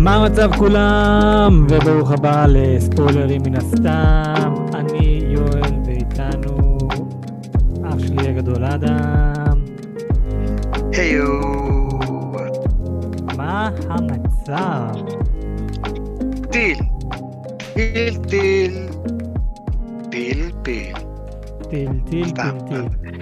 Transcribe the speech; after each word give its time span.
מה 0.00 0.14
המצב 0.14 0.50
כולם? 0.58 1.66
וברוך 1.70 2.10
הבא 2.12 2.46
לספוילרים 2.48 3.42
מן 3.46 3.56
הסתם. 3.56 4.54
אני 4.74 5.20
יואל 5.28 5.72
ואיתנו 5.86 6.78
אח 7.84 7.98
שלי 7.98 8.28
הגדול 8.28 8.64
אדם. 8.64 9.64
היו. 10.92 11.40
מה 13.36 13.70
המצב? 13.88 15.00
טיל. 16.50 16.78
טיל 17.74 18.16
טיל. 18.16 18.88
פיל 20.10 20.50
פיל. 20.62 20.96
טיל 21.70 21.90
טיל 22.10 22.28
סתם. 22.28 22.58
טיל 22.68 22.82
טיל. 23.00 23.18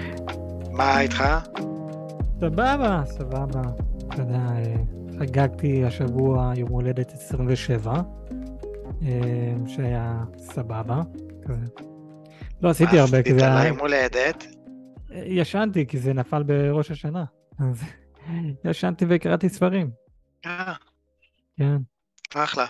מה 0.72 1.00
איתך? 1.00 1.24
סבבה, 2.40 3.02
סבבה. 3.06 3.62
אתה 4.08 4.22
יודע, 4.22 4.38
אה, 4.56 4.97
חגגתי 5.18 5.84
השבוע 5.84 6.52
יום 6.56 6.68
הולדת 6.68 7.12
27, 7.12 7.92
אה, 7.92 8.00
שהיה 9.66 10.24
סבבה. 10.36 11.02
כזה. 11.48 11.84
לא 12.62 12.68
עשיתי 12.70 12.96
מה 12.96 13.02
הרבה, 13.02 13.22
כי 13.22 13.30
עשית 13.30 13.38
זה 13.38 13.46
היה... 13.46 13.64
ליום 13.64 13.78
הולדת? 13.78 14.46
ישנתי, 15.10 15.86
כי 15.86 15.98
זה 15.98 16.12
נפל 16.12 16.42
בראש 16.42 16.90
השנה. 16.90 17.24
אז 17.58 17.82
ישנתי 18.70 19.04
וקראתי 19.08 19.48
ספרים, 19.48 19.90
אה, 20.46 20.74
כן, 21.56 21.76
אחלה. 22.34 22.66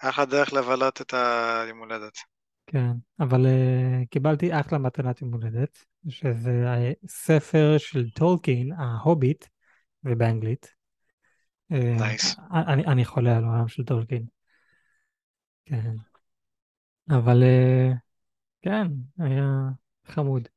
אחלה 0.00 0.24
דרך 0.24 0.52
לבלות 0.52 1.00
את 1.00 1.14
היום 1.14 1.78
הולדת. 1.78 2.18
כן. 2.66 2.90
אבל 3.20 3.46
uh, 3.46 4.06
קיבלתי 4.10 4.60
אחלה 4.60 4.78
מתנת 4.78 5.22
יום 5.22 5.32
הולדת, 5.32 5.84
שזה 6.08 6.52
ספר 7.06 7.74
של 7.78 8.10
טולקין, 8.10 8.72
ההוביט, 8.72 9.44
ובאנגלית. 10.04 10.79
אה, 11.72 11.96
נייס. 11.98 12.36
אני, 12.52 12.86
אני 12.86 13.04
חולה 13.04 13.36
על 13.36 13.44
העולם 13.44 13.68
של 13.68 13.84
טולקין. 13.84 14.24
כן. 15.64 15.94
אבל 17.10 17.42
אה, 17.42 17.92
כן, 18.62 18.86
היה 19.18 19.44
חמוד. 20.06 20.48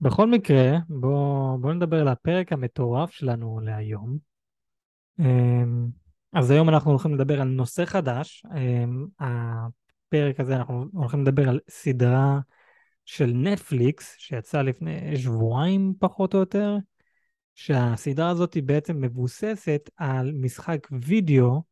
בכל 0.00 0.30
מקרה, 0.30 0.78
בואו 0.88 1.58
בוא 1.60 1.72
נדבר 1.72 2.00
על 2.00 2.08
הפרק 2.08 2.52
המטורף 2.52 3.10
שלנו 3.10 3.60
להיום. 3.60 4.18
אז 6.32 6.50
היום 6.50 6.68
אנחנו 6.68 6.90
הולכים 6.90 7.14
לדבר 7.14 7.40
על 7.40 7.48
נושא 7.48 7.84
חדש. 7.84 8.46
הפרק 9.20 10.40
הזה 10.40 10.56
אנחנו 10.56 10.84
הולכים 10.92 11.22
לדבר 11.22 11.48
על 11.48 11.60
סדרה 11.70 12.40
של 13.04 13.32
נטפליקס 13.34 14.14
שיצאה 14.18 14.62
לפני 14.62 15.16
שבועיים 15.16 15.94
פחות 15.98 16.34
או 16.34 16.38
יותר, 16.38 16.76
שהסדרה 17.56 18.28
הזאת 18.28 18.54
היא 18.54 18.62
בעצם 18.62 19.00
מבוססת 19.00 19.90
על 19.96 20.32
משחק 20.34 20.86
וידאו, 21.04 21.62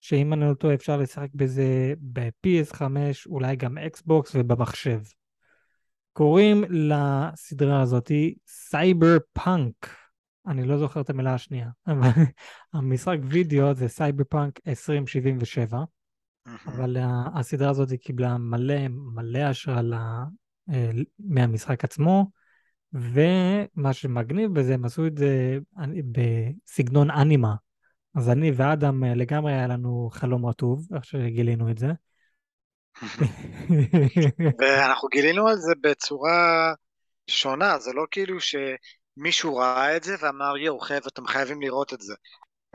שאם 0.00 0.32
אני 0.32 0.40
לא 0.40 0.54
טועה 0.54 0.74
אפשר 0.74 0.96
לשחק 0.96 1.28
בזה 1.34 1.94
ב-PS5, 2.12 2.82
אולי 3.26 3.56
גם 3.56 3.78
Xbox 3.78 4.32
ובמחשב. 4.34 5.00
קוראים 6.12 6.64
לסדרה 6.68 7.80
הזאתי 7.80 8.34
סייבר 8.46 9.16
פאנק. 9.32 9.96
אני 10.46 10.66
לא 10.66 10.78
זוכר 10.78 11.00
את 11.00 11.10
המילה 11.10 11.34
השנייה, 11.34 11.70
אבל 11.86 12.10
המשחק 12.72 13.18
וידאו 13.22 13.74
זה 13.74 13.88
סייבר 13.88 14.24
פאנק 14.28 14.60
2077, 14.68 15.78
אבל 16.66 16.96
הסדרה 17.34 17.70
הזאת 17.70 17.92
קיבלה 17.92 18.38
מלא 18.38 18.88
מלא 18.88 19.38
השראה 19.38 20.24
אה, 20.70 20.90
מהמשחק 21.18 21.84
עצמו, 21.84 22.30
ומה 22.96 23.92
שמגניב 23.92 24.58
בזה, 24.58 24.74
הם 24.74 24.84
עשו 24.84 25.06
את 25.06 25.18
זה 25.18 25.58
בסגנון 26.12 27.10
אנימה. 27.10 27.54
אז 28.16 28.30
אני 28.30 28.50
ואדם 28.50 29.04
אה, 29.04 29.14
לגמרי 29.14 29.52
היה 29.52 29.66
לנו 29.66 30.10
חלום 30.12 30.46
רטוב, 30.46 30.88
איך 30.94 31.04
שגילינו 31.04 31.70
את 31.70 31.78
זה. 31.78 31.88
ואנחנו 34.60 35.08
גילינו 35.08 35.48
על 35.48 35.56
זה 35.56 35.72
בצורה 35.80 36.72
שונה, 37.30 37.78
זה 37.78 37.92
לא 37.92 38.04
כאילו 38.10 38.36
שמישהו 38.40 39.56
ראה 39.56 39.96
את 39.96 40.04
זה 40.04 40.14
ואמר 40.20 40.56
יואו, 40.56 40.80
חייב, 40.80 41.02
אתם 41.06 41.26
חייבים 41.26 41.62
לראות 41.62 41.92
את 41.94 42.00
זה. 42.00 42.14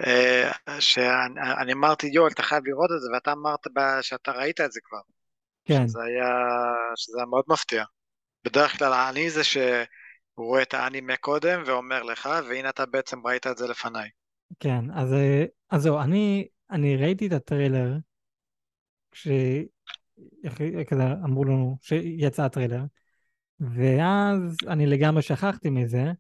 אה, 0.06 0.52
שאני 0.80 1.40
אני 1.62 1.74
אמרתי 1.74 2.08
יואו, 2.08 2.28
אתה 2.28 2.44
חייב 2.44 2.64
לראות 2.66 2.90
את 2.96 3.02
זה, 3.02 3.08
ואתה 3.14 3.32
אמרת 3.32 3.60
שאתה 4.02 4.32
ראית 4.32 4.62
את 4.62 4.72
זה 4.72 4.80
כבר. 4.84 5.00
כן, 5.66 5.88
שזה 5.88 6.04
היה, 6.04 6.30
שזה 6.96 7.18
היה 7.18 7.26
מאוד 7.26 7.44
מפתיע. 7.48 7.84
בדרך 8.46 8.78
כלל 8.78 8.94
אני 8.94 9.30
זה 9.30 9.44
שרואה 10.36 10.62
את 10.62 10.74
האנימה 10.74 11.16
קודם 11.16 11.64
ואומר 11.66 12.04
לך, 12.04 12.30
והנה 12.50 12.70
אתה 12.70 12.86
בעצם 12.86 13.28
ראית 13.28 13.48
את 13.48 13.58
זה 13.58 13.68
לפניי. 13.68 14.10
כן, 14.60 14.92
אז, 14.94 15.14
אה, 15.14 15.46
אז 15.70 15.82
זהו, 15.82 16.00
אני, 16.00 16.48
אני 16.72 16.96
ראיתי 16.96 17.28
את 17.28 17.32
הטריילר, 17.32 17.98
כש... 19.12 19.28
איך- 20.44 20.62
כזה 20.90 21.04
אמרו 21.24 21.46
לנו 21.46 21.78
שיצא 21.82 22.44
הטריילר, 22.44 22.84
ואז 23.60 24.58
אני 24.68 24.86
לגמרי 24.86 25.22
שכחתי 25.22 25.70
מזה, 25.70 26.12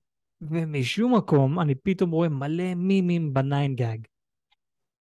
ומשום 0.41 1.15
מקום 1.15 1.59
אני 1.59 1.75
פתאום 1.75 2.11
רואה 2.11 2.29
מלא 2.29 2.75
מימים 2.75 3.33
בניין 3.33 3.75
גג. 3.75 3.97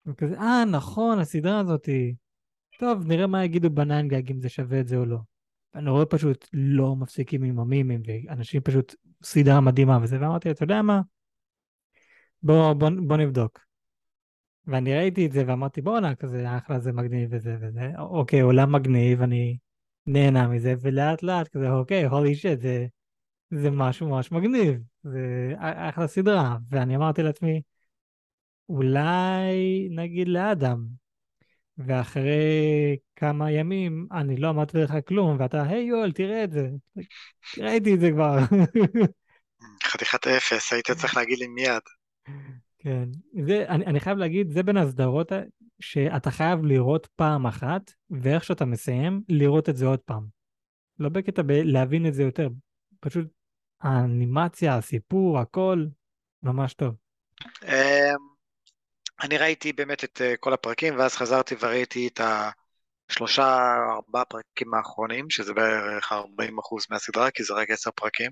וכזה, 0.06 0.38
אה, 0.38 0.64
נכון, 0.64 1.18
הסדרה 1.18 1.60
הזאתי. 1.60 2.14
טוב, 2.78 3.06
נראה 3.06 3.26
מה 3.26 3.44
יגידו 3.44 3.70
בניין 3.70 4.08
גג, 4.08 4.30
אם 4.30 4.40
זה 4.40 4.48
שווה 4.48 4.80
את 4.80 4.88
זה 4.88 4.96
או 4.96 5.04
לא. 5.06 5.18
ואני 5.76 5.90
רואה 5.90 6.06
פשוט 6.06 6.48
לא 6.52 6.96
מפסיקים 6.96 7.42
עם 7.42 7.58
המימים, 7.58 8.02
ואנשים 8.06 8.60
פשוט 8.60 8.94
סדרה 9.22 9.60
מדהימה 9.60 9.98
וזה, 10.02 10.20
ואמרתי, 10.20 10.50
אתה 10.50 10.64
יודע 10.64 10.82
מה? 10.82 11.00
בוא, 12.42 12.72
בוא, 12.72 12.90
בוא 13.06 13.16
נבדוק. 13.16 13.60
ואני 14.66 14.96
ראיתי 14.96 15.26
את 15.26 15.32
זה 15.32 15.44
ואמרתי, 15.46 15.82
בואנה, 15.82 16.14
כזה 16.14 16.56
אחלה, 16.58 16.78
זה 16.80 16.92
מגניב 16.92 17.28
וזה 17.32 17.56
וזה. 17.60 17.90
אוקיי, 17.98 18.40
עולם 18.40 18.72
מגניב, 18.72 19.22
אני 19.22 19.56
נהנה 20.06 20.48
מזה, 20.48 20.74
ולאט 20.80 21.22
לאט 21.22 21.48
כזה, 21.48 21.70
אוקיי, 21.70 22.04
הולי 22.04 22.34
שיט, 22.34 22.60
זה, 22.60 22.86
זה 23.50 23.70
משהו 23.70 24.08
ממש 24.08 24.32
מגניב. 24.32 24.80
זה 25.02 25.54
אחלה 25.58 26.06
סדרה. 26.06 26.56
ואני 26.70 26.96
אמרתי 26.96 27.22
לעצמי, 27.22 27.62
אולי 28.68 29.88
נגיד 29.90 30.28
לאדם. 30.28 30.86
ואחרי 31.78 32.96
כמה 33.16 33.50
ימים 33.50 34.06
אני 34.12 34.36
לא 34.36 34.50
אמרתי 34.50 34.78
לך 34.78 34.94
כלום, 35.08 35.36
ואתה, 35.40 35.62
היי 35.62 35.84
יואל, 35.84 36.12
תראה 36.12 36.44
את 36.44 36.50
זה. 36.50 36.68
ראיתי 37.58 37.94
את 37.94 38.00
זה 38.00 38.10
כבר. 38.10 38.38
חתיכת 39.84 40.26
אפס, 40.26 40.72
היית 40.72 40.90
צריך 40.90 41.16
להגיד 41.16 41.38
לי 41.38 41.46
מיד. 41.46 41.82
כן, 42.78 43.08
זה, 43.46 43.64
אני, 43.68 43.86
אני 43.86 44.00
חייב 44.00 44.18
להגיד, 44.18 44.50
זה 44.50 44.62
בין 44.62 44.76
הסדרות 44.76 45.32
שאתה 45.80 46.30
חייב 46.30 46.64
לראות 46.64 47.06
פעם 47.06 47.46
אחת, 47.46 47.92
ואיך 48.10 48.44
שאתה 48.44 48.64
מסיים, 48.64 49.22
לראות 49.28 49.68
את 49.68 49.76
זה 49.76 49.86
עוד 49.86 49.98
פעם. 49.98 50.26
לא 50.98 51.08
בקטע 51.08 51.42
בלהבין 51.42 52.06
את 52.06 52.14
זה 52.14 52.22
יותר, 52.22 52.48
פשוט 53.00 53.26
האנימציה, 53.80 54.76
הסיפור, 54.76 55.38
הכל, 55.38 55.86
ממש 56.42 56.74
טוב. 56.74 56.94
אני 59.20 59.38
ראיתי 59.38 59.72
באמת 59.72 60.04
את 60.04 60.22
אה, 60.22 60.36
כל 60.36 60.52
הפרקים, 60.52 60.98
ואז 60.98 61.16
חזרתי 61.16 61.54
וראיתי 61.60 62.08
את 62.08 62.20
השלושה, 63.10 63.76
ארבעה 63.94 64.24
פרקים 64.24 64.74
האחרונים, 64.74 65.30
שזה 65.30 65.54
בערך 65.54 66.12
40% 66.12 66.16
מהסדרה, 66.90 67.30
כי 67.30 67.42
זה 67.44 67.54
רק 67.54 67.70
עשר 67.70 67.90
פרקים. 67.90 68.30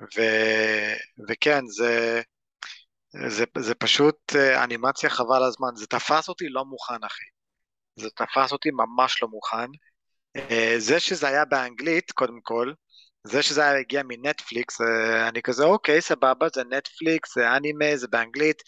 ו... 0.00 0.20
וכן, 1.28 1.66
זה, 1.66 2.22
זה, 3.28 3.44
זה 3.58 3.74
פשוט 3.74 4.36
אה, 4.36 4.64
אנימציה 4.64 5.10
חבל 5.10 5.42
הזמן. 5.42 5.68
זה 5.76 5.86
תפס 5.86 6.28
אותי 6.28 6.48
לא 6.48 6.64
מוכן, 6.64 7.04
אחי. 7.04 7.24
זה 7.96 8.10
תפס 8.10 8.52
אותי 8.52 8.70
ממש 8.70 9.22
לא 9.22 9.28
מוכן. 9.28 9.70
אה, 10.36 10.74
זה 10.78 11.00
שזה 11.00 11.28
היה 11.28 11.44
באנגלית, 11.44 12.12
קודם 12.12 12.40
כל, 12.42 12.72
זה 13.24 13.42
שזה 13.42 13.62
היה 13.62 13.78
הגיע 13.78 14.02
מנטפליקס, 14.08 14.80
אני 15.28 15.42
כזה, 15.42 15.64
אוקיי, 15.64 16.00
סבבה, 16.00 16.46
זה 16.54 16.62
נטפליקס, 16.64 17.34
זה 17.34 17.56
אנימה, 17.56 17.96
זה 17.96 18.08
באנגלית. 18.08 18.62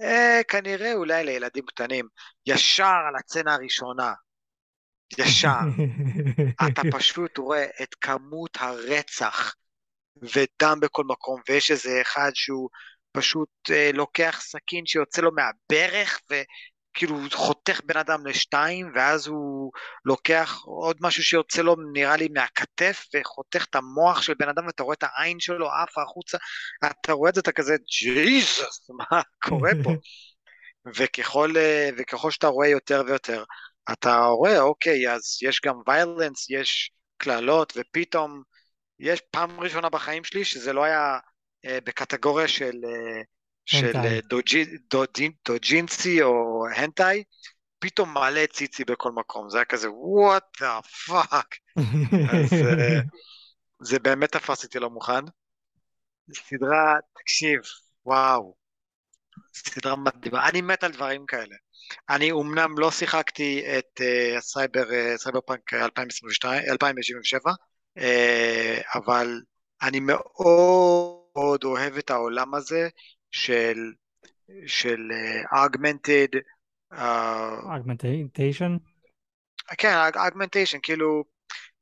אה, 0.00 0.40
כנראה 0.48 0.92
אולי 0.92 1.24
לילדים 1.24 1.66
קטנים. 1.66 2.08
ישר 2.46 2.84
על 3.08 3.16
הצצנה 3.18 3.54
הראשונה. 3.54 4.12
ישר. 5.18 5.58
אתה 6.68 6.82
פשוט 6.98 7.38
רואה 7.38 7.66
את 7.82 7.94
כמות 7.94 8.56
הרצח 8.60 9.54
ודם 10.22 10.78
בכל 10.80 11.04
מקום, 11.04 11.40
ויש 11.48 11.70
איזה 11.70 12.00
אחד 12.02 12.30
שהוא 12.34 12.68
פשוט 13.12 13.50
אה, 13.70 13.90
לוקח 13.94 14.40
סכין 14.42 14.86
שיוצא 14.86 15.22
לו 15.22 15.30
מהברך, 15.32 16.20
וכאילו 16.96 17.18
חותך 17.32 17.80
בן 17.84 17.96
אדם 17.96 18.26
לשתיים, 18.26 18.92
ואז 18.94 19.26
הוא 19.26 19.72
לוקח 20.04 20.62
עוד 20.64 20.96
משהו 21.00 21.22
שיוצא 21.22 21.62
לו 21.62 21.76
נראה 21.92 22.16
לי 22.16 22.28
מהכתף, 22.28 23.06
וחותך 23.14 23.64
את 23.70 23.74
המוח 23.74 24.22
של 24.22 24.34
בן 24.38 24.48
אדם, 24.48 24.66
ואתה 24.66 24.82
רואה 24.82 24.94
את 24.94 25.02
העין 25.02 25.40
שלו 25.40 25.70
עפה 25.70 26.02
החוצה, 26.02 26.38
אתה 26.86 27.12
רואה 27.12 27.30
את 27.30 27.34
זה, 27.34 27.40
אתה 27.40 27.52
כזה, 27.52 27.76
ג'יזוס, 28.00 28.90
מה 28.90 29.22
קורה 29.42 29.70
פה? 29.84 29.90
וככל, 30.96 31.52
אה, 31.56 31.88
וככל 31.98 32.30
שאתה 32.30 32.46
רואה 32.46 32.68
יותר 32.68 33.02
ויותר, 33.06 33.44
אתה 33.92 34.16
רואה, 34.24 34.60
אוקיי, 34.60 35.12
אז 35.12 35.38
יש 35.42 35.60
גם 35.64 35.74
ויילנס, 35.86 36.50
יש 36.50 36.90
קללות, 37.16 37.72
ופתאום 37.76 38.42
יש 39.00 39.20
פעם 39.30 39.60
ראשונה 39.60 39.88
בחיים 39.88 40.24
שלי 40.24 40.44
שזה 40.44 40.72
לא 40.72 40.84
היה 40.84 41.18
אה, 41.66 41.78
בקטגוריה 41.84 42.48
של, 42.48 42.74
אה, 42.84 43.22
של. 43.66 43.96
אה, 43.96 44.18
doujinshi 45.44 46.22
או 46.22 46.64
hentai, 46.76 47.22
פתאום 47.78 48.14
מלא 48.14 48.46
ציצי 48.46 48.84
בכל 48.84 49.12
מקום, 49.12 49.50
זה 49.50 49.58
היה 49.58 49.64
כזה 49.64 49.88
fuck, 51.08 51.80
אז 52.32 52.52
אה, 52.52 53.00
זה 53.88 53.98
באמת 53.98 54.32
תפס 54.32 54.64
אותי 54.64 54.78
לא 54.78 54.90
מוכן. 54.90 55.24
סדרה, 56.34 56.94
תקשיב, 57.20 57.60
וואו, 58.06 58.54
סדרה 59.54 59.96
מדהימה, 59.96 60.48
אני 60.48 60.60
מת 60.60 60.84
על 60.84 60.92
דברים 60.92 61.26
כאלה. 61.26 61.56
אני 62.10 62.30
אומנם 62.30 62.78
לא 62.78 62.90
שיחקתי 62.90 63.78
את 63.78 64.00
אה, 64.00 64.38
ה 64.38 64.84
Cyber, 65.16 65.40
Cyberpunk 65.40 65.74
2022, 65.74 66.62
2077, 66.70 67.52
אה, 67.98 68.80
אבל 68.94 69.40
אני 69.82 70.00
מאוד 70.00 71.64
אוהב 71.64 71.96
את 71.96 72.10
העולם 72.10 72.54
הזה 72.54 72.88
של, 73.36 73.92
של 74.66 75.08
אה, 75.12 75.64
augmented, 75.64 76.38
אה, 76.92 77.76
אגמנטיישן? 77.76 78.76
כן, 79.78 79.94
augmentation, 80.14 80.78
כאילו, 80.82 81.24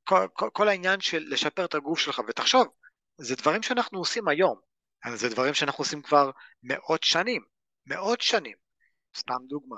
כל, 0.05 0.27
כל, 0.33 0.49
כל 0.53 0.69
העניין 0.69 1.01
של 1.01 1.25
לשפר 1.29 1.65
את 1.65 1.75
הגוף 1.75 1.99
שלך, 1.99 2.23
ותחשוב, 2.29 2.67
זה 3.19 3.37
דברים 3.37 3.63
שאנחנו 3.63 3.99
עושים 3.99 4.29
היום, 4.29 4.59
זה 5.15 5.29
דברים 5.29 5.55
שאנחנו 5.55 5.83
עושים 5.83 6.03
כבר 6.03 6.31
מאות 6.63 7.03
שנים, 7.03 7.43
מאות 7.87 8.21
שנים. 8.21 8.57
סתם 9.17 9.39
דוגמה. 9.49 9.77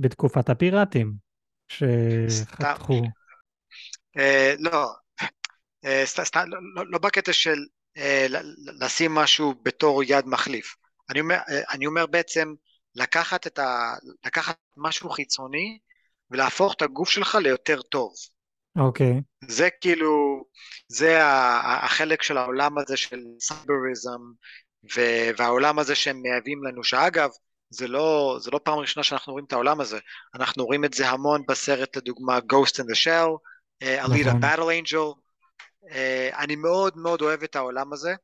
בתקופת 0.00 0.48
הפיראטים 0.48 1.12
שחתכו. 1.68 3.02
אה, 4.18 4.54
לא, 4.58 4.88
אה, 5.84 6.02
סת- 6.06 6.24
סת- 6.24 6.36
לא, 6.36 6.58
לא, 6.74 6.90
לא 6.90 6.98
בקטע 6.98 7.32
של 7.32 7.56
לשים 8.80 9.14
משהו 9.14 9.54
בתור 9.62 10.02
יד 10.02 10.26
מחליף. 10.26 10.76
אני 11.10 11.20
אומר, 11.20 11.36
אה, 11.48 11.60
אני 11.70 11.86
אומר 11.86 12.06
בעצם 12.06 12.54
לקחת, 12.94 13.46
את 13.46 13.58
ה, 13.58 13.94
לקחת 14.26 14.56
משהו 14.76 15.10
חיצוני 15.10 15.78
ולהפוך 16.30 16.74
את 16.74 16.82
הגוף 16.82 17.10
שלך 17.10 17.34
ליותר 17.34 17.82
טוב. 17.82 18.12
אוקיי. 18.78 19.20
זה 19.48 19.68
כאילו, 19.80 20.44
זה 20.88 21.18
החלק 21.22 22.22
של 22.22 22.36
העולם 22.36 22.78
הזה 22.78 22.96
של 22.96 23.20
סייבריזם, 23.40 24.20
והעולם 25.36 25.78
הזה 25.78 25.94
שהם 25.94 26.22
מייבאים 26.22 26.64
לנו, 26.64 26.84
שאגב, 26.84 27.30
זה 27.70 27.88
לא, 27.88 28.36
זה 28.40 28.50
לא 28.50 28.60
פעם 28.64 28.78
ראשונה 28.78 29.04
שאנחנו 29.04 29.32
רואים 29.32 29.46
את 29.46 29.52
העולם 29.52 29.80
הזה, 29.80 29.98
אנחנו 30.34 30.64
רואים 30.64 30.84
את 30.84 30.94
זה 30.94 31.08
המון 31.08 31.42
בסרט, 31.48 31.96
לדוגמה, 31.96 32.38
Ghost 32.38 32.80
in 32.80 32.84
the 32.84 32.96
Shell, 33.04 33.30
אה, 33.82 34.04
Alita 34.04 34.26
נכון. 34.26 34.40
Battle 34.42 34.84
Angel, 34.84 34.96
אה, 34.96 35.22
אני 36.38 36.56
מאוד 36.56 36.96
מאוד 36.96 37.22
אוהב 37.22 37.42
את 37.42 37.56
העולם 37.56 37.92
הזה, 37.92 38.14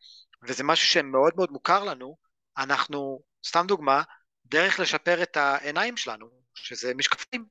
וזה 0.49 0.65
משהו 0.65 0.87
שמאוד 0.89 1.33
מאוד 1.37 1.51
מוכר 1.51 1.85
לנו, 1.85 2.17
אנחנו, 2.59 3.23
סתם 3.47 3.65
דוגמה, 3.69 4.03
דרך 4.47 4.81
לשפר 4.81 5.23
את 5.23 5.37
העיניים 5.37 5.97
שלנו, 5.97 6.27
שזה 6.55 6.95
משקפים, 6.95 7.45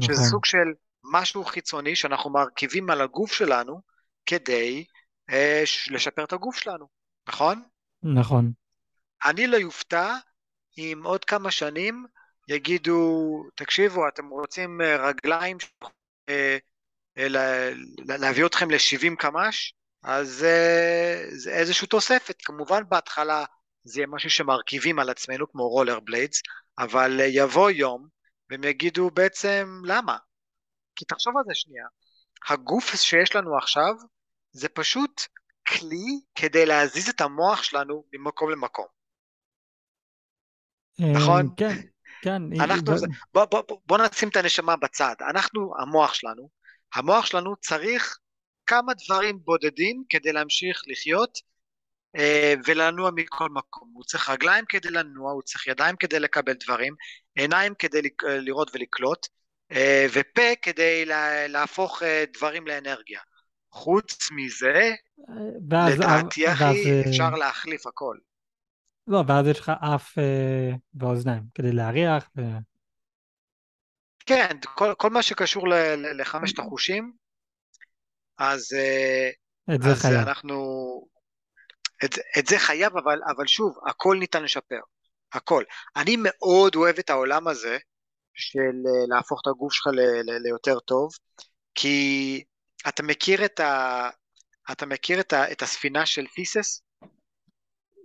שזה 0.00 0.12
נכון. 0.12 0.24
סוג 0.24 0.44
של 0.44 0.72
משהו 1.12 1.44
חיצוני 1.44 1.96
שאנחנו 1.96 2.30
מרכיבים 2.30 2.90
על 2.90 3.00
הגוף 3.00 3.32
שלנו 3.32 3.80
כדי 4.26 4.84
אה, 5.30 5.62
ש- 5.64 5.90
לשפר 5.90 6.24
את 6.24 6.32
הגוף 6.32 6.56
שלנו, 6.56 6.88
נכון? 7.28 7.62
נכון. 8.02 8.52
אני 9.24 9.46
לא 9.46 9.56
יופתע 9.56 10.14
אם 10.78 11.00
עוד 11.04 11.24
כמה 11.24 11.50
שנים 11.50 12.06
יגידו, 12.48 13.42
תקשיבו, 13.54 14.08
אתם 14.08 14.28
רוצים 14.28 14.80
אה, 14.80 15.08
רגליים, 15.08 15.56
אה, 15.82 15.88
אה, 16.28 16.58
להביא 18.18 18.46
אתכם 18.46 18.70
ל-70 18.70 19.16
קמ"ש, 19.18 19.74
אז 20.02 20.44
אה, 20.44 21.22
זה 21.30 21.50
איזושהי 21.50 21.86
תוספת. 21.86 22.36
כמובן 22.44 22.82
בהתחלה 22.88 23.44
זה 23.84 24.00
יהיה 24.00 24.06
משהו 24.06 24.30
שמרכיבים 24.30 24.98
על 24.98 25.10
עצמנו 25.10 25.50
כמו 25.52 25.68
רולר 25.68 26.00
בליידס, 26.00 26.42
אבל 26.78 27.20
אה, 27.20 27.26
יבוא 27.26 27.70
יום 27.70 28.08
והם 28.50 28.64
יגידו 28.64 29.10
בעצם 29.10 29.82
למה? 29.84 30.16
כי 30.96 31.04
תחשוב 31.04 31.36
על 31.36 31.42
זה 31.46 31.54
שנייה, 31.54 31.86
הגוף 32.48 32.94
שיש 32.94 33.36
לנו 33.36 33.56
עכשיו 33.58 33.94
זה 34.52 34.68
פשוט 34.68 35.22
כלי 35.68 36.20
כדי 36.34 36.66
להזיז 36.66 37.08
את 37.08 37.20
המוח 37.20 37.62
שלנו 37.62 38.04
ממקום 38.12 38.50
למקום. 38.50 38.86
נכון? 41.14 41.46
אה, 41.46 41.54
כן, 41.56 41.76
כן. 42.22 42.42
היא- 42.52 42.60
אנחנו, 42.62 42.92
ב- 42.92 42.96
זה- 42.96 43.06
בוא, 43.34 43.44
בוא, 43.44 43.62
בוא, 43.68 43.78
בוא 43.86 43.98
נשים 43.98 44.28
את 44.28 44.36
הנשמה 44.36 44.76
בצד, 44.76 45.14
אנחנו, 45.30 45.72
המוח 45.78 46.14
שלנו, 46.14 46.48
המוח 46.96 47.26
שלנו 47.26 47.56
צריך 47.56 48.18
כמה 48.66 48.92
דברים 49.06 49.38
בודדים 49.44 50.04
כדי 50.08 50.32
להמשיך 50.32 50.82
לחיות 50.86 51.38
אה, 52.16 52.54
ולנוע 52.66 53.10
מכל 53.14 53.48
מקום. 53.50 53.90
הוא 53.94 54.04
צריך 54.04 54.30
רגליים 54.30 54.64
כדי 54.68 54.90
לנוע, 54.90 55.32
הוא 55.32 55.42
צריך 55.42 55.66
ידיים 55.66 55.96
כדי 55.96 56.20
לקבל 56.20 56.52
דברים, 56.64 56.94
עיניים 57.34 57.74
כדי 57.78 58.02
לק- 58.02 58.24
לראות 58.24 58.70
ולקלוט, 58.74 59.26
אה, 59.72 60.06
ופה 60.12 60.42
כדי 60.62 61.04
לה, 61.04 61.48
להפוך 61.48 62.02
אה, 62.02 62.24
דברים 62.36 62.66
לאנרגיה. 62.66 63.20
חוץ 63.70 64.30
מזה, 64.32 64.94
ואז, 65.70 65.94
לדעתי 65.94 66.46
ואז, 66.46 66.54
אחי, 66.54 66.90
אה, 66.90 67.00
אפשר 67.10 67.30
להחליף 67.30 67.86
הכל. 67.86 68.16
לא, 69.06 69.24
ואז 69.28 69.46
יש 69.46 69.60
לך 69.60 69.72
אף 69.94 70.18
אה, 70.18 70.70
ואוזניים 70.94 71.42
כדי 71.54 71.72
להריח. 71.72 72.28
ו... 72.36 72.42
כן, 74.26 74.56
כל, 74.74 74.94
כל 74.98 75.10
מה 75.10 75.22
שקשור 75.22 75.68
ל, 75.68 75.74
ל, 75.74 76.20
לחמשת 76.20 76.58
החושים, 76.58 77.12
אז, 78.38 78.72
אה, 78.72 79.30
את 79.74 79.82
זה 79.82 79.90
אז 79.90 80.02
חייב. 80.02 80.28
אנחנו... 80.28 80.56
את, 82.04 82.18
את 82.38 82.46
זה 82.46 82.58
חייב, 82.58 82.96
אבל, 82.96 83.18
אבל 83.36 83.46
שוב, 83.46 83.78
הכל 83.86 84.16
ניתן 84.20 84.42
לשפר. 84.42 84.80
הכל. 85.32 85.64
אני 85.96 86.16
מאוד 86.18 86.76
אוהב 86.76 86.98
את 86.98 87.10
העולם 87.10 87.48
הזה 87.48 87.78
של 88.34 88.58
אה, 88.86 89.16
להפוך 89.16 89.40
את 89.42 89.46
הגוף 89.46 89.72
שלך 89.72 89.86
ל, 89.86 90.00
ל, 90.00 90.42
ליותר 90.42 90.78
טוב, 90.80 91.10
כי 91.74 92.44
אתה 92.88 93.02
מכיר 93.02 93.44
את 93.44 93.60
ה... 93.60 94.08
אתה 94.72 94.86
מכיר 94.86 95.20
את, 95.20 95.32
ה, 95.32 95.52
את 95.52 95.62
הספינה 95.62 96.06
של 96.06 96.26
תיסס? 96.26 96.82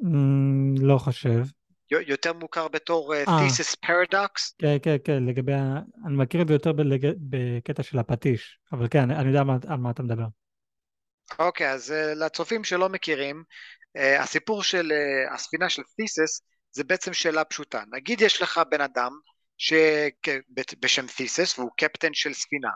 אמ, 0.04 0.76
לא 0.80 0.98
חושב. 0.98 1.42
יותר 2.08 2.34
מוכר 2.34 2.68
בתור 2.68 3.16
אה. 3.16 3.24
תיסס 3.44 3.76
פרדוקס? 3.76 4.56
כן, 4.60 4.78
כן, 4.84 4.96
כן, 5.04 5.24
לגבי. 5.26 5.54
אני 6.08 6.18
מכיר 6.18 6.42
את 6.42 6.48
זה 6.48 6.54
יותר 6.54 6.72
בלג... 6.72 7.08
בקטע 7.30 7.84
של 7.84 8.00
הפטיש, 8.00 8.60
אבל 8.74 8.88
כן, 8.92 9.12
אני, 9.12 9.28
יודע 9.28 9.44
מה, 9.44 9.58
על 9.68 9.78
מה 9.78 9.92
אתה 9.92 10.04
מדבר. 10.04 10.26
אוקיי, 11.40 11.72
אז 11.72 11.92
uh, 11.92 12.16
לצופים 12.16 12.64
שלא 12.64 12.90
מכירים, 12.90 13.44
הסיפור 13.96 14.64
של 14.64 14.92
הספינה 15.34 15.70
של 15.70 15.82
תיסס 15.98 16.42
זה 16.72 16.84
בעצם 16.84 17.14
שאלה 17.14 17.44
פשוטה. 17.44 17.84
נגיד 17.94 18.22
יש 18.22 18.42
לך 18.42 18.62
בן 18.72 18.82
אדם 18.82 19.12
ש... 19.58 19.74
כ- 20.24 20.74
בשם 20.80 21.08
תיסס 21.08 21.60
והוא 21.60 21.72
קפטן 21.78 22.14
של 22.14 22.34
ספינה, 22.34 22.70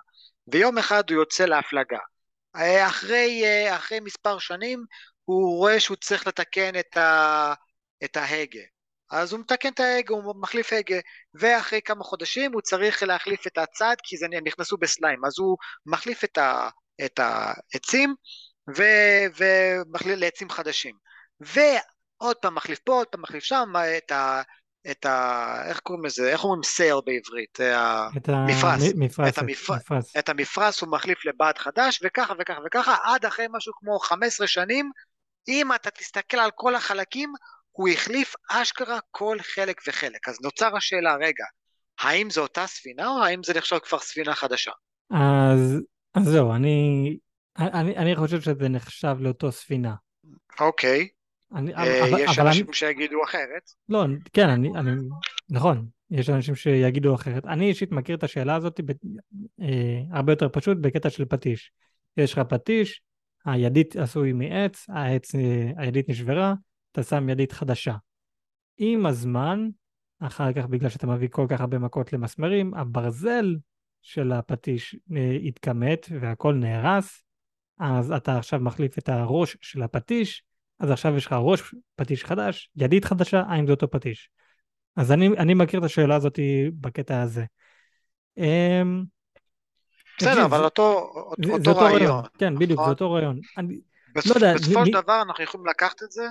ויום 0.48 0.78
אחד 0.78 1.10
הוא 1.10 1.20
יוצא 1.20 1.46
להפלגה. 1.46 2.00
אחרי, 2.88 3.44
אחרי 3.76 4.00
מספר 4.00 4.40
שנים 4.40 4.86
הוא 5.26 5.58
רואה 5.58 5.80
שהוא 5.80 5.98
צריך 5.98 6.28
לתקן 6.28 6.80
את, 6.80 6.98
ה... 6.98 7.54
את 8.04 8.18
ההגה. 8.18 8.60
אז 9.12 9.32
הוא 9.32 9.40
מתקן 9.40 9.70
את 9.70 9.80
ההגה, 9.80 10.14
הוא 10.16 10.36
מחליף 10.42 10.74
הגה, 10.74 10.98
ואחרי 11.34 11.82
כמה 11.82 12.04
חודשים 12.04 12.54
הוא 12.54 12.62
צריך 12.62 13.04
להחליף 13.04 13.48
את 13.48 13.58
הצד 13.58 13.96
כי 14.04 14.18
זה 14.18 14.28
נכנסו 14.44 14.78
בסליים, 14.78 15.26
אז 15.26 15.34
הוא 15.40 15.58
מחליף 15.86 16.24
את, 16.24 16.38
ה... 16.38 16.70
את 17.06 17.20
העצים 17.20 18.16
ו- 18.78 19.26
ומחליף 19.38 20.18
לעצים 20.18 20.50
חדשים. 20.50 20.96
ועוד 21.40 22.36
פעם 22.42 22.56
מחליף 22.56 22.80
פה, 22.80 22.94
עוד 22.94 23.08
פעם 23.08 23.22
מחליף 23.22 23.44
שם, 23.44 23.74
את 23.98 24.12
ה... 24.12 24.42
את 24.92 25.06
ה... 25.06 25.70
איך 25.70 25.80
קוראים 25.80 26.06
לזה? 26.06 26.30
איך 26.30 26.44
אומרים 26.44 26.64
סייל 26.64 26.96
בעברית? 27.06 27.60
ה- 27.60 28.08
את 28.18 28.30
מפרש. 28.30 28.82
המפרסת, 28.94 29.34
את 29.34 29.38
המפר-. 29.38 30.20
את 30.20 30.30
המפרש 30.30 30.82
הוא 30.82 30.92
מחליף 30.92 31.26
לבד 31.26 31.54
חדש, 31.58 32.00
וככה 32.04 32.34
וככה 32.40 32.60
וככה, 32.66 32.96
עד 33.04 33.26
אחרי 33.26 33.46
משהו 33.52 33.74
כמו 33.80 34.00
15 34.00 34.48
שנים, 34.48 34.92
אם 35.48 35.74
אתה 35.74 35.90
תסתכל 35.90 36.38
על 36.38 36.52
כל 36.56 36.76
החלקים, 36.76 37.34
הוא 37.76 37.90
החליף 37.90 38.34
אשכרה 38.52 39.00
כל 39.12 39.38
חלק 39.42 39.82
וחלק. 39.88 40.28
אז 40.30 40.42
נוצר 40.42 40.78
השאלה, 40.78 41.16
רגע, 41.16 41.46
האם 42.00 42.30
זו 42.30 42.42
אותה 42.42 42.68
ספינה, 42.68 43.08
או 43.08 43.24
האם 43.24 43.44
זה 43.44 43.54
נחשב 43.54 43.80
כבר 43.80 44.00
ספינה 44.00 44.36
חדשה? 44.36 44.72
אז, 45.12 45.82
אז 46.14 46.24
זהו, 46.24 46.54
אני, 46.54 47.18
אני, 47.58 47.98
אני 47.98 48.16
חושב 48.16 48.42
שזה 48.42 48.70
נחשב 48.70 49.16
לאותו 49.20 49.52
ספינה. 49.52 49.96
אוקיי, 50.60 51.08
אני, 51.56 51.76
אה, 51.76 52.10
אבל, 52.10 52.20
יש 52.20 52.40
אבל 52.40 52.48
אנשים 52.48 52.66
אני, 52.66 52.74
שיגידו 52.74 53.24
אחרת. 53.24 53.72
לא, 53.90 54.06
כן, 54.34 54.50
אני, 54.50 54.70
אני, 54.76 54.92
נכון, 55.50 55.86
יש 56.12 56.30
אנשים 56.30 56.56
שיגידו 56.56 57.16
אחרת. 57.16 57.46
אני 57.46 57.68
אישית 57.68 57.92
מכיר 57.92 58.16
את 58.16 58.24
השאלה 58.24 58.56
הזאת 58.56 58.80
ב, 58.86 58.92
אה, 59.62 60.02
הרבה 60.12 60.32
יותר 60.32 60.50
פשוט 60.50 60.78
בקטע 60.82 61.10
של 61.10 61.26
פטיש. 61.26 61.72
יש 62.18 62.34
לך 62.34 62.40
פטיש, 62.40 63.02
הידית 63.46 63.96
עשוי 63.96 64.34
מעץ, 64.34 64.86
העץ, 64.90 65.36
אה, 65.36 65.72
הידית 65.78 66.10
נשברה, 66.10 66.54
אתה 66.96 67.04
שם 67.04 67.30
ידית 67.30 67.52
חדשה. 67.52 67.96
עם 68.78 69.06
הזמן, 69.06 69.70
אחר 70.20 70.54
כך 70.54 70.66
בגלל 70.66 70.90
שאתה 70.90 71.08
מביא 71.08 71.28
כל 71.32 71.46
כך 71.50 71.62
הרבה 71.62 71.80
מכות 71.80 72.14
למסמרים, 72.14 72.74
הברזל 72.74 73.56
של 74.02 74.32
הפטיש 74.32 74.96
אה, 75.16 75.38
התכמת 75.48 76.06
והכל 76.22 76.54
נהרס, 76.54 77.24
אז 77.80 78.12
אתה 78.12 78.38
עכשיו 78.38 78.60
מחליף 78.60 78.98
את 78.98 79.10
הראש 79.10 79.58
של 79.62 79.84
הפטיש, 79.84 80.44
אז 80.80 80.92
עכשיו 80.92 81.16
יש 81.16 81.26
לך 81.26 81.36
ראש 81.40 81.76
פטיש 81.96 82.24
חדש, 82.24 82.70
ידית 82.76 83.06
חדשה, 83.06 83.44
האם 83.48 83.66
זה 83.66 83.72
אותו 83.72 83.92
פטיש? 83.92 84.30
אז 84.96 85.12
אני, 85.12 85.28
אני 85.28 85.54
מכיר 85.54 85.80
את 85.80 85.86
השאלה 85.86 86.16
הזאת 86.16 86.40
בקטע 86.82 87.22
הזה. 87.22 87.46
אמ, 88.38 89.04
בסדר, 90.18 90.46
אבל 90.46 90.58
זה, 90.58 90.64
אותו, 90.64 91.14
זה, 91.44 91.52
אותו 91.52 91.64
זה 91.64 91.70
אותו 91.70 91.82
רעיון, 91.82 92.02
רעיון, 92.02 92.24
כן, 92.38 92.56
בדיוק, 92.56 92.70
זה 92.70 92.74
נכון? 92.74 92.90
אותו 92.90 93.12
רעיון. 93.12 93.40
אני 93.58 93.74
לא 93.76 93.82
בסופ, 94.16 94.36
יודע, 94.36 94.54
בסופו 94.54 94.86
של 94.86 94.92
דבר 94.92 95.22
אנחנו 95.22 95.44
יכולים 95.44 95.68
לקחת 95.68 96.04
את 96.04 96.12
זה, 96.12 96.24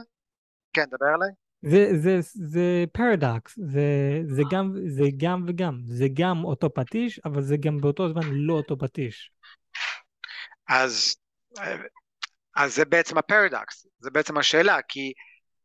כן, 0.74 0.84
דבר 0.84 1.14
אליי. 1.14 1.30
זה, 1.62 1.88
זה, 1.98 2.18
זה 2.34 2.84
פרדוקס, 2.92 3.58
זה, 3.58 4.20
זה, 4.28 4.42
גם, 4.50 4.72
זה 4.86 5.04
גם 5.16 5.44
וגם, 5.48 5.80
זה 5.86 6.04
גם 6.14 6.44
אותו 6.44 6.74
פטיש, 6.74 7.20
אבל 7.24 7.42
זה 7.42 7.56
גם 7.56 7.80
באותו 7.80 8.08
זמן 8.08 8.22
לא 8.24 8.54
אותו 8.54 8.78
פטיש. 8.78 9.32
אז, 10.68 11.16
אז 12.56 12.74
זה 12.74 12.84
בעצם 12.84 13.18
הפרדוקס, 13.18 13.86
זה 13.98 14.10
בעצם 14.10 14.38
השאלה, 14.38 14.78
כי 14.88 15.12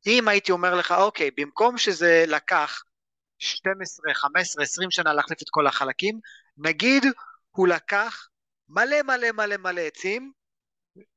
אם 0.08 0.28
הייתי 0.28 0.52
אומר 0.52 0.76
לך, 0.76 0.92
אוקיי, 0.92 1.32
במקום 1.38 1.78
שזה 1.78 2.24
לקח 2.28 2.84
12, 3.38 4.14
15, 4.14 4.64
20 4.64 4.92
שנה 4.92 5.14
להחליף 5.14 5.42
את 5.42 5.50
כל 5.50 5.68
החלקים, 5.68 6.20
נגיד 6.58 7.04
הוא 7.52 7.68
לקח 7.68 8.28
מלא 8.70 9.02
מלא 9.02 9.32
מלא 9.32 9.58
מלא 9.58 9.82
עצים 9.82 10.32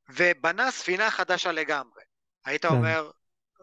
ובנה 0.08 0.70
ספינה 0.70 1.10
חדשה 1.10 1.52
לגמרי. 1.52 2.02
היית 2.44 2.66
כן. 2.66 2.72
אומר, 2.72 3.10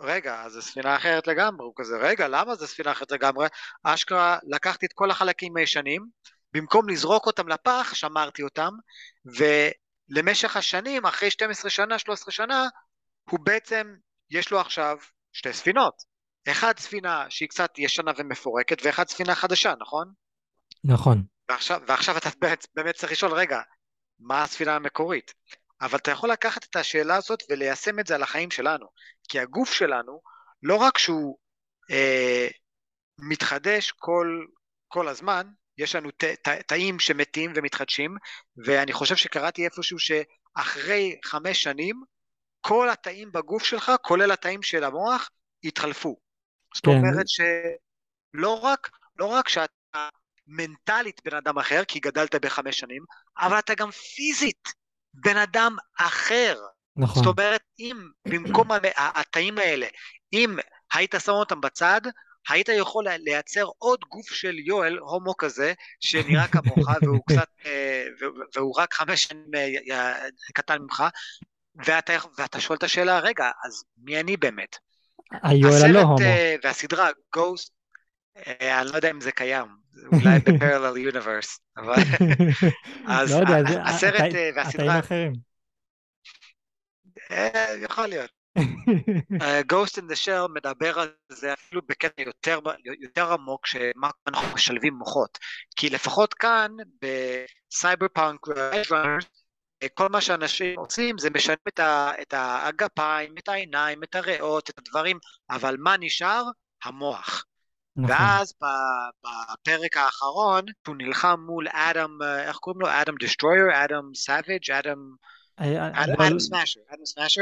רגע, 0.01 0.41
אז 0.41 0.51
זו 0.51 0.61
ספינה 0.61 0.95
אחרת 0.95 1.27
לגמרי, 1.27 1.65
הוא 1.65 1.73
כזה, 1.75 1.97
רגע, 1.97 2.27
למה 2.27 2.55
זו 2.55 2.67
ספינה 2.67 2.91
אחרת 2.91 3.11
לגמרי? 3.11 3.47
אשכרה 3.83 4.37
לקחתי 4.43 4.85
את 4.85 4.93
כל 4.93 5.11
החלקים 5.11 5.57
הישנים, 5.57 6.05
במקום 6.53 6.89
לזרוק 6.89 7.25
אותם 7.27 7.47
לפח, 7.47 7.91
שמרתי 7.93 8.43
אותם, 8.43 8.71
ולמשך 9.25 10.57
השנים, 10.57 11.05
אחרי 11.05 11.31
12 11.31 11.69
שנה, 11.69 11.99
13 11.99 12.31
שנה, 12.31 12.67
הוא 13.29 13.39
בעצם, 13.43 13.95
יש 14.29 14.51
לו 14.51 14.59
עכשיו 14.59 14.97
שתי 15.33 15.53
ספינות. 15.53 15.93
אחד 16.47 16.79
ספינה 16.79 17.25
שהיא 17.29 17.49
קצת 17.49 17.69
ישנה 17.77 18.11
ומפורקת, 18.17 18.77
ואחד 18.83 19.07
ספינה 19.07 19.35
חדשה, 19.35 19.73
נכון? 19.79 20.13
נכון. 20.83 21.23
ועכשיו, 21.49 21.81
ועכשיו 21.87 22.17
אתה 22.17 22.29
באמת, 22.39 22.67
באמת 22.75 22.95
צריך 22.95 23.11
לשאול, 23.11 23.33
רגע, 23.33 23.61
מה 24.19 24.43
הספינה 24.43 24.75
המקורית? 24.75 25.33
אבל 25.81 25.97
אתה 25.97 26.11
יכול 26.11 26.31
לקחת 26.31 26.63
את 26.63 26.75
השאלה 26.75 27.15
הזאת 27.15 27.43
וליישם 27.49 27.99
את 27.99 28.07
זה 28.07 28.15
על 28.15 28.23
החיים 28.23 28.51
שלנו. 28.51 28.85
כי 29.29 29.39
הגוף 29.39 29.73
שלנו, 29.73 30.21
לא 30.63 30.75
רק 30.75 30.97
שהוא 30.97 31.37
אה, 31.91 32.47
מתחדש 33.19 33.91
כל, 33.91 34.45
כל 34.87 35.07
הזמן, 35.07 35.47
יש 35.77 35.95
לנו 35.95 36.11
ת, 36.11 36.23
ת, 36.23 36.47
תאים 36.47 36.99
שמתים 36.99 37.51
ומתחדשים, 37.55 38.15
ואני 38.65 38.93
חושב 38.93 39.15
שקראתי 39.15 39.65
איפשהו 39.65 39.97
שאחרי 39.99 41.19
חמש 41.25 41.63
שנים, 41.63 42.03
כל 42.61 42.89
התאים 42.89 43.31
בגוף 43.31 43.63
שלך, 43.63 43.91
כולל 44.01 44.31
התאים 44.31 44.63
של 44.63 44.83
המוח, 44.83 45.29
התחלפו. 45.63 46.17
זאת 46.75 46.85
כן. 46.85 46.91
אומרת 46.91 47.25
שלא 47.27 48.59
רק, 48.59 48.89
לא 49.15 49.25
רק 49.25 49.49
שאתה 49.49 50.09
מנטלית 50.47 51.21
בן 51.25 51.37
אדם 51.37 51.57
אחר, 51.57 51.83
כי 51.87 51.99
גדלת 51.99 52.35
בחמש 52.35 52.79
שנים, 52.79 53.03
אבל 53.37 53.59
אתה 53.59 53.75
גם 53.75 53.91
פיזית 53.91 54.73
בן 55.13 55.37
אדם 55.37 55.75
אחר. 55.99 56.57
נכון. 56.97 57.23
זאת 57.23 57.37
אומרת, 57.37 57.61
אם 57.79 57.97
במקום 58.27 58.67
התאים 58.97 59.57
האלה, 59.57 59.87
אם 60.33 60.57
היית 60.93 61.15
שם 61.25 61.31
אותם 61.31 61.61
בצד, 61.61 62.01
היית 62.49 62.69
יכול 62.69 63.05
לייצר 63.09 63.65
עוד 63.77 63.99
גוף 64.09 64.29
של 64.31 64.55
יואל, 64.59 64.97
הומו 64.97 65.37
כזה, 65.37 65.73
שנראה 65.99 66.47
כמוך, 66.47 66.77
והוא 67.03 67.19
קצת, 67.27 67.49
אה, 67.65 68.05
והוא 68.55 68.79
רק 68.79 68.93
חמש 68.93 69.23
שנים 69.23 69.51
אה, 69.91 70.13
קטן 70.53 70.77
ממך, 70.81 71.03
ואתה, 71.85 72.13
ואתה 72.37 72.61
שואל 72.61 72.77
את 72.77 72.83
השאלה, 72.83 73.19
רגע, 73.19 73.51
אז 73.65 73.83
מי 73.97 74.19
אני 74.19 74.37
באמת? 74.37 74.77
היואל 75.43 75.83
הלא 75.85 75.99
הומו. 75.99 76.17
uh, 76.17 76.21
והסדרה 76.63 77.09
Ghost, 77.37 77.69
אני 78.37 78.91
לא 78.91 78.95
יודע 78.95 79.11
אם 79.11 79.21
זה 79.21 79.31
קיים, 79.31 79.67
אולי 80.05 80.39
ב-parallel 80.45 81.13
universe, 81.13 81.59
אבל... 81.77 81.95
אז 83.19 83.31
לא 83.31 83.39
יודע, 83.39 83.83
הסרט 83.85 84.31
uh, 84.31 84.55
והסדרה, 84.55 84.63
התאים 84.65 84.89
אחרים. 84.89 85.33
אה, 87.31 87.75
יכול 87.81 88.07
להיות. 88.07 88.31
אה, 89.41 89.61
Ghost 89.61 89.93
in 89.97 90.11
the 90.11 90.25
Shell 90.25 90.47
מדבר 90.55 90.99
על 90.99 91.13
זה 91.31 91.53
אפילו 91.53 91.81
בקטע 91.87 92.21
יותר, 92.21 92.59
יותר 93.01 93.33
עמוק, 93.33 93.67
שמה 93.67 94.09
אנחנו 94.27 94.53
משלבים 94.53 94.93
מוחות. 94.93 95.37
כי 95.75 95.89
לפחות 95.89 96.33
כאן, 96.33 96.71
בסייבר 97.01 98.07
פאנק, 98.13 98.39
כל 99.93 100.09
מה 100.09 100.21
שאנשים 100.21 100.79
עושים 100.79 101.17
זה 101.17 101.29
משלם 101.29 101.55
את, 101.67 101.79
ה, 101.79 102.11
את 102.21 102.33
הגפיים, 102.37 103.35
את 103.37 103.49
העיניים, 103.49 104.03
את 104.03 104.15
הריאות, 104.15 104.69
את 104.69 104.77
הדברים, 104.77 105.19
אבל 105.49 105.75
מה 105.79 105.95
נשאר? 105.99 106.43
המוח. 106.83 107.45
נכון. 108.01 108.15
ואז 108.15 108.53
בפרק 109.53 109.97
האחרון, 109.97 110.65
הוא 110.87 110.95
נלחם 110.97 111.39
מול 111.45 111.67
אדם, 111.71 112.17
אה, 112.23 112.47
איך 112.47 112.57
קוראים 112.57 112.81
לו? 112.81 112.87
Adam 112.89 113.15
Destroyer, 113.19 113.65
Adam 113.85 114.01
Savage, 114.15 114.71
Adam... 114.71 114.97
אדם 115.57 116.39
סמאשר, 116.39 116.79
אדם 116.89 117.05
סמאשר. 117.05 117.41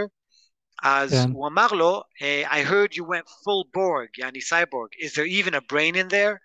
אז 0.83 1.11
כן. 1.11 1.31
הוא 1.33 1.47
אמר 1.47 1.67
לו, 1.67 2.01
"אה, 2.21 2.61
I 2.63 2.67
heard 2.67 2.93
you 2.93 3.01
went 3.01 3.27
full 3.29 3.67
Borg, 3.77 4.09
יעני 4.17 4.41
סייבורג, 4.41 4.89
is 4.93 5.11
there 5.11 5.45
even 5.45 5.53
a 5.53 5.61
brain 5.73 5.95
in 5.95 6.11
there? 6.11 6.37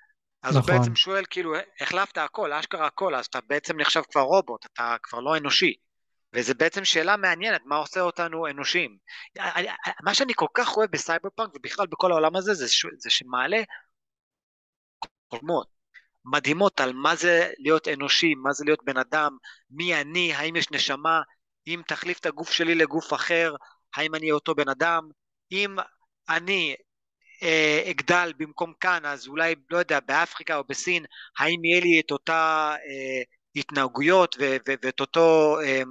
אז 0.43 0.57
הוא 0.57 0.63
נכון. 0.63 0.79
בעצם 0.79 0.97
שואל, 0.97 1.25
כאילו, 1.31 1.53
החלפת 1.81 2.19
הכל, 2.19 2.53
אשכרה 2.53 2.87
הכל, 2.87 3.15
אז 3.15 3.27
אתה 3.27 3.39
בעצם 3.47 3.81
נחשב 3.81 4.03
כבר 4.11 4.21
רובוט, 4.21 4.67
אתה 4.67 4.97
כבר 5.03 5.21
לא 5.21 5.37
אנושי. 5.37 5.75
וזו 6.35 6.55
בעצם 6.59 6.85
שאלה 6.85 7.17
מעניינת, 7.17 7.61
מה 7.65 7.77
עושה 7.77 8.01
אותנו 8.01 8.47
אנושיים. 8.47 8.97
אני- 9.39 9.69
מה 10.03 10.15
שאני 10.15 10.33
כל 10.37 10.47
כך 10.55 10.77
אוהב 10.77 10.91
בסייבר 10.91 11.29
פאנק 11.37 11.51
ובכלל 11.55 11.87
בכל 11.87 12.13
העולם 12.13 12.37
הזה, 12.37 12.55
זה, 12.55 12.69
ש- 12.69 12.87
זה 12.99 13.11
שמעלה 13.11 13.63
חולמות 15.39 15.73
מדהימות 16.25 16.81
על 16.81 16.93
מה 16.93 17.17
זה 17.17 17.51
להיות 17.59 17.89
אנושי, 17.89 18.35
מה 18.35 18.53
זה 18.53 18.65
להיות 18.65 18.85
בן 18.85 18.97
אדם, 18.97 19.37
מי 19.71 20.01
אני, 20.01 20.35
האם 20.35 20.57
יש 20.57 20.71
נשמה, 20.71 21.21
אם 21.67 21.83
תחליף 21.87 22.19
את 22.19 22.27
הגוף 22.27 22.51
שלי 22.51 22.75
לגוף 22.75 23.13
אחר, 23.13 23.55
האם 23.97 24.15
אני 24.15 24.33
אותו 24.33 24.55
בן 24.55 24.69
אדם, 24.69 25.09
אם 25.53 25.77
אני 26.29 26.77
אה, 27.43 27.91
אגדל 27.91 28.33
במקום 28.37 28.73
כאן, 28.81 29.07
אז 29.07 29.29
אולי, 29.29 29.55
לא 29.71 29.79
יודע, 29.79 30.01
באפריקה 30.01 30.57
או 30.57 30.65
בסין, 30.65 31.05
האם 31.39 31.65
יהיה 31.65 31.81
לי 31.81 32.01
את 32.01 32.11
אותה 32.11 32.75
אה, 32.87 33.23
התנהגויות 33.57 34.37
ו- 34.41 34.57
ו- 34.69 34.75
ואת 34.83 35.01
אותו 35.01 35.57
אה, 35.65 35.83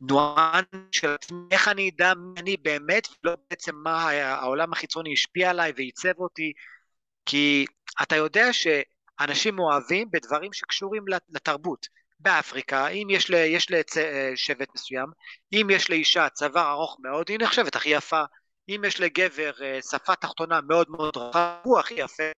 ניואנס 0.00 0.66
של 0.92 1.10
עצמי, 1.10 1.38
איך 1.50 1.68
אני 1.68 1.90
אדע 1.94 2.14
מי 2.14 2.40
אני 2.40 2.56
באמת, 2.56 3.08
ולא 3.24 3.36
בעצם 3.50 3.76
מה 3.76 4.10
העולם 4.10 4.72
החיצוני 4.72 5.12
השפיע 5.12 5.50
עליי 5.50 5.72
ועיצב 5.76 6.18
אותי, 6.18 6.52
כי 7.26 7.66
אתה 8.02 8.16
יודע 8.16 8.48
שאנשים 8.52 9.58
אוהבים 9.58 10.08
בדברים 10.10 10.52
שקשורים 10.52 11.04
לתרבות. 11.28 11.86
באפריקה, 12.20 12.88
אם 12.88 13.06
יש, 13.10 13.30
ל, 13.30 13.34
יש 13.34 13.66
לשבט 13.70 14.68
מסוים, 14.74 15.06
אם 15.52 15.66
יש 15.70 15.90
לאישה 15.90 16.28
צוואר 16.28 16.70
ארוך 16.70 16.96
מאוד, 17.00 17.28
היא 17.28 17.38
נחשבת 17.40 17.76
הכי 17.76 17.88
יפה. 17.88 18.22
אם 18.68 18.82
יש 18.86 19.00
לגבר 19.00 19.52
אה, 19.62 19.78
שפה 19.90 20.16
תחתונה 20.16 20.60
מאוד 20.68 20.90
מאוד 20.90 21.16
רחבה, 21.16 21.60
הוא 21.64 21.78
הכי 21.78 21.94
יפה. 21.94 22.30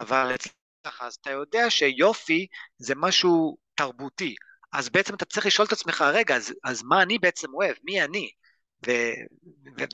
אבל 0.00 0.34
אצלך, 0.34 1.02
אז 1.02 1.14
אתה 1.14 1.30
יודע 1.30 1.70
שיופי 1.70 2.46
זה 2.78 2.94
משהו 2.96 3.56
תרבותי. 3.74 4.34
אז 4.72 4.88
בעצם 4.88 5.14
אתה 5.14 5.24
צריך 5.24 5.46
לשאול 5.46 5.66
את 5.66 5.72
עצמך, 5.72 6.04
רגע, 6.12 6.36
אז, 6.36 6.54
אז 6.64 6.82
מה 6.82 7.02
אני 7.02 7.18
בעצם 7.18 7.54
אוהב? 7.54 7.76
מי 7.84 8.04
אני? 8.04 8.30
ו, 8.86 8.90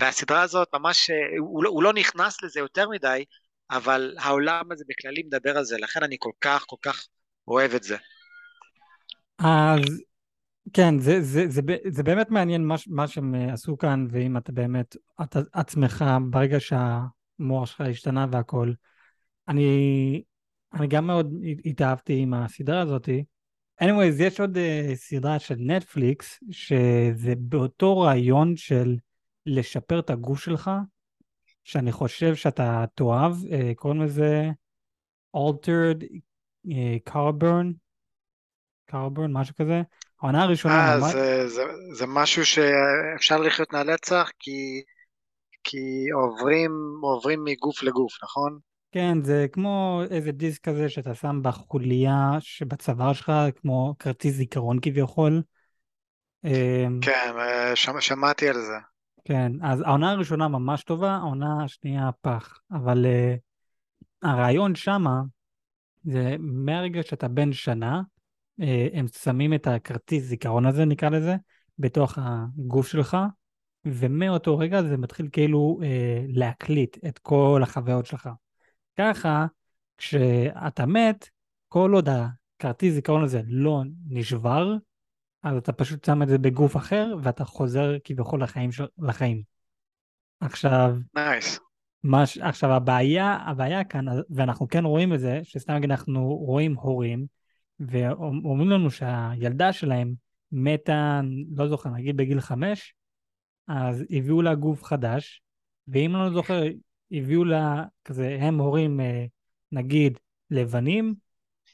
והסדרה 0.01 0.43
הזאת 0.43 0.69
ממש, 0.75 1.11
אה, 1.11 1.17
הוא, 1.39 1.65
לא- 1.65 1.71
הוא 1.71 1.83
לא 1.83 1.93
נכנס 1.93 2.43
לזה 2.43 2.61
יותר 2.61 2.89
מדי, 2.89 3.25
אבל 3.71 4.15
העולם 4.19 4.73
הזה 4.73 4.85
בכללי 4.89 5.23
מדבר 5.23 5.59
על 5.59 5.65
זה, 5.65 5.79
לכן 5.79 6.03
אני 6.03 6.17
כל 6.19 6.33
כך 6.41 6.65
כל 6.67 6.77
כך 6.83 7.07
אוהב 7.49 7.75
את 7.75 7.83
זה. 7.83 7.97
אז 9.39 9.81
כן, 10.73 10.99
זה, 10.99 11.23
זה, 11.23 11.49
זה, 11.49 11.62
ב- 11.62 11.89
זה 11.89 12.03
באמת 12.03 12.31
מעניין 12.31 12.65
מה, 12.65 12.75
מה 12.87 13.09
שהם 13.09 13.35
עשו 13.35 13.79
כאן, 13.79 14.07
ואם 14.11 14.37
אתה 14.37 14.53
באמת, 14.53 14.97
אתה 15.23 15.41
עצמך, 15.53 16.05
ברגע 16.31 16.61
שהמוח 16.61 17.67
שלך 17.67 17.81
השתנה 17.81 18.27
והכל. 18.33 18.73
אני, 19.49 20.23
אני 20.75 20.87
גם 20.87 21.07
מאוד 21.07 21.35
התאהבתי 21.65 22.17
עם 22.19 22.35
הסדרה 22.35 22.81
הזאתי. 22.81 23.25
anyways, 23.83 24.15
יש 24.19 24.41
עוד 24.41 24.57
uh, 24.57 24.95
סדרה 24.95 25.39
של 25.39 25.57
נטפליקס, 25.59 26.41
שזה 26.50 27.33
באותו 27.39 28.00
רעיון 28.00 28.57
של 28.57 28.97
לשפר 29.47 29.99
את 29.99 30.11
הגוף 30.11 30.41
שלך, 30.41 30.71
שאני 31.64 31.93
חושב 31.93 32.35
שאתה 32.35 32.85
תאהב, 32.95 33.33
uh, 33.33 33.75
קוראים 33.75 34.02
לזה 34.02 34.50
Altered 35.37 36.02
uh, 36.67 37.12
Carbon, 37.12 37.67
Carbon, 38.90 39.29
משהו 39.29 39.55
כזה. 39.55 39.83
העונה 40.23 40.43
הראשונה 40.43 40.93
אה. 40.93 41.00
זה, 41.00 41.49
זה, 41.49 41.62
זה 41.93 42.05
משהו 42.09 42.43
שאפשר 42.47 43.38
לחיות 43.38 43.73
מהנצח, 43.73 44.31
כי, 44.38 44.83
כי 45.64 46.11
עוברים, 46.14 46.71
עוברים 47.02 47.45
מגוף 47.45 47.83
לגוף, 47.83 48.12
נכון? 48.23 48.59
כן, 48.93 49.23
זה 49.25 49.47
כמו 49.52 50.02
איזה 50.11 50.33
דיסק 50.33 50.64
כזה 50.64 50.88
שאתה 50.88 51.14
שם 51.14 51.40
בחוליה 51.43 52.31
שבצוואר 52.40 53.12
שלך, 53.12 53.33
כמו 53.57 53.95
כרטיס 53.99 54.35
זיכרון 54.35 54.79
כביכול. 54.83 55.43
כן, 56.43 57.38
אה, 57.38 57.76
שמ, 57.76 58.00
שמעתי 58.00 58.49
על 58.49 58.55
זה. 58.55 58.90
כן, 59.25 59.53
אז 59.62 59.81
העונה 59.81 60.11
הראשונה 60.11 60.49
ממש 60.49 60.83
טובה, 60.83 61.11
העונה 61.11 61.65
השנייה 61.65 62.11
פח. 62.21 62.59
אבל 62.73 63.07
uh, 63.07 64.29
הרעיון 64.29 64.75
שמה 64.75 65.23
זה 66.03 66.37
מהרגע 66.39 67.03
שאתה 67.03 67.29
בן 67.29 67.53
שנה, 67.53 68.03
uh, 68.61 68.65
הם 68.93 69.07
שמים 69.09 69.55
את 69.55 69.67
הכרטיס 69.67 70.25
זיכרון 70.25 70.67
הזה, 70.67 70.85
נקרא 70.85 71.09
לזה, 71.09 71.37
בתוך 71.79 72.19
הגוף 72.23 72.89
שלך, 72.89 73.17
ומאותו 73.85 74.59
רגע 74.59 74.83
זה 74.83 74.97
מתחיל 74.97 75.29
כאילו 75.33 75.79
uh, 75.81 75.85
להקליט 76.29 76.97
את 77.07 77.19
כל 77.19 77.61
החוויות 77.62 78.07
שלך. 78.07 78.29
ככה, 78.99 79.47
כשאתה 79.99 80.87
מת, 80.87 81.29
כל 81.69 81.93
עוד 81.95 82.09
הכרטיס 82.09 82.95
זיכרון 82.95 83.25
הזה 83.25 83.41
לא 83.47 83.83
נשבר, 84.09 84.77
אז 85.43 85.57
אתה 85.57 85.73
פשוט 85.73 86.05
שם 86.05 86.23
את 86.23 86.29
זה 86.29 86.39
בגוף 86.39 86.77
אחר, 86.77 87.15
ואתה 87.23 87.45
חוזר 87.45 87.97
כביכול 88.05 88.43
לחיים. 88.43 88.73
של... 88.73 88.85
לחיים. 88.99 89.43
עכשיו, 90.41 90.97
נייס. 91.15 91.61
מש... 92.05 92.39
עכשיו 92.39 92.73
הבעיה, 92.73 93.39
הבעיה 93.47 93.85
כאן, 93.85 94.05
ואנחנו 94.31 94.69
כן 94.69 94.85
רואים 94.85 95.15
את 95.15 95.21
זה, 95.21 95.41
שסתם 95.43 95.73
נגיד 95.73 95.91
אנחנו 95.91 96.29
רואים 96.29 96.75
הורים, 96.75 97.27
ואומרים 97.81 98.71
לנו 98.71 98.91
שהילדה 98.91 99.73
שלהם 99.73 100.15
מתה, 100.53 101.21
לא 101.57 101.69
זוכר, 101.69 101.91
נגיד 101.91 102.17
בגיל 102.17 102.41
חמש, 102.41 102.95
אז 103.69 104.05
הביאו 104.11 104.43
לה 104.43 104.55
גוף 104.55 104.85
חדש, 104.85 105.43
ואם 105.89 106.17
אני 106.17 106.25
לא 106.25 106.31
זוכר, 106.31 106.63
הביאו 107.13 107.45
לה, 107.45 107.85
כזה, 108.05 108.39
הם 108.41 108.59
הורים, 108.59 109.01
אה, 109.01 109.25
נגיד, 109.73 110.19
לבנים, 110.51 111.15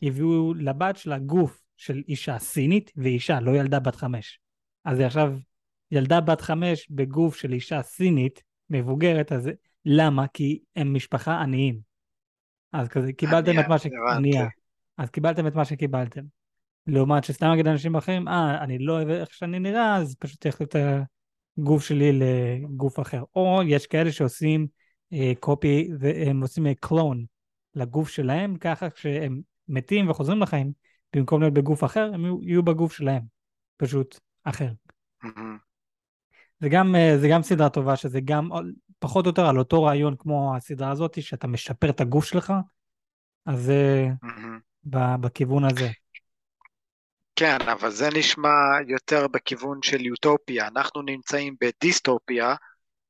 הביאו 0.03 0.55
לבת 0.55 0.97
שלה 0.97 1.19
גוף 1.19 1.66
של 1.77 2.03
אישה 2.09 2.39
סינית, 2.39 2.93
ואישה, 2.97 3.41
לא 3.41 3.57
ילדה 3.57 3.81
בת 3.81 3.97
חמש. 3.97 4.41
אז 4.85 5.01
עכשיו 5.01 5.35
ילדה 5.91 6.21
בת 6.21 6.41
חמש 6.41 6.87
בגוף 6.91 7.37
של 7.37 7.53
אישה 7.53 7.83
סינית, 7.83 8.43
מבוגרת, 8.71 9.33
אז 9.33 9.51
למה? 9.85 10.27
כי 10.27 10.61
הם 10.77 10.95
משפחה 10.95 11.41
עניים. 11.41 11.81
אז 12.73 12.89
כזה, 12.89 13.13
קיבלתם 13.13 13.61
את 13.61 13.69
מה 13.69 13.79
ש... 13.79 13.87
ענייה. 14.17 14.47
אז 14.99 15.11
קיבלתם 15.11 15.47
את 15.47 15.55
מה 15.55 15.65
שקיבלתם. 15.65 16.23
לעומת 16.87 17.25
שסתם 17.25 17.47
נגיד 17.47 17.67
אנשים 17.67 17.97
אחרים, 17.97 18.29
אה, 18.29 18.65
אני 18.65 18.79
לא 18.79 18.93
אוהב 18.93 19.09
איך 19.09 19.35
שאני 19.35 19.59
נראה, 19.59 19.97
אז 19.97 20.17
פשוט 20.19 20.45
יש 20.45 20.55
את 20.63 20.77
הגוף 21.59 21.85
שלי 21.85 22.13
לגוף 22.13 23.01
אחר. 23.01 23.23
או 23.35 23.61
יש 23.67 23.87
כאלה 23.87 24.13
שעושים 24.13 24.67
קופי, 25.41 25.89
אה, 25.91 25.97
והם 25.99 26.41
עושים 26.41 26.75
קלון 26.75 27.19
אה, 27.19 27.25
לגוף 27.83 28.09
שלהם, 28.09 28.57
ככה 28.57 28.91
כשהם 28.91 29.41
מתים 29.69 30.11
וחוזרים 30.11 30.41
לחיים, 30.41 30.73
במקום 31.17 31.41
להיות 31.41 31.55
בגוף 31.55 31.85
אחר, 31.85 32.11
הם 32.15 32.25
יהיו, 32.43 32.63
בגוף 32.63 32.93
שלהם, 32.93 33.23
פשוט 33.77 34.21
אחר. 34.45 34.69
זה 36.61 36.69
גם, 36.69 36.95
אה, 36.95 37.19
זה 37.21 37.29
גם 37.29 37.43
סדרה 37.43 37.69
טובה, 37.69 37.97
שזה 37.97 38.21
גם 38.25 38.49
פחות 38.99 39.25
או 39.25 39.31
יותר 39.31 39.47
על 39.47 39.59
אותו 39.59 39.83
רעיון 39.83 40.17
כמו 40.19 40.57
הסדרה 40.57 40.91
הזאת, 40.91 41.23
שאתה 41.23 41.47
משפר 41.47 41.91
את 41.91 42.01
הגוף 42.01 42.25
שלך, 42.25 42.53
אז 43.47 43.63
זה 43.63 44.07
בכיוון 45.21 45.65
הזה. 45.65 45.89
כן, 47.37 47.59
אבל 47.73 47.91
זה 47.91 48.09
נשמע 48.15 48.49
יותר 48.89 49.29
בכיוון 49.29 49.79
של 49.83 50.07
יוטופיה. 50.07 50.69
אנחנו 50.69 51.03
נמצאים 51.03 51.57
בדיסטופיה, 51.61 52.55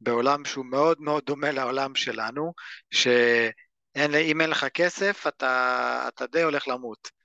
בעולם 0.01 0.45
שהוא 0.45 0.65
מאוד 0.65 1.01
מאוד 1.01 1.23
דומה 1.27 1.51
לעולם 1.51 1.95
שלנו, 1.95 2.53
שאם 2.91 4.41
אין 4.41 4.51
לך 4.51 4.67
כסף, 4.75 5.27
אתה, 5.29 6.05
אתה 6.09 6.27
די 6.27 6.43
הולך 6.43 6.69
למות. 6.69 7.16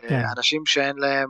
כן. 0.00 0.22
אנשים 0.36 0.66
שאין 0.66 0.96
להם, 0.96 1.28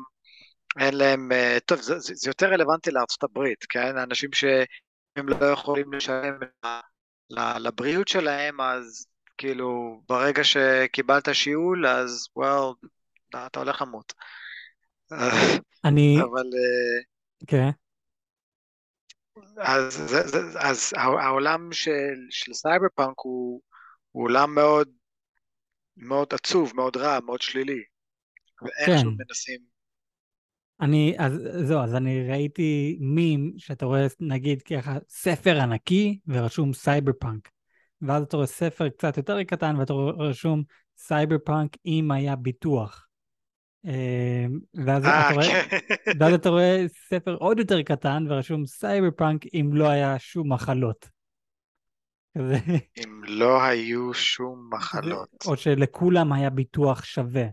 אין 0.81 0.95
להם, 0.97 1.33
אה, 1.33 1.59
טוב, 1.67 1.81
זה, 1.81 1.99
זה 1.99 2.31
יותר 2.31 2.47
רלוונטי 2.47 2.91
לארצות 2.91 3.23
הברית, 3.23 3.65
כן? 3.69 3.99
אנשים 3.99 4.33
שהם 4.33 5.29
לא 5.29 5.47
יכולים 5.47 5.93
לשלם 5.93 6.39
לבריאות 7.59 8.09
שלהם, 8.09 8.61
אז 8.61 9.07
כאילו, 9.39 10.01
ברגע 10.09 10.45
שקיבלת 10.45 11.35
שיעול, 11.35 11.87
אז 11.87 12.29
well, 12.37 12.73
אתה 13.47 13.61
הולך 13.61 13.83
למות. 13.83 14.13
אני... 15.85 16.17
אבל... 16.23 16.45
אה, 16.55 17.03
כן. 17.47 17.71
אז, 19.59 19.95
זה, 19.95 20.27
זה, 20.27 20.39
אז 20.59 20.93
העולם 20.97 21.73
של, 21.73 22.17
של 22.31 22.53
סייבר 22.53 22.87
פאנק 22.95 23.15
הוא, 23.17 23.61
הוא 24.13 24.25
עולם 24.25 24.55
מאוד, 24.55 24.89
מאוד 25.97 26.35
עצוב, 26.35 26.73
מאוד 26.77 26.97
רע, 26.97 27.21
מאוד 27.21 27.41
שלילי. 27.41 27.85
ואיכשהו 28.63 29.11
כן. 29.11 29.17
מנסים... 29.29 29.61
אני, 30.81 31.15
אז 31.19 31.33
זהו, 31.63 31.81
אז 31.81 31.95
אני 31.95 32.29
ראיתי 32.29 32.99
מים 33.01 33.53
שאתה 33.59 33.87
רואה, 33.87 34.07
נגיד 34.21 34.63
ככה, 34.63 34.99
ספר 35.09 35.61
ענקי 35.61 36.19
ורשום 36.27 36.73
סייבר 36.73 37.13
פאנק. 37.21 37.51
ואז 38.03 38.23
אתה 38.23 38.37
רואה 38.37 38.47
ספר 38.47 38.89
קצת 38.89 39.17
יותר 39.17 39.43
קטן 39.43 39.77
ואתה 39.77 39.93
רואה 39.93 40.13
רשום 40.13 40.63
סייבר 40.97 41.37
פאנק 41.45 41.77
אם 41.87 42.11
היה 42.11 42.37
ביטוח. 42.37 43.07
אה, 43.87 44.47
ואז, 44.75 45.05
אה, 45.05 45.31
אתה 45.31 45.35
רואה, 45.35 45.47
כן. 46.05 46.13
ואז 46.21 46.35
אתה 46.35 46.49
רואה 46.49 46.85
ספר 47.09 47.35
עוד 47.35 47.59
יותר 47.59 47.83
קטן 47.83 48.27
ורשום 48.29 48.67
סייבר 48.67 49.11
פאנק 49.17 49.43
אם 49.55 49.71
לא 49.73 49.89
היה 49.89 50.19
שום 50.19 50.53
מחלות. 50.53 51.09
אם 53.05 53.25
לא 53.25 53.63
היו 53.63 54.15
שום 54.15 54.71
מחלות. 54.73 55.29
או 55.47 55.57
שלכולם 55.57 56.33
היה 56.33 56.51
ביטוח 56.51 57.05
שווה. 57.05 57.47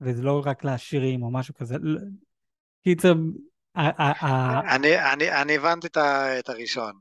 וזה 0.00 0.22
לא 0.22 0.42
רק 0.44 0.64
לעשירים 0.64 1.22
או 1.22 1.30
משהו 1.30 1.54
כזה. 1.54 1.76
קיצר... 2.84 3.14
אני 3.76 5.56
הבנתי 5.56 5.86
את 5.86 6.48
הראשון. 6.48 6.92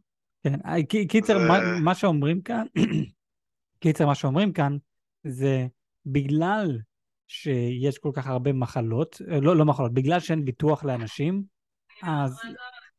כן, 0.44 0.86
קיצר, 1.08 1.38
מה 1.84 1.96
שאומרים 1.96 2.42
כאן, 2.42 2.66
קיצר, 3.82 4.06
מה 4.06 4.16
שאומרים 4.16 4.54
כאן, 4.54 4.78
זה 5.24 5.68
בגלל 6.06 6.80
שיש 7.28 7.98
כל 7.98 8.12
כך 8.14 8.28
הרבה 8.28 8.54
מחלות, 8.54 9.22
לא, 9.42 9.56
לא 9.56 9.66
מחלות, 9.66 9.94
בגלל 9.94 10.20
שאין 10.20 10.46
ביטוח 10.46 10.84
לאנשים, 10.84 11.44
אז 12.04 12.40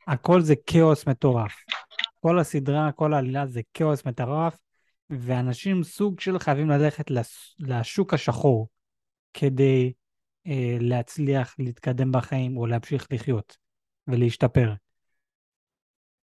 הכל 0.07 0.41
זה 0.41 0.55
כאוס 0.67 1.07
מטורף. 1.07 1.53
כל 2.21 2.39
הסדרה, 2.39 2.93
כל 2.93 3.15
העלילה 3.15 3.47
זה 3.47 3.61
כאוס 3.75 4.05
מטורף, 4.07 4.57
ואנשים 5.11 5.83
סוג 5.83 6.21
של 6.21 6.39
חייבים 6.39 6.71
ללכת 6.71 7.11
לשוק 7.59 8.15
השחור. 8.15 8.69
כדי 9.35 9.93
אה, 10.47 10.77
להצליח 10.81 11.55
להתקדם 11.59 12.13
בחיים 12.13 12.57
או 12.57 12.67
להמשיך 12.67 13.07
לחיות 13.11 13.57
ולהשתפר. 14.07 14.73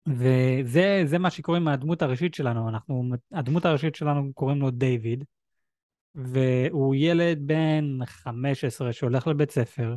וזה 0.08 1.18
מה 1.20 1.30
שקוראים 1.30 1.64
מהדמות 1.64 2.02
הראשית 2.02 2.34
שלנו, 2.34 2.70
אנחנו, 2.70 3.04
הדמות 3.32 3.66
הראשית 3.66 3.96
שלנו 3.96 4.34
קוראים 4.34 4.62
לו 4.62 4.72
דיוויד, 4.72 5.24
והוא 6.16 6.96
ילד 6.96 7.40
בן 7.48 8.06
15 8.06 8.94
שהולך 8.94 9.28
לבית 9.28 9.52
ספר, 9.52 9.96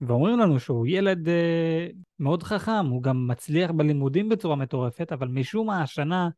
ואומרים 0.00 0.38
לנו 0.38 0.60
שהוא 0.60 0.86
ילד 0.86 1.28
אה, 1.28 1.86
מאוד 2.18 2.42
חכם, 2.42 2.86
הוא 2.86 3.02
גם 3.02 3.28
מצליח 3.28 3.70
בלימודים 3.70 4.28
בצורה 4.28 4.56
מטורפת, 4.56 5.12
אבל 5.12 5.28
משום 5.28 5.66
מה 5.66 5.82
השנה 5.82 6.28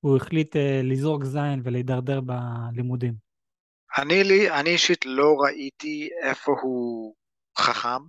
הוא 0.00 0.16
החליט 0.16 0.56
אה, 0.56 0.80
לזרוק 0.84 1.24
זין 1.24 1.60
ולהידרדר 1.64 2.20
בלימודים. 2.20 3.14
אני, 3.98 4.24
לי, 4.24 4.50
אני 4.50 4.70
אישית 4.70 5.06
לא 5.06 5.34
ראיתי 5.44 6.08
איפה 6.22 6.52
הוא 6.62 7.14
חכם, 7.58 8.02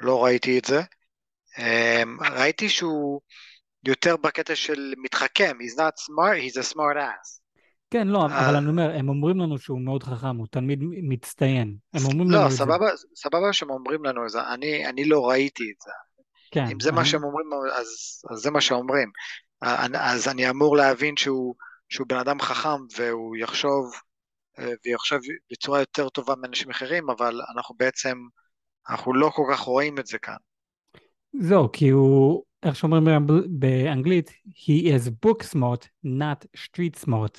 לא 0.00 0.24
ראיתי 0.24 0.58
את 0.58 0.64
זה. 0.64 0.80
אמ, 1.58 2.16
ראיתי 2.20 2.68
שהוא 2.68 3.20
יותר 3.86 4.16
בקטע 4.16 4.54
של 4.54 4.94
מתחכם, 4.98 5.56
he's 5.60 5.78
not 5.78 5.94
smart, 6.00 6.36
he's 6.36 6.60
a 6.60 6.74
smart 6.74 6.96
ass. 6.96 7.42
כן, 7.90 8.08
לא, 8.08 8.26
אבל 8.26 8.56
אני 8.56 8.68
אומר, 8.68 8.90
הם 8.98 9.08
אומרים 9.08 9.38
לנו 9.38 9.58
שהוא 9.58 9.80
מאוד 9.80 10.02
חכם, 10.02 10.36
הוא 10.36 10.46
תלמיד 10.50 10.78
מצטיין. 10.82 11.76
הם 11.94 12.04
אומרים 12.04 12.30
לא, 12.30 12.38
לנו 12.38 12.46
את 12.46 12.52
זה. 12.52 12.64
לא, 12.64 12.88
סבבה 13.14 13.52
שהם 13.52 13.70
אומרים 13.70 14.04
לנו 14.04 14.24
את 14.24 14.30
זה, 14.30 14.38
אני, 14.54 14.86
אני 14.86 15.04
לא 15.04 15.28
ראיתי 15.28 15.64
את 15.64 15.80
זה. 15.84 15.90
כן. 16.50 16.64
אם 16.72 16.80
זה. 16.80 16.92
מה 16.92 17.04
שהם 17.04 17.24
אומרים, 17.24 17.46
אז, 17.74 17.86
אז 18.30 18.38
זה 18.38 18.50
מה 18.50 18.60
שאומרים. 18.60 19.10
אז 19.94 20.28
אני 20.28 20.50
אמור 20.50 20.76
להבין 20.76 21.16
שהוא, 21.16 21.54
שהוא 21.88 22.06
בן 22.08 22.16
אדם 22.16 22.40
חכם 22.40 22.80
והוא 22.96 23.36
יחשוב 23.36 23.92
אה, 23.94 23.98
והיא 24.58 24.94
עכשיו 24.94 25.18
בצורה 25.50 25.80
יותר 25.80 26.08
טובה 26.08 26.34
מאנשים 26.36 26.70
אחרים, 26.70 27.10
אבל 27.10 27.40
אנחנו 27.54 27.74
בעצם, 27.78 28.18
אנחנו 28.90 29.14
לא 29.14 29.30
כל 29.34 29.42
כך 29.52 29.60
רואים 29.60 29.98
את 29.98 30.06
זה 30.06 30.18
כאן. 30.18 30.36
זהו, 31.40 31.72
כי 31.72 31.88
הוא, 31.88 32.44
איך 32.62 32.76
שאומרים 32.76 33.04
באנגלית, 33.48 34.30
he 34.30 34.84
is 34.84 35.26
book 35.26 35.42
smart, 35.54 35.86
not 36.06 36.46
street 36.56 37.04
smart. 37.06 37.38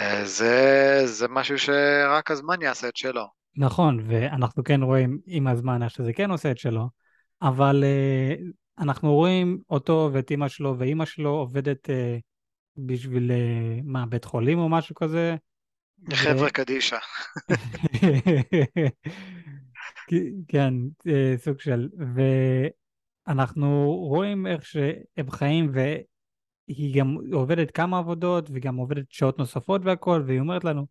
אה, 0.00 0.24
זה, 0.24 1.02
זה 1.04 1.28
משהו 1.28 1.58
שרק 1.58 2.30
הזמן 2.30 2.62
יעשה 2.62 2.88
את 2.88 2.96
שלו. 2.96 3.40
נכון, 3.56 4.04
ואנחנו 4.06 4.64
כן 4.64 4.82
רואים 4.82 5.18
עם 5.26 5.46
הזמן 5.46 5.82
איך 5.82 5.92
שזה 5.92 6.12
כן 6.12 6.30
עושה 6.30 6.50
את 6.50 6.58
שלו, 6.58 6.88
אבל 7.42 7.84
uh, 7.84 8.42
אנחנו 8.82 9.14
רואים 9.14 9.58
אותו 9.70 10.10
ואת 10.12 10.30
אימא 10.30 10.48
שלו, 10.48 10.78
ואימא 10.78 11.04
שלו 11.04 11.30
עובדת 11.30 11.90
uh, 11.90 11.92
בשביל, 12.76 13.30
uh, 13.30 13.82
מה, 13.84 14.06
בית 14.06 14.24
חולים 14.24 14.58
או 14.58 14.68
משהו 14.68 14.94
כזה, 14.94 15.36
חבר'ה 16.12 16.50
קדישא. 16.50 16.96
כן, 20.48 20.74
סוג 21.36 21.60
של, 21.60 21.88
אנחנו 23.28 23.92
רואים 24.08 24.46
איך 24.46 24.64
שהם 24.64 25.30
חיים 25.30 25.72
והיא 25.74 27.00
גם 27.00 27.16
עובדת 27.32 27.70
כמה 27.70 27.98
עבודות 27.98 28.50
וגם 28.52 28.76
עובדת 28.76 29.04
שעות 29.10 29.38
נוספות 29.38 29.80
והכל, 29.84 30.22
והיא 30.26 30.40
אומרת 30.40 30.64
לנו 30.64 30.86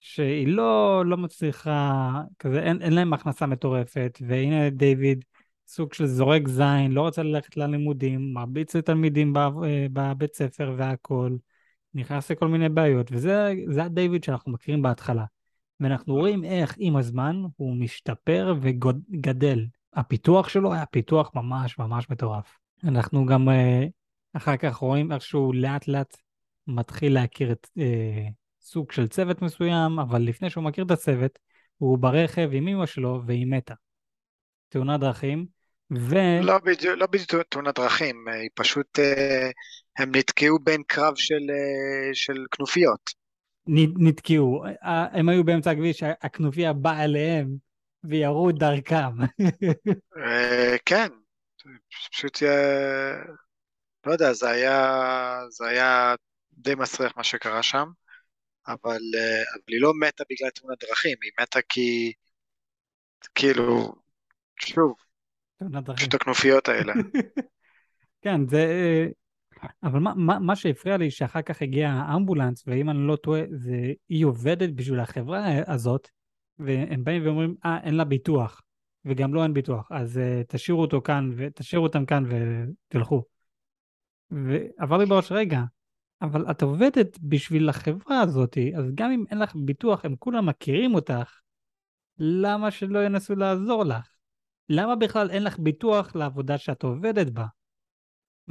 שהיא 0.00 0.48
לא, 0.48 1.02
לא 1.06 1.16
מצליחה, 1.16 2.12
כזה, 2.38 2.62
אין, 2.62 2.82
אין 2.82 2.92
להם 2.92 3.12
הכנסה 3.12 3.46
מטורפת, 3.46 4.18
והנה 4.28 4.70
דיוויד 4.70 5.24
סוג 5.66 5.94
של 5.94 6.06
זורק 6.06 6.48
זין, 6.48 6.92
לא 6.92 7.00
רוצה 7.00 7.22
ללכת 7.22 7.56
ללימודים, 7.56 8.34
מרביץ 8.34 8.76
לתלמידים 8.76 9.32
בבית 9.92 10.34
ספר 10.34 10.74
והכל, 10.76 11.36
נכנס 11.94 12.30
לכל 12.30 12.48
מיני 12.48 12.68
בעיות, 12.68 13.12
וזה 13.12 13.82
הדיוויד 13.82 14.24
שאנחנו 14.24 14.52
מכירים 14.52 14.82
בהתחלה. 14.82 15.24
ואנחנו 15.80 16.14
רואים 16.14 16.44
איך 16.44 16.74
עם 16.78 16.96
הזמן 16.96 17.42
הוא 17.56 17.76
משתפר 17.76 18.54
וגדל. 18.60 19.66
הפיתוח 19.94 20.48
שלו 20.48 20.72
היה 20.72 20.86
פיתוח 20.86 21.30
ממש 21.34 21.78
ממש 21.78 22.10
מטורף. 22.10 22.58
אנחנו 22.84 23.26
גם 23.26 23.48
אה, 23.48 23.86
אחר 24.32 24.56
כך 24.56 24.76
רואים 24.76 25.12
איך 25.12 25.22
שהוא 25.22 25.54
לאט 25.54 25.88
לאט 25.88 26.16
מתחיל 26.66 27.14
להכיר 27.14 27.52
את 27.52 27.68
אה, 27.78 28.28
סוג 28.60 28.92
של 28.92 29.08
צוות 29.08 29.42
מסוים, 29.42 29.98
אבל 29.98 30.22
לפני 30.22 30.50
שהוא 30.50 30.64
מכיר 30.64 30.84
את 30.84 30.90
הצוות, 30.90 31.38
הוא 31.76 31.98
ברכב 31.98 32.50
עם 32.52 32.68
אמא 32.68 32.86
שלו 32.86 33.22
והיא 33.26 33.46
מתה. 33.46 33.74
תאונת 34.68 35.00
דרכים, 35.00 35.46
ו... 35.98 36.16
לא 36.42 36.58
בדיוק, 36.58 37.32
לא 37.32 37.42
תאונת 37.48 37.78
דרכים, 37.78 38.24
היא 38.28 38.50
פשוט, 38.54 38.98
אה, 38.98 39.50
הם 40.00 40.10
נתקעו 40.16 40.58
בין 40.58 40.82
קרב 40.86 41.16
של, 41.16 41.46
של 42.12 42.46
כנופיות. 42.50 43.10
נתקעו. 43.98 44.64
הם 44.82 45.28
היו 45.28 45.44
באמצע 45.44 45.70
הכביש, 45.70 46.02
הכנופיה 46.02 46.72
באה 46.72 47.04
אליהם 47.04 47.56
וירו 48.04 48.52
דרכם. 48.52 49.20
אה, 50.16 50.76
כן, 50.86 51.08
פשוט, 52.10 52.42
לא 54.06 54.12
יודע, 54.12 54.32
זה 54.32 54.50
היה, 54.50 55.40
זה 55.50 55.66
היה 55.66 56.14
די 56.52 56.74
מסריח 56.74 57.16
מה 57.16 57.24
שקרה 57.24 57.62
שם, 57.62 57.88
אבל, 58.66 59.00
אה, 59.18 59.42
אבל 59.52 59.62
היא 59.68 59.80
לא 59.80 59.92
מתה 60.00 60.24
בגלל 60.30 60.50
תאונת 60.50 60.84
דרכים, 60.84 61.16
היא 61.22 61.32
מתה 61.40 61.58
כי, 61.68 62.12
כאילו, 63.34 63.94
שוב, 64.60 64.94
פשוט 65.96 66.14
הכנופיות 66.14 66.68
האלה. 66.68 66.92
כן, 68.22 68.48
זה, 68.48 68.66
אבל 69.82 69.98
מה, 69.98 70.14
מה, 70.16 70.38
מה 70.38 70.56
שהפריע 70.56 70.96
לי 70.96 71.10
שאחר 71.10 71.42
כך 71.42 71.62
הגיע 71.62 71.90
האמבולנס, 71.90 72.64
ואם 72.66 72.90
אני 72.90 73.06
לא 73.06 73.16
טועה, 73.16 73.42
זה 73.50 73.92
היא 74.08 74.24
עובדת 74.24 74.70
בשביל 74.74 75.00
החברה 75.00 75.46
הזאת, 75.66 76.08
והם 76.58 77.04
באים 77.04 77.26
ואומרים, 77.26 77.54
אה, 77.64 77.80
אין 77.82 77.94
לה 77.94 78.04
ביטוח, 78.04 78.62
וגם 79.04 79.34
לא 79.34 79.42
אין 79.42 79.54
ביטוח, 79.54 79.88
אז 79.92 80.16
uh, 80.16 80.44
תשאירו 80.48 80.80
אותו 80.80 81.02
כאן, 81.02 81.30
ותשאירו 81.36 81.86
אותם 81.86 82.06
כאן 82.06 82.24
ותלכו. 82.28 83.24
ועבר 84.30 84.96
לי 84.96 85.06
בראש, 85.06 85.32
רגע, 85.32 85.60
אבל 86.22 86.50
את 86.50 86.62
עובדת 86.62 87.18
בשביל 87.22 87.68
החברה 87.68 88.20
הזאת, 88.20 88.58
אז 88.78 88.84
גם 88.94 89.10
אם 89.10 89.24
אין 89.30 89.38
לך 89.38 89.52
ביטוח, 89.56 90.04
הם 90.04 90.16
כולם 90.18 90.46
מכירים 90.46 90.94
אותך, 90.94 91.40
למה 92.18 92.70
שלא 92.70 93.04
ינסו 93.04 93.34
לעזור 93.34 93.84
לך? 93.84 94.08
למה 94.68 94.96
בכלל 94.96 95.30
אין 95.30 95.44
לך 95.44 95.58
ביטוח 95.58 96.16
לעבודה 96.16 96.58
שאת 96.58 96.82
עובדת 96.82 97.30
בה? 97.30 97.46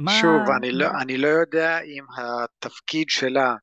מה... 0.00 0.12
שוב, 0.20 0.50
אני 0.58 0.72
לא, 0.72 0.88
אני 1.02 1.18
לא 1.18 1.28
יודע 1.28 1.80
אם 1.80 2.04
התפקיד 2.18 3.08
שלה 3.08 3.54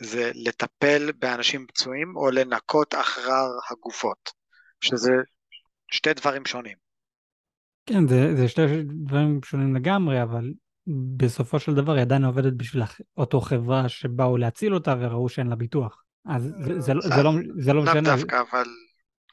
זה 0.00 0.30
לטפל 0.34 1.12
באנשים 1.18 1.66
פצועים 1.66 2.16
או 2.16 2.30
לנקות 2.30 2.94
אחר 2.94 3.48
הגופות, 3.70 4.30
שזה 4.80 5.12
שתי 5.90 6.14
דברים 6.14 6.44
שונים. 6.46 6.76
כן, 7.86 8.08
זה, 8.08 8.36
זה 8.36 8.48
שתי 8.48 8.62
דברים 8.82 9.40
שונים 9.44 9.76
לגמרי, 9.76 10.22
אבל 10.22 10.52
בסופו 11.16 11.58
של 11.58 11.74
דבר 11.74 11.92
היא 11.92 12.02
עדיין 12.02 12.24
עובדת 12.24 12.52
בשביל 12.52 12.82
אותו 13.16 13.40
חברה 13.40 13.88
שבאו 13.88 14.36
להציל 14.36 14.74
אותה 14.74 14.94
וראו 15.00 15.28
שאין 15.28 15.46
לה 15.46 15.56
ביטוח. 15.56 16.02
אז 16.26 16.42
זה, 16.42 16.80
זה, 16.80 16.80
זה, 16.80 17.08
זה, 17.16 17.22
לא, 17.22 17.32
זה 17.58 17.72
לא 17.72 17.82
משנה. 17.82 18.00
לאו 18.00 18.16
דווקא, 18.16 18.40
אבל... 18.50 18.64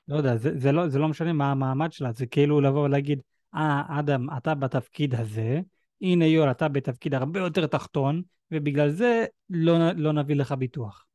לא 0.07 0.17
יודע, 0.17 0.37
זה, 0.37 0.51
זה, 0.57 0.71
לא, 0.71 0.87
זה 0.87 0.99
לא 0.99 1.07
משנה 1.07 1.33
מה 1.33 1.51
המעמד 1.51 1.91
שלה, 1.91 2.11
זה 2.11 2.25
כאילו 2.25 2.61
לבוא 2.61 2.85
ולהגיד, 2.85 3.19
אה, 3.55 3.81
אדם, 3.99 4.27
אתה 4.37 4.55
בתפקיד 4.55 5.15
הזה, 5.15 5.59
הנה 6.01 6.25
יואל, 6.25 6.51
אתה 6.51 6.67
בתפקיד 6.67 7.13
הרבה 7.13 7.39
יותר 7.39 7.67
תחתון, 7.67 8.21
ובגלל 8.51 8.91
זה 8.91 9.25
לא, 9.49 9.91
לא 9.91 10.13
נביא 10.13 10.35
לך 10.35 10.51
ביטוח. 10.51 11.05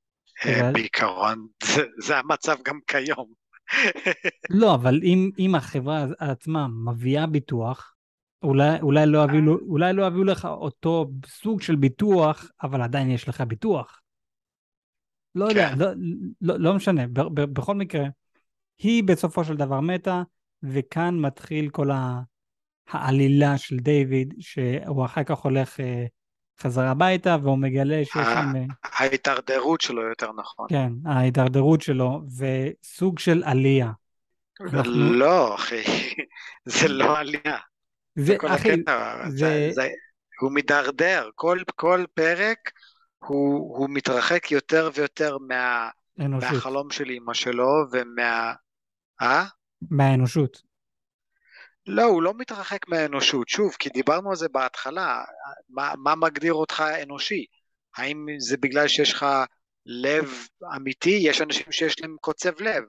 אה, 0.46 0.72
בעיקרון, 0.72 1.46
זה, 1.64 1.82
זה 1.98 2.18
המצב 2.18 2.56
גם 2.64 2.78
כיום. 2.86 3.32
לא, 4.60 4.74
אבל 4.74 5.00
אם, 5.02 5.30
אם 5.38 5.54
החברה 5.54 6.06
עצמה 6.18 6.68
מביאה 6.68 7.26
ביטוח, 7.26 7.94
אולי, 8.42 8.80
אולי, 8.80 9.06
לא 9.06 9.24
הביאו, 9.24 9.58
אולי 9.68 9.92
לא 9.92 10.24
לך 10.24 10.44
אותו 10.44 11.10
סוג 11.26 11.62
של 11.62 11.76
ביטוח, 11.76 12.50
אבל 12.62 12.82
עדיין 12.82 13.10
יש 13.10 13.28
לך 13.28 13.40
ביטוח. 13.40 14.00
לא 15.34 15.44
יודע, 15.44 15.70
כן. 15.70 15.78
לא, 15.78 15.86
לא, 16.40 16.56
לא 16.56 16.74
משנה, 16.74 17.06
ב, 17.06 17.20
ב, 17.20 17.40
בכל 17.40 17.74
מקרה, 17.74 18.04
היא 18.78 19.04
בסופו 19.04 19.44
של 19.44 19.56
דבר 19.56 19.80
מתה, 19.80 20.22
וכאן 20.62 21.18
מתחיל 21.18 21.70
כל 21.70 21.90
ה... 21.90 22.20
העלילה 22.90 23.58
של 23.58 23.76
דיוויד, 23.76 24.34
שהוא 24.40 25.04
אחר 25.04 25.24
כך 25.24 25.38
הולך 25.38 25.80
אה, 25.80 26.04
חזרה 26.60 26.90
הביתה 26.90 27.36
והוא 27.42 27.58
מגלה 27.58 28.04
שיש 28.04 28.12
שם... 28.12 28.56
אה, 28.56 28.62
ההידרדרות 28.82 29.80
שלו 29.80 30.02
יותר 30.02 30.30
נכון. 30.32 30.66
כן, 30.70 30.92
ההידרדרות 31.06 31.82
שלו, 31.82 32.22
וסוג 32.38 33.18
של 33.18 33.42
עלייה. 33.44 33.90
לא, 34.84 35.54
אחי, 35.54 35.82
זה 36.64 36.88
לא 36.88 37.18
עלייה. 37.18 37.58
זה, 38.14 38.38
כל 38.38 38.48
אחי, 38.48 38.72
הקטע, 38.72 39.28
זה... 39.28 39.36
זה, 39.36 39.70
זה... 39.74 39.88
הוא 40.40 40.52
מידרדר, 40.52 41.30
כל, 41.34 41.58
כל 41.76 42.04
פרק 42.14 42.70
הוא, 43.18 43.78
הוא 43.78 43.90
מתרחק 43.90 44.50
יותר 44.50 44.90
ויותר 44.94 45.38
מה, 45.38 45.88
מהחלום 46.18 46.90
של 46.90 47.10
אמא 47.10 47.34
שלו 47.34 47.70
ומה... 47.92 48.52
אה? 49.22 49.44
מהאנושות. 49.90 50.73
לא, 51.86 52.02
הוא 52.02 52.22
לא 52.22 52.34
מתרחק 52.34 52.88
מהאנושות, 52.88 53.48
שוב, 53.48 53.76
כי 53.78 53.88
דיברנו 53.88 54.30
על 54.30 54.36
זה 54.36 54.48
בהתחלה, 54.48 55.24
מה, 55.68 55.92
מה 55.98 56.14
מגדיר 56.14 56.52
אותך 56.52 56.84
אנושי? 57.02 57.46
האם 57.96 58.26
זה 58.38 58.56
בגלל 58.56 58.88
שיש 58.88 59.12
לך 59.12 59.26
לב 59.86 60.46
אמיתי? 60.76 61.18
יש 61.22 61.40
אנשים 61.40 61.72
שיש 61.72 62.00
להם 62.00 62.16
קוצב 62.20 62.62
לב. 62.62 62.84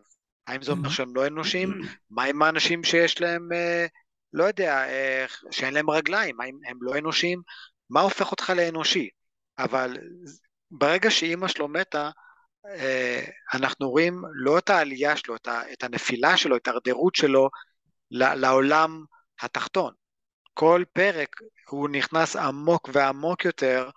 האם 0.48 0.62
זה 0.62 0.72
אומר 0.72 0.90
שהם 0.90 1.16
לא 1.16 1.28
אנושיים? 1.28 1.82
מה 2.10 2.24
עם 2.24 2.42
האנשים 2.42 2.84
שיש 2.84 3.22
להם, 3.22 3.50
אה, 3.54 3.86
לא 4.34 4.44
יודע, 4.44 4.88
אה, 4.88 5.26
שאין 5.52 5.74
להם 5.74 5.90
רגליים? 5.90 6.42
האם 6.42 6.60
הם 6.66 6.78
לא 6.82 6.98
אנושיים? 6.98 7.42
מה 7.90 8.02
הופך 8.02 8.32
אותך 8.32 8.54
לאנושי? 8.56 9.10
אבל 9.58 9.98
ברגע 10.72 11.12
שאימא 11.12 11.48
שלו 11.48 11.68
מתה, 11.68 12.10
אה, 12.66 13.26
אנחנו 13.54 13.90
רואים 13.90 14.22
לא 14.34 14.58
את 14.58 14.70
העלייה 14.70 15.18
שלו, 15.18 15.36
את 15.74 15.84
הנפילה 15.84 16.38
שלו, 16.38 16.56
את 16.56 16.68
ההרדרות 16.68 17.16
שלו, 17.16 17.50
לעולם 18.12 19.04
התחתון. 19.42 19.94
כל 20.54 20.84
פרק 20.94 21.36
הוא 21.70 21.90
נכנס 21.90 22.36
עמוק 22.36 22.90
ועמוק 22.94 23.46
יותר 23.46 23.90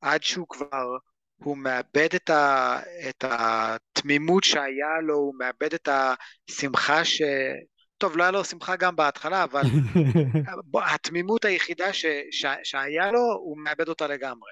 עד 0.00 0.22
שהוא 0.22 0.46
כבר, 0.48 0.96
הוא 1.36 1.56
מאבד 1.56 2.14
את, 2.14 2.30
ה, 2.30 2.78
את 3.08 3.24
התמימות 3.28 4.44
שהיה 4.44 5.00
לו, 5.02 5.14
הוא 5.14 5.34
מאבד 5.38 5.74
את 5.74 5.88
השמחה 5.88 7.04
ש... 7.04 7.22
טוב, 7.98 8.16
לא 8.16 8.22
היה 8.22 8.30
לו 8.30 8.44
שמחה 8.44 8.76
גם 8.76 8.96
בהתחלה, 8.96 9.44
אבל 9.44 9.62
התמימות 10.94 11.44
היחידה 11.44 11.92
ש, 11.92 12.06
ש, 12.30 12.46
שהיה 12.64 13.12
לו, 13.12 13.32
הוא 13.32 13.58
מאבד 13.58 13.88
אותה 13.88 14.06
לגמרי. 14.06 14.50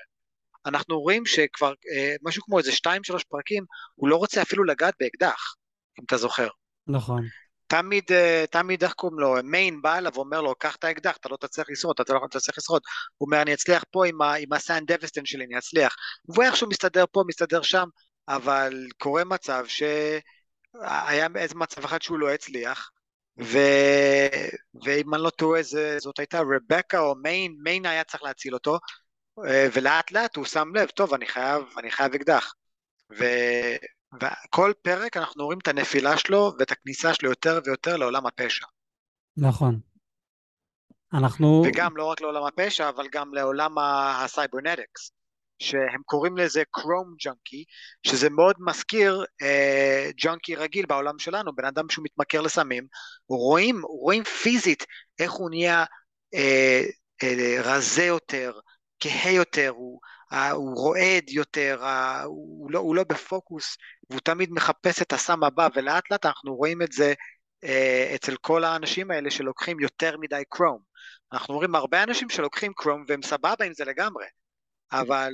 אנחנו 0.66 1.00
רואים 1.00 1.26
שכבר 1.26 1.72
אה, 1.94 2.14
משהו 2.22 2.42
כמו 2.42 2.58
איזה 2.58 2.72
שתיים 2.72 3.04
שלוש 3.04 3.24
פרקים, 3.24 3.64
הוא 3.94 4.08
לא 4.08 4.16
רוצה 4.16 4.42
אפילו 4.42 4.64
לגעת 4.64 4.94
באקדח, 5.00 5.54
אם 5.98 6.04
אתה 6.06 6.16
זוכר. 6.16 6.48
נכון. 6.86 7.22
תמיד, 7.70 8.04
אה, 8.12 8.44
תמיד, 8.50 8.84
איך 8.84 8.92
קוראים 8.92 9.18
לו, 9.18 9.34
מיין 9.44 9.82
בא 9.82 9.98
אליו 9.98 10.12
ואומר 10.14 10.40
לו, 10.40 10.54
קח 10.54 10.76
את 10.76 10.84
האקדח, 10.84 11.16
אתה 11.16 11.28
לא 11.28 11.36
תצליח 11.36 11.66
לשרוד, 11.70 11.96
אתה 12.00 12.14
לא 12.14 12.20
תצליח 12.30 12.58
לשרוד. 12.58 12.82
הוא 13.18 13.26
אומר, 13.26 13.42
אני 13.42 13.54
אצליח 13.54 13.84
פה 13.90 14.06
עם, 14.06 14.22
עם 14.22 14.52
הסאן 14.52 14.84
דבסטן 14.86 15.24
שלי, 15.24 15.44
אני 15.44 15.58
אצליח. 15.58 15.94
והוא 16.28 16.44
איכשהו 16.44 16.68
מסתדר 16.68 17.04
פה, 17.12 17.22
מסתדר 17.28 17.62
שם, 17.62 17.88
אבל 18.28 18.86
קורה 18.98 19.24
מצב 19.24 19.64
שהיה 19.66 21.26
איזה 21.36 21.54
מצב 21.54 21.84
אחד 21.84 22.02
שהוא 22.02 22.18
לא 22.18 22.30
הצליח, 22.30 22.90
ו... 23.42 23.58
ואם 24.84 25.14
אני 25.14 25.22
לא 25.22 25.30
טועה, 25.30 25.62
זאת 25.98 26.18
הייתה 26.18 26.40
רבקה 26.40 27.00
או 27.00 27.14
מיין, 27.22 27.56
מיין 27.62 27.86
היה 27.86 28.04
צריך 28.04 28.22
להציל 28.22 28.54
אותו, 28.54 28.78
אה, 29.46 29.68
ולאט 29.72 30.12
לאט 30.12 30.36
הוא 30.36 30.44
שם 30.44 30.68
לב, 30.74 30.88
טוב, 30.88 31.14
אני 31.14 31.26
חייב, 31.26 31.62
אני 31.78 31.90
חייב 31.90 32.14
אקדח. 32.14 32.52
ו... 33.18 33.24
וכל 34.14 34.72
פרק 34.82 35.16
אנחנו 35.16 35.44
רואים 35.44 35.58
את 35.58 35.68
הנפילה 35.68 36.18
שלו 36.18 36.52
ואת 36.58 36.72
הכניסה 36.72 37.14
שלו 37.14 37.30
יותר 37.30 37.60
ויותר 37.64 37.96
לעולם 37.96 38.26
הפשע. 38.26 38.66
נכון. 39.36 39.80
אנחנו... 41.12 41.62
וגם 41.66 41.96
לא 41.96 42.04
רק 42.04 42.20
לעולם 42.20 42.42
הפשע, 42.44 42.88
אבל 42.88 43.06
גם 43.12 43.34
לעולם 43.34 43.78
ה 43.78 43.89
cybernetics, 43.89 45.12
שהם 45.58 46.02
קוראים 46.04 46.36
לזה 46.36 46.62
chrome 46.70 47.14
junkie, 47.24 47.64
שזה 48.06 48.30
מאוד 48.30 48.56
מזכיר 48.58 49.24
אה, 49.42 50.10
ג'אנקי 50.22 50.54
רגיל 50.54 50.86
בעולם 50.86 51.18
שלנו, 51.18 51.54
בן 51.54 51.64
אדם 51.64 51.88
שהוא 51.88 52.04
מתמכר 52.04 52.40
לסמים, 52.40 52.86
רואים, 53.28 53.82
רואים 53.82 54.24
פיזית 54.24 54.84
איך 55.18 55.32
הוא 55.32 55.50
נהיה 55.50 55.84
אה, 56.34 56.82
אה, 57.22 57.56
רזה 57.62 58.04
יותר, 58.04 58.52
כהה 59.00 59.32
יותר, 59.32 59.68
הוא, 59.68 60.00
הוא 60.32 60.74
רועד 60.76 61.30
יותר, 61.30 61.84
הוא, 62.24 62.70
לא, 62.70 62.78
הוא 62.78 62.96
לא 62.96 63.04
בפוקוס, 63.04 63.76
והוא 64.10 64.20
תמיד 64.20 64.50
מחפש 64.52 65.02
את 65.02 65.12
הסם 65.12 65.44
הבא, 65.44 65.68
ולאט 65.74 66.10
לאט 66.10 66.26
אנחנו 66.26 66.54
רואים 66.54 66.82
את 66.82 66.92
זה 66.92 67.14
אה, 67.64 68.12
אצל 68.14 68.36
כל 68.36 68.64
האנשים 68.64 69.10
האלה 69.10 69.30
שלוקחים 69.30 69.80
יותר 69.80 70.16
מדי 70.16 70.42
chrome. 70.48 70.78
אנחנו 71.32 71.54
רואים 71.54 71.74
הרבה 71.74 72.02
אנשים 72.02 72.28
שלוקחים 72.28 72.72
chrome 72.76 73.04
והם 73.08 73.22
סבבה 73.22 73.64
עם 73.64 73.74
זה 73.74 73.84
לגמרי, 73.84 74.26
אבל 74.92 75.32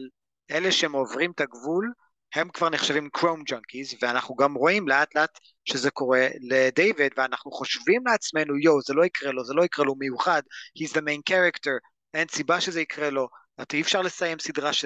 אלה 0.50 0.72
שהם 0.72 0.92
עוברים 0.92 1.30
את 1.30 1.40
הגבול, 1.40 1.92
הם 2.34 2.48
כבר 2.48 2.68
נחשבים 2.68 3.08
chrome 3.12 3.42
junkies, 3.42 3.94
ואנחנו 4.02 4.34
גם 4.34 4.54
רואים 4.54 4.88
לאט 4.88 5.14
לאט 5.14 5.38
שזה 5.64 5.90
קורה 5.90 6.28
לדיוויד, 6.40 7.12
ואנחנו 7.16 7.50
חושבים 7.50 8.02
לעצמנו, 8.06 8.58
יואו, 8.58 8.80
זה 8.82 8.94
לא 8.94 9.04
יקרה 9.04 9.32
לו, 9.32 9.44
זה 9.44 9.54
לא 9.54 9.64
יקרה 9.64 9.84
לו 9.84 9.94
מיוחד, 9.94 10.42
he's 10.78 10.90
the 10.90 11.00
main 11.00 11.32
character, 11.32 11.72
אין 12.14 12.28
סיבה 12.28 12.60
שזה 12.60 12.80
יקרה 12.80 13.10
לו, 13.10 13.28
אי 13.72 13.80
אפשר 13.80 14.02
לסיים 14.02 14.38
סדרה 14.38 14.72
ש... 14.72 14.84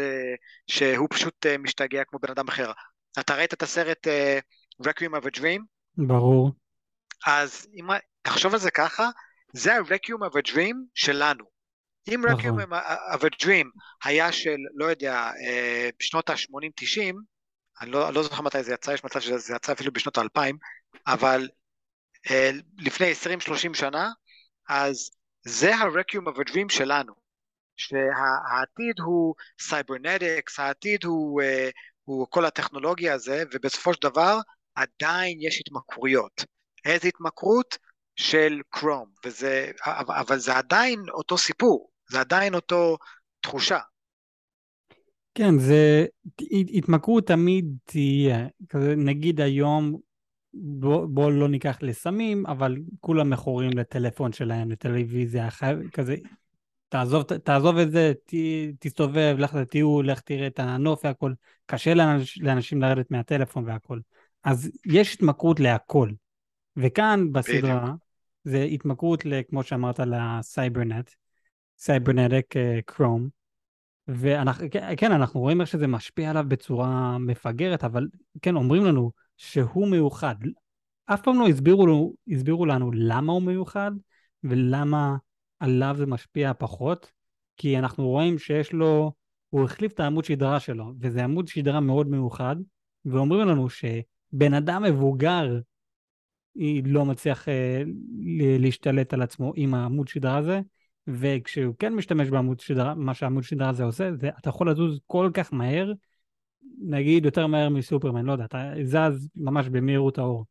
שהוא 0.66 1.08
פשוט 1.10 1.46
uh, 1.46 1.58
משתגע 1.58 2.04
כמו 2.04 2.18
בן 2.18 2.30
אדם 2.30 2.48
אחר. 2.48 2.72
אתה 3.20 3.34
ראית 3.34 3.54
את 3.54 3.62
הסרט 3.62 4.06
uh, 4.06 4.86
Requiem 4.86 5.22
of 5.22 5.26
a 5.26 5.38
Dream? 5.38 5.62
ברור. 5.96 6.52
אז 7.26 7.66
אם 7.74 7.88
תחשוב 8.22 8.52
על 8.52 8.60
זה 8.60 8.70
ככה, 8.70 9.08
זה 9.52 9.74
ה-Requiem 9.74 10.30
of 10.30 10.38
a 10.38 10.52
Dream 10.52 10.76
שלנו. 10.94 11.44
אם 12.08 12.24
נכון. 12.26 12.60
Requiem 12.60 12.72
of 13.14 13.20
a 13.20 13.44
Dream 13.44 13.66
היה 14.04 14.32
של, 14.32 14.56
לא 14.74 14.84
יודע, 14.84 15.30
uh, 15.30 15.92
בשנות 16.00 16.30
ה-80-90, 16.30 17.14
אני 17.80 17.90
לא, 17.90 18.12
לא 18.12 18.22
זוכר 18.22 18.42
מתי 18.42 18.62
זה 18.62 18.74
יצא, 18.74 18.90
יש 18.90 19.04
מצב 19.04 19.20
שזה 19.20 19.54
יצא 19.56 19.72
אפילו 19.72 19.92
בשנות 19.92 20.18
האלפיים, 20.18 20.58
אבל 21.06 21.48
אה, 22.30 22.50
לפני 22.78 23.12
20-30 23.72 23.74
שנה, 23.74 24.10
אז 24.68 25.10
זה 25.44 25.76
ה-Requiem 25.76 26.26
of 26.26 26.36
a 26.36 26.50
Dream 26.50 26.68
שלנו, 26.68 27.12
שהעתיד 27.80 29.00
הוא 29.04 29.34
cybernetics, 29.60 30.60
העתיד 30.60 31.04
הוא, 31.04 31.42
אה, 31.42 31.70
הוא 32.04 32.26
כל 32.30 32.44
הטכנולוגיה 32.44 33.14
הזה, 33.14 33.44
ובסופו 33.52 33.94
של 33.94 34.00
דבר 34.02 34.38
עדיין 34.74 35.38
יש 35.40 35.60
התמכרויות. 35.60 36.44
איזה 36.84 37.08
התמכרות? 37.08 37.78
של 38.20 38.60
chrome, 38.70 39.06
וזה, 39.26 39.70
אבל 40.08 40.38
זה 40.38 40.56
עדיין 40.56 41.00
אותו 41.14 41.38
סיפור, 41.38 41.90
זה 42.10 42.20
עדיין 42.20 42.54
אותו 42.54 42.96
תחושה. 43.40 43.78
כן, 45.34 45.58
זה, 45.58 46.06
התמכרות 46.50 47.26
תמיד 47.26 47.64
תהיה, 47.84 48.46
נגיד 48.96 49.40
היום, 49.40 49.96
בוא, 50.54 51.06
בוא 51.06 51.32
לא 51.32 51.48
ניקח 51.48 51.78
לסמים, 51.82 52.46
אבל 52.46 52.76
כולם 53.00 53.30
מכורים 53.30 53.70
לטלפון 53.70 54.32
שלהם, 54.32 54.70
לטלוויזיה, 54.70 55.48
כזה, 55.92 56.16
תעזוב, 56.90 57.22
תעזוב 57.22 57.78
את 57.78 57.90
זה, 57.90 58.12
ת, 58.26 58.34
תסתובב, 58.78 59.36
לך 59.38 59.54
לטיול, 59.54 60.10
לך 60.10 60.20
תראה 60.20 60.46
את 60.46 60.58
הנוף 60.58 61.04
והכל, 61.04 61.32
קשה 61.66 61.94
לאנש, 61.94 62.38
לאנשים 62.38 62.82
לרדת 62.82 63.10
מהטלפון 63.10 63.64
והכל. 63.68 64.00
אז 64.44 64.70
יש 64.86 65.14
התמכרות 65.14 65.60
להכל, 65.60 66.10
וכאן 66.76 67.32
בסדרה, 67.32 67.94
זה 68.44 68.62
התמכרות, 68.62 69.22
כמו 69.48 69.62
שאמרת, 69.62 70.00
ל 70.00 70.11
cybernet, 70.11 71.10
cybernetic 71.78 72.54
chrome, 72.86 73.28
וכן, 74.08 74.94
כן, 74.96 75.12
אנחנו 75.12 75.40
רואים 75.40 75.60
איך 75.60 75.68
שזה 75.68 75.86
משפיע 75.86 76.30
עליו 76.30 76.44
בצורה 76.48 77.18
מפגרת, 77.18 77.84
אבל 77.84 78.08
כן, 78.42 78.56
אומרים 78.56 78.84
לנו 78.84 79.10
שהוא 79.36 79.88
מיוחד. 79.88 80.34
אף 81.06 81.22
פעם 81.22 81.40
לא 81.40 81.48
הסבירו, 81.48 81.86
לו, 81.86 82.12
הסבירו 82.28 82.66
לנו 82.66 82.90
למה 82.94 83.32
הוא 83.32 83.42
מיוחד 83.42 83.90
ולמה 84.44 85.16
עליו 85.60 85.94
זה 85.98 86.06
משפיע 86.06 86.52
פחות, 86.58 87.12
כי 87.56 87.78
אנחנו 87.78 88.08
רואים 88.08 88.38
שיש 88.38 88.72
לו, 88.72 89.12
הוא 89.50 89.64
החליף 89.64 89.92
את 89.92 90.00
העמוד 90.00 90.24
שדרה 90.24 90.60
שלו, 90.60 90.92
וזה 91.00 91.24
עמוד 91.24 91.48
שדרה 91.48 91.80
מאוד 91.80 92.08
מיוחד, 92.08 92.56
ואומרים 93.04 93.48
לנו 93.48 93.68
שבן 93.70 94.54
אדם 94.54 94.82
מבוגר 94.82 95.60
לא 96.84 97.04
מצליח 97.04 97.48
אה, 97.48 97.82
להשתלט 98.58 99.14
על 99.14 99.22
עצמו 99.22 99.52
עם 99.56 99.74
העמוד 99.74 100.08
שדרה 100.08 100.36
הזה, 100.36 100.60
וכשהוא 101.06 101.74
כן 101.78 101.94
משתמש 101.94 102.28
בעמוד 102.28 102.60
שדרה, 102.60 102.94
מה 102.94 103.14
שהעמוד 103.14 103.42
שדרה 103.42 103.68
הזה 103.68 103.84
עושה, 103.84 104.10
זה 104.20 104.28
אתה 104.38 104.48
יכול 104.48 104.70
לזוז 104.70 105.00
כל 105.06 105.30
כך 105.34 105.52
מהר, 105.52 105.92
נגיד 106.80 107.24
יותר 107.24 107.46
מהר 107.46 107.68
מסופרמן, 107.68 108.24
לא 108.24 108.32
יודע, 108.32 108.44
אתה 108.44 108.72
זז 108.82 109.28
ממש 109.36 109.68
במהירות 109.68 110.18
האור. 110.18 110.46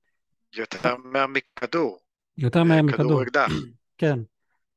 יותר 0.56 0.98
מהר 0.98 1.28
מכדור. 1.28 1.98
יותר 2.38 2.64
מהר 2.64 2.82
מכדור. 2.82 3.08
כדור 3.08 3.24
אקדח. 3.24 3.52
כן, 3.98 4.20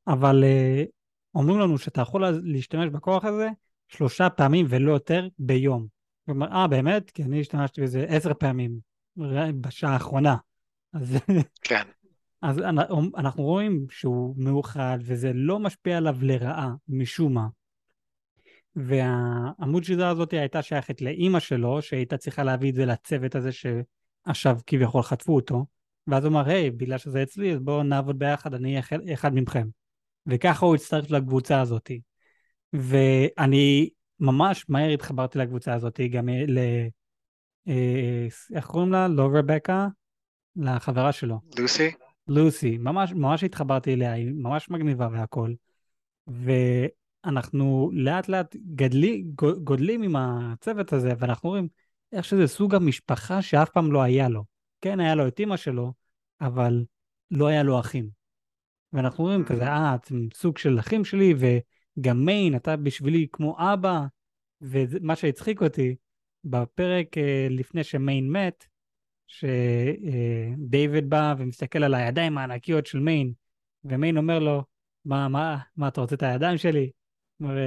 אבל 0.06 0.44
uh, 0.44 0.86
אומרים 1.34 1.58
לנו 1.58 1.78
שאתה 1.78 2.00
יכול 2.00 2.24
להשתמש 2.42 2.88
בכוח 2.88 3.24
הזה 3.24 3.48
שלושה 3.88 4.30
פעמים 4.30 4.66
ולא 4.68 4.92
יותר 4.92 5.28
ביום. 5.38 5.86
כלומר, 6.26 6.52
אה, 6.52 6.66
באמת? 6.66 7.10
כי 7.10 7.22
אני 7.22 7.40
השתמשתי 7.40 7.82
בזה 7.82 8.04
עשר 8.08 8.34
פעמים 8.34 8.78
בשעה 9.60 9.92
האחרונה. 9.92 10.36
אז... 10.92 11.16
כן. 11.62 11.82
אז 12.42 12.58
אנחנו 13.16 13.42
רואים 13.42 13.86
שהוא 13.90 14.34
מאוחד 14.38 14.98
וזה 15.02 15.32
לא 15.34 15.58
משפיע 15.58 15.96
עליו 15.96 16.16
לרעה 16.22 16.74
משום 16.88 17.34
מה. 17.34 17.46
והעמוד 18.76 19.84
שדרה 19.84 20.08
הזאת 20.08 20.32
הייתה 20.32 20.62
שייכת 20.62 21.00
לאימא 21.00 21.40
שלו 21.40 21.82
שהייתה 21.82 22.16
צריכה 22.16 22.42
להביא 22.42 22.70
את 22.70 22.74
זה 22.74 22.86
לצוות 22.86 23.34
הזה 23.34 23.50
שעכשיו 23.52 24.58
כביכול 24.66 25.02
חטפו 25.02 25.34
אותו 25.34 25.66
ואז 26.06 26.24
הוא 26.24 26.32
אמר 26.32 26.48
היי 26.48 26.70
בגלל 26.70 26.98
שזה 26.98 27.22
אצלי 27.22 27.52
אז 27.52 27.60
בואו 27.60 27.82
נעבוד 27.82 28.18
ביחד 28.18 28.54
אני 28.54 28.68
אהיה 28.68 29.14
אחד 29.14 29.34
מכם 29.34 29.68
וככה 30.26 30.66
הוא 30.66 30.74
הצטרף 30.74 31.10
לקבוצה 31.10 31.60
הזאת 31.60 31.90
ואני 32.72 33.90
ממש 34.20 34.64
מהר 34.68 34.90
התחברתי 34.90 35.38
לקבוצה 35.38 35.74
הזאת 35.74 36.00
גם 36.10 36.28
ל... 36.28 36.58
אה, 37.68 38.26
איך 38.54 38.66
קוראים 38.66 38.92
לה? 38.92 39.08
לא 39.08 39.28
רבקה? 39.34 39.88
לחברה 40.56 41.12
שלו. 41.12 41.40
לוסי? 41.58 41.90
לוסי, 42.28 42.78
ממש, 42.78 43.12
ממש 43.12 43.44
התחברתי 43.44 43.94
אליה, 43.94 44.12
היא 44.12 44.32
ממש 44.34 44.70
מגניבה 44.70 45.08
והכל. 45.12 45.52
ואנחנו 46.26 47.90
לאט 47.92 48.28
לאט 48.28 48.56
גדלי, 48.74 49.24
גודלים 49.64 50.02
עם 50.02 50.16
הצוות 50.16 50.92
הזה, 50.92 51.12
ואנחנו 51.18 51.48
רואים 51.48 51.68
איך 52.12 52.24
שזה 52.24 52.46
סוג 52.46 52.74
המשפחה 52.74 53.42
שאף 53.42 53.68
פעם 53.68 53.92
לא 53.92 54.02
היה 54.02 54.28
לו. 54.28 54.44
כן, 54.80 55.00
היה 55.00 55.14
לו 55.14 55.28
את 55.28 55.40
אימא 55.40 55.56
שלו, 55.56 55.92
אבל 56.40 56.84
לא 57.30 57.46
היה 57.46 57.62
לו 57.62 57.80
אחים. 57.80 58.21
ואנחנו 58.92 59.24
רואים 59.24 59.44
כזה, 59.44 59.66
אה, 59.66 59.94
אתם 59.94 60.16
סוג 60.34 60.58
של 60.58 60.78
אחים 60.78 61.04
שלי, 61.04 61.34
וגם 61.38 62.24
מיין, 62.24 62.56
אתה 62.56 62.76
בשבילי 62.76 63.26
כמו 63.32 63.56
אבא, 63.58 64.00
ומה 64.60 65.16
שהצחיק 65.16 65.62
אותי, 65.62 65.96
בפרק 66.44 67.18
אה, 67.18 67.46
לפני 67.50 67.84
שמיין 67.84 68.32
מת, 68.32 68.66
שדייוויד 69.26 71.10
בא 71.10 71.34
ומסתכל 71.38 71.84
על 71.84 71.94
הידיים 71.94 72.38
הענקיות 72.38 72.86
של 72.86 72.98
מיין, 72.98 73.32
ומיין 73.84 74.16
אומר 74.16 74.38
לו, 74.38 74.64
מה, 75.04 75.28
מה, 75.28 75.58
מה, 75.76 75.88
אתה 75.88 76.00
רוצה 76.00 76.14
את 76.14 76.22
הידיים 76.22 76.58
שלי? 76.58 76.90
הוא 77.38 77.48
אומר, 77.48 77.60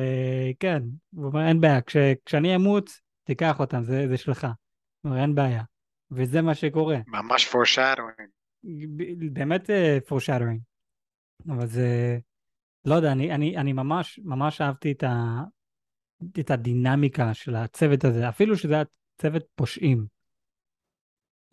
כן, 0.59 0.83
הוא 1.15 1.25
אומר, 1.25 1.47
אין 1.47 1.61
בעיה, 1.61 1.81
כש, 1.81 1.97
כשאני 2.25 2.55
אמות, 2.55 2.89
תיקח 3.23 3.59
אותם, 3.59 3.83
זה, 3.83 4.07
זה 4.07 4.17
שלך. 4.17 4.43
הוא 4.43 5.09
אומר, 5.11 5.21
אין 5.21 5.35
בעיה. 5.35 5.63
וזה 6.11 6.41
מה 6.41 6.55
שקורה. 6.55 6.97
ממש 7.07 7.53
foreshadowing. 7.53 8.29
באמת 9.31 9.69
uh, 9.69 10.09
foreshadowing. 10.09 10.74
אבל 11.49 11.67
זה, 11.67 12.17
לא 12.85 12.95
יודע, 12.95 13.11
אני, 13.11 13.31
אני, 13.35 13.57
אני 13.57 13.73
ממש, 13.73 14.19
ממש 14.23 14.61
אהבתי 14.61 14.91
את, 14.91 15.03
ה, 15.03 15.41
את 16.39 16.51
הדינמיקה 16.51 17.33
של 17.33 17.55
הצוות 17.55 18.03
הזה, 18.03 18.29
אפילו 18.29 18.57
שזה 18.57 18.73
היה 18.73 18.83
צוות 19.21 19.43
פושעים. 19.55 20.05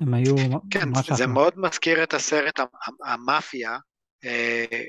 הם 0.01 0.15
היו 0.15 0.37
כן, 0.71 0.89
ממש 0.89 0.99
אחלה. 0.99 1.17
זה 1.17 1.27
מאוד 1.27 1.59
מזכיר 1.59 2.03
את 2.03 2.15
הסרט 2.15 2.61
המאפיה, 3.05 3.79
אה, 4.25 4.83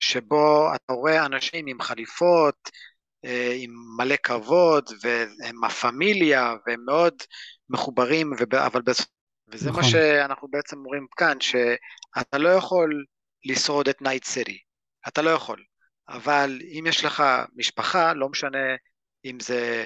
שבו 0.00 0.74
אתה 0.74 0.92
רואה 0.92 1.26
אנשים 1.26 1.66
עם 1.66 1.80
חליפות, 1.80 2.70
אה, 3.24 3.52
עם 3.56 3.70
מלא 3.96 4.16
כבוד, 4.22 4.90
והם 5.02 5.64
הפמיליה, 5.64 6.54
והם 6.66 6.84
מאוד 6.86 7.14
מחוברים, 7.70 8.32
אבל 8.66 8.82
בסופו 8.82 9.20
וזה 9.52 9.70
נכון. 9.70 9.82
מה 9.82 9.88
שאנחנו 9.88 10.48
בעצם 10.48 10.76
אומרים 10.76 11.06
כאן, 11.16 11.36
שאתה 11.40 12.38
לא 12.38 12.48
יכול 12.48 13.04
לשרוד 13.44 13.88
את 13.88 14.02
Night 14.02 14.24
City, 14.24 14.58
אתה 15.08 15.22
לא 15.22 15.30
יכול. 15.30 15.64
אבל 16.08 16.60
אם 16.78 16.84
יש 16.88 17.04
לך 17.04 17.22
משפחה, 17.56 18.14
לא 18.14 18.28
משנה 18.28 18.76
אם 19.24 19.40
זה 19.40 19.84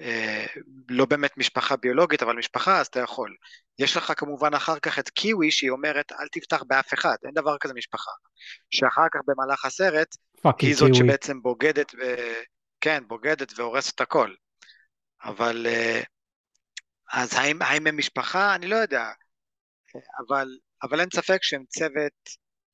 אה, 0.00 0.46
לא 0.88 1.04
באמת 1.04 1.36
משפחה 1.36 1.76
ביולוגית, 1.76 2.22
אבל 2.22 2.36
משפחה, 2.36 2.80
אז 2.80 2.86
אתה 2.86 3.00
יכול. 3.00 3.36
יש 3.78 3.96
לך 3.96 4.12
כמובן 4.16 4.54
אחר 4.54 4.78
כך 4.78 4.98
את 4.98 5.08
Kiwi, 5.08 5.50
שהיא 5.50 5.70
אומרת, 5.70 6.12
אל 6.12 6.28
תבטח 6.32 6.62
באף 6.66 6.94
אחד, 6.94 7.16
אין 7.24 7.32
דבר 7.34 7.58
כזה 7.58 7.74
משפחה. 7.74 8.10
שאחר 8.70 9.06
כך 9.12 9.20
במהלך 9.26 9.64
הסרט, 9.64 10.16
היא 10.58 10.74
זאת 10.74 10.90
Kiwi. 10.92 11.08
שבעצם 11.08 11.42
בוגדת, 11.42 11.94
ו... 11.94 12.16
כן, 12.80 13.02
בוגדת 13.08 13.58
והורסת 13.58 14.00
הכל. 14.00 14.34
אבל, 15.24 15.66
אה, 15.66 16.02
אז 17.12 17.34
האם, 17.34 17.62
האם 17.62 17.86
הם 17.86 17.96
משפחה? 17.96 18.54
אני 18.54 18.66
לא 18.66 18.76
יודע. 18.76 19.10
אבל, 19.94 20.48
אבל 20.82 21.00
אין 21.00 21.08
ספק 21.14 21.38
שהם 21.42 21.64
צוות, 21.68 22.30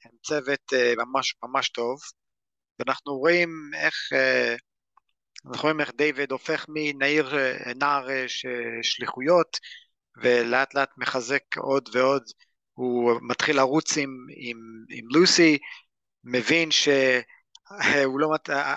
הם 0.07 0.19
צוות 0.23 0.73
אה, 0.73 0.93
ממש 0.97 1.35
ממש 1.45 1.69
טוב. 1.69 1.99
ואנחנו 2.79 3.13
רואים 3.13 3.71
איך, 3.75 3.95
אה, 4.13 4.55
אנחנו 5.47 5.63
רואים 5.63 5.81
איך 5.81 5.93
דיוויד 5.97 6.33
הופך 6.33 6.67
מנער, 6.69 7.39
אה, 7.39 7.73
נער 7.81 8.07
שליחויות, 8.83 9.57
ולאט 10.23 10.75
לאט 10.75 10.91
מחזק 10.99 11.57
עוד 11.57 11.89
ועוד, 11.93 12.23
הוא 12.73 13.13
מתחיל 13.23 13.57
לרוץ 13.57 13.97
עם, 13.97 14.27
עם, 14.37 14.59
עם 14.91 15.05
לוסי, 15.11 15.59
מבין 16.25 16.71
שהוא 16.71 18.21
לא, 18.21 18.29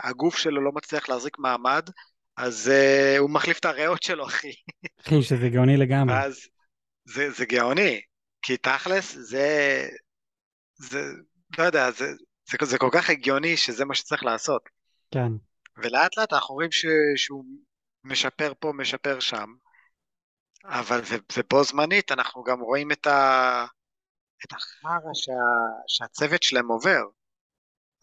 הגוף 0.04 0.38
שלו 0.38 0.62
לא 0.62 0.72
מצליח 0.72 1.10
להחזיק 1.10 1.40
מעמד, 1.40 1.90
אז 2.38 2.72
uh, 2.72 3.20
הוא 3.20 3.30
מחליף 3.30 3.60
את 3.60 3.66
הריאות 3.66 4.04
שלו, 4.04 4.26
אחי. 4.26 4.52
אחי, 5.02 5.24
שזה 5.24 5.50
גאוני 5.50 5.78
לגמרי. 5.78 6.14
ואז 6.14 6.48
זה, 7.06 7.32
זה 7.32 7.46
גאוני, 7.46 8.02
כי 8.42 8.58
תכלס 8.58 9.16
זה, 9.18 9.88
זה, 10.80 11.02
לא 11.58 11.64
יודע, 11.64 11.92
זה, 11.92 12.06
זה, 12.50 12.58
זה 12.66 12.78
כל 12.78 12.90
כך 12.94 13.10
הגיוני 13.10 13.58
שזה 13.58 13.86
מה 13.86 13.96
שצריך 13.96 14.24
לעשות. 14.24 14.62
כן. 15.12 15.32
ולאט 15.78 16.18
לאט 16.18 16.34
אנחנו 16.34 16.56
רואים 16.56 16.72
ש, 16.72 16.86
שהוא 17.16 17.44
משפר 18.04 18.54
פה, 18.60 18.72
משפר 18.76 19.20
שם, 19.20 19.48
אבל 20.66 21.00
ו, 21.00 21.16
ובו 21.38 21.64
זמנית 21.64 22.12
אנחנו 22.12 22.44
גם 22.44 22.60
רואים 22.60 22.92
את, 22.92 23.08
ה, 23.08 23.66
את 24.46 24.54
החרא 24.54 25.14
שה, 25.14 25.32
שהצוות 25.88 26.44
שלהם 26.44 26.68
עובר. 26.68 27.02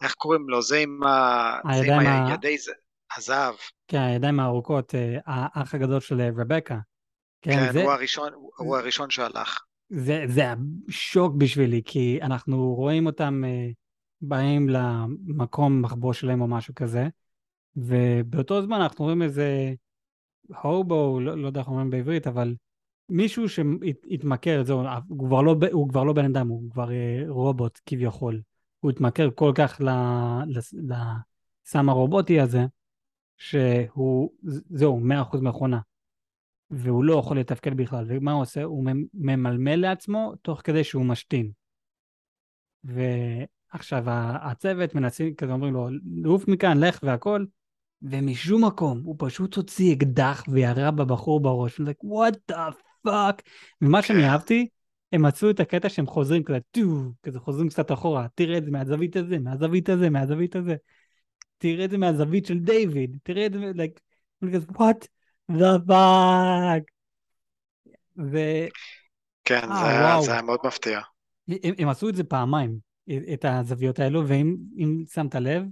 איך 0.03 0.13
קוראים 0.13 0.49
לו? 0.49 0.61
זה 0.61 0.77
עם, 0.77 1.03
ה, 1.03 1.59
זה 1.79 1.93
עם 1.95 1.99
ה- 2.07 2.29
הידי 2.31 2.57
ז- 2.57 2.71
הזהב. 3.17 3.55
כן, 3.87 3.97
הידיים 3.97 4.39
הארוכות, 4.39 4.95
אה, 4.95 5.17
האח 5.25 5.75
הגדול 5.75 5.99
של 5.99 6.21
אה, 6.21 6.29
רבקה. 6.37 6.77
כן, 7.41 7.51
כן, 7.51 7.73
זה, 7.73 7.81
הוא 7.83 7.91
הראשון, 7.91 8.33
הוא 8.57 8.77
הראשון 8.77 9.09
שהלך. 9.09 9.59
זה, 9.89 10.25
זה 10.27 10.41
היה 10.41 10.55
שוק 10.89 11.35
בשבילי, 11.35 11.81
כי 11.85 12.19
אנחנו 12.21 12.73
רואים 12.75 13.05
אותם 13.05 13.43
אה, 13.45 13.69
באים 14.21 14.69
למקום 14.69 15.81
מחבוא 15.81 16.13
שלהם 16.13 16.41
או 16.41 16.47
משהו 16.47 16.75
כזה, 16.75 17.07
ובאותו 17.75 18.61
זמן 18.61 18.81
אנחנו 18.81 19.05
רואים 19.05 19.21
איזה 19.21 19.73
הובו, 20.61 21.19
לא, 21.19 21.37
לא 21.37 21.47
יודע 21.47 21.59
איך 21.59 21.67
אומרים 21.67 21.89
בעברית, 21.89 22.27
אבל 22.27 22.55
מישהו 23.09 23.49
שהתמכר, 23.49 24.63
זהו, 24.63 24.83
הוא 25.07 25.27
כבר 25.27 25.41
לא, 25.41 25.55
הוא 25.71 25.89
כבר 25.89 26.03
לא 26.03 26.13
בן 26.13 26.25
אדם, 26.25 26.47
הוא 26.47 26.71
כבר 26.71 26.91
אה, 26.91 27.23
רובוט 27.27 27.79
כביכול. 27.85 28.41
הוא 28.79 28.91
התמכר 28.91 29.29
כל 29.35 29.51
כך 29.55 29.81
לסם 30.47 31.89
הרובוטי 31.89 32.39
הזה, 32.39 32.65
שהוא, 33.37 34.31
זהו, 34.69 35.01
100% 35.33 35.37
מכונה. 35.41 35.79
והוא 36.71 37.03
לא 37.03 37.19
יכול 37.19 37.39
לתפקד 37.39 37.77
בכלל. 37.77 38.05
ומה 38.07 38.31
הוא 38.31 38.41
עושה? 38.41 38.63
הוא 38.63 38.85
ממ- 38.85 39.05
ממלמל 39.13 39.75
לעצמו 39.75 40.33
תוך 40.41 40.61
כדי 40.63 40.83
שהוא 40.83 41.05
משתין. 41.05 41.51
ועכשיו 42.83 44.03
הצוות 44.41 44.95
מנסים, 44.95 45.35
כזה 45.35 45.51
אומרים 45.51 45.73
לו, 45.73 45.89
לעוף 46.23 46.47
מכאן, 46.47 46.77
לך 46.77 46.99
והכל, 47.03 47.45
ומשום 48.01 48.65
מקום 48.65 49.01
הוא 49.03 49.15
פשוט 49.19 49.55
הוציא 49.55 49.95
אקדח 49.95 50.43
וירה 50.47 50.91
בבחור 50.91 51.39
בראש. 51.39 51.81
I'm 51.81 51.83
like, 51.83 52.05
what 52.05 52.51
the 52.51 52.73
fuck? 53.07 53.41
ומה 53.81 54.01
שאני 54.01 54.19
כן. 54.19 54.25
אהבתי, 54.27 54.67
הם 55.11 55.21
מצאו 55.21 55.49
את 55.49 55.59
הקטע 55.59 55.89
שהם 55.89 56.07
חוזרים 56.07 56.43
כזה, 56.43 56.59
טו, 56.71 57.11
כזה 57.23 57.39
חוזרים 57.39 57.69
קצת 57.69 57.91
אחורה, 57.91 58.27
תראה 58.35 58.57
את 58.57 58.65
זה 58.65 58.71
מהזווית 58.71 59.15
הזה, 59.15 59.39
מהזווית 59.39 59.89
הזה, 59.89 60.09
מהזווית 60.09 60.55
הזה. 60.55 60.75
תראה 61.57 61.85
את 61.85 61.89
זה 61.89 61.97
מהזווית 61.97 62.45
של 62.45 62.59
דיוויד, 62.59 63.17
תראה 63.23 63.45
את 63.45 63.53
זה, 63.53 63.71
like, 63.75 63.99
what 64.73 65.07
the 65.51 65.79
fuck? 65.87 66.83
ו... 68.17 68.37
כן, 69.45 69.71
אה, 69.71 69.77
זה, 69.79 69.87
היה. 69.87 70.21
זה 70.21 70.31
היה 70.31 70.41
מאוד 70.41 70.59
מפתיע. 70.65 70.99
הם, 71.63 71.73
הם 71.77 71.89
עשו 71.89 72.09
את 72.09 72.15
זה 72.15 72.23
פעמיים, 72.23 72.79
את 73.33 73.45
הזוויות 73.45 73.99
האלו, 73.99 74.27
ואם 74.27 74.55
אם 74.77 75.03
שמת 75.13 75.35
לב, 75.35 75.63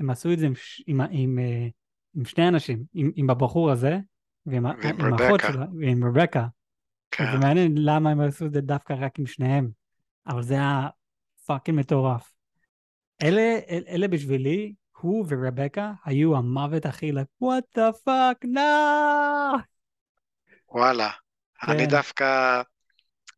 הם 0.00 0.10
עשו 0.10 0.32
את 0.32 0.38
זה 0.38 0.46
עם, 0.46 0.52
עם, 0.86 1.00
עם, 1.10 1.38
אה, 1.38 1.68
עם 2.16 2.24
שני 2.24 2.48
אנשים, 2.48 2.84
עם, 2.94 3.10
עם 3.16 3.30
הבחור 3.30 3.70
הזה, 3.70 3.98
ועם 4.46 4.64
ועם 4.64 5.00
עם 5.00 5.14
האחות. 5.14 5.40
שלה, 5.40 5.66
ועם 5.80 6.04
רבקה. 6.04 6.46
כן. 7.10 7.32
זה 7.32 7.38
מעניין 7.38 7.74
למה 7.78 8.10
הם 8.10 8.20
עשו 8.20 8.46
את 8.46 8.52
זה 8.52 8.60
דווקא 8.60 8.94
רק 8.98 9.18
עם 9.18 9.26
שניהם, 9.26 9.70
אבל 10.26 10.42
זה 10.42 10.54
היה 10.54 10.88
fucking 11.46 11.78
מטורף. 11.78 12.32
אלה, 13.22 13.58
אל- 13.70 13.84
אלה 13.88 14.08
בשבילי, 14.08 14.74
הוא 15.00 15.26
ורבקה 15.28 15.92
היו 16.04 16.36
המוות 16.36 16.86
הכי, 16.86 17.12
like, 17.12 17.44
what 17.44 17.78
the 17.78 17.92
fuck, 18.06 18.44
no! 18.44 19.58
וואלה. 20.68 21.10
אני 21.62 21.84
כן. 21.84 21.90
דווקא, 21.90 22.62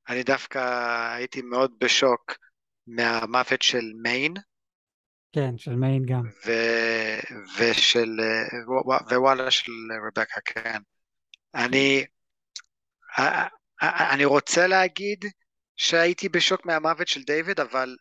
אני 0.08 0.22
דווקא 0.22 0.58
הייתי 1.16 1.42
מאוד 1.42 1.72
בשוק 1.80 2.34
מהמוות 2.86 3.62
של 3.62 3.92
מיין 4.02 4.34
כן, 5.32 5.58
של 5.58 5.74
מיין 5.74 6.02
גם. 6.06 6.22
ו, 6.46 6.50
ושל, 7.58 8.16
ווואלה 9.10 9.50
של 9.50 9.72
רבקה, 10.06 10.40
כן. 10.44 10.80
אני, 11.54 12.04
אני 13.82 14.24
רוצה 14.24 14.66
להגיד 14.66 15.24
שהייתי 15.76 16.28
בשוק 16.28 16.66
מהמוות 16.66 17.08
של 17.08 17.22
דיוויד, 17.22 17.60
אבל, 17.60 17.96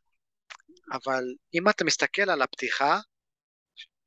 אבל 0.91 1.23
אם 1.53 1.69
אתה 1.69 1.85
מסתכל 1.85 2.29
על 2.29 2.41
הפתיחה, 2.41 2.99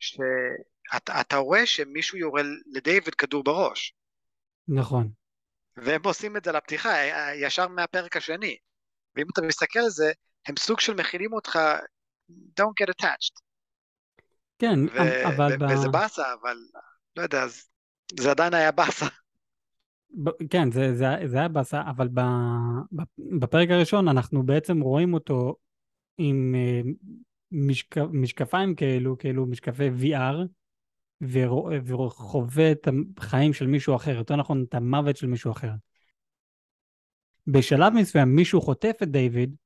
שאתה 0.02 1.20
אתה 1.20 1.36
רואה 1.36 1.66
שמישהו 1.66 2.18
יורה 2.18 2.42
לדיוויד 2.66 3.14
כדור 3.14 3.44
בראש. 3.44 3.94
נכון. 4.68 5.08
והם 5.76 6.00
עושים 6.04 6.36
את 6.36 6.44
זה 6.44 6.52
לפתיחה, 6.52 6.90
ישר 7.34 7.68
מהפרק 7.68 8.16
השני. 8.16 8.56
ואם 9.16 9.26
אתה 9.32 9.42
מסתכל 9.42 9.78
על 9.78 9.90
זה, 9.90 10.12
הם 10.46 10.56
סוג 10.58 10.80
של 10.80 10.94
מכינים 10.94 11.32
אותך, 11.32 11.58
don't 12.30 12.82
get 12.82 12.90
attached. 12.90 13.40
כן, 14.58 14.78
ו- 14.94 15.28
אבל... 15.28 15.52
ו- 15.54 15.58
ב... 15.58 15.72
וזה 15.72 15.88
באסה, 15.88 16.22
אבל 16.42 16.56
לא 17.16 17.22
יודע, 17.22 17.42
אז- 17.42 17.68
זה 18.20 18.30
עדיין 18.30 18.54
היה 18.54 18.72
באסה. 18.72 19.06
כן, 20.50 20.70
זה, 20.70 20.94
זה, 20.94 21.06
זה 21.26 21.38
היה 21.38 21.48
באסה, 21.48 21.82
אבל 21.90 22.08
ב, 22.08 22.20
ב, 22.92 23.02
בפרק 23.40 23.68
הראשון 23.70 24.08
אנחנו 24.08 24.42
בעצם 24.42 24.80
רואים 24.80 25.14
אותו 25.14 25.56
עם 26.18 26.54
אה, 26.54 26.80
משק, 27.52 27.98
משקפיים 27.98 28.74
כאלו, 28.74 29.18
כאילו 29.18 29.46
משקפי 29.46 29.88
VR, 30.00 30.36
וחווה 31.22 32.72
את 32.72 32.88
החיים 33.18 33.52
של 33.52 33.66
מישהו 33.66 33.96
אחר, 33.96 34.16
יותר 34.16 34.36
נכון, 34.36 34.64
את 34.68 34.74
המוות 34.74 35.16
של 35.16 35.26
מישהו 35.26 35.52
אחר. 35.52 35.70
בשלב 37.46 37.92
מסוים 37.92 38.36
מישהו 38.36 38.60
חוטף 38.60 38.96
את 39.02 39.08
דיוויד, 39.08 39.56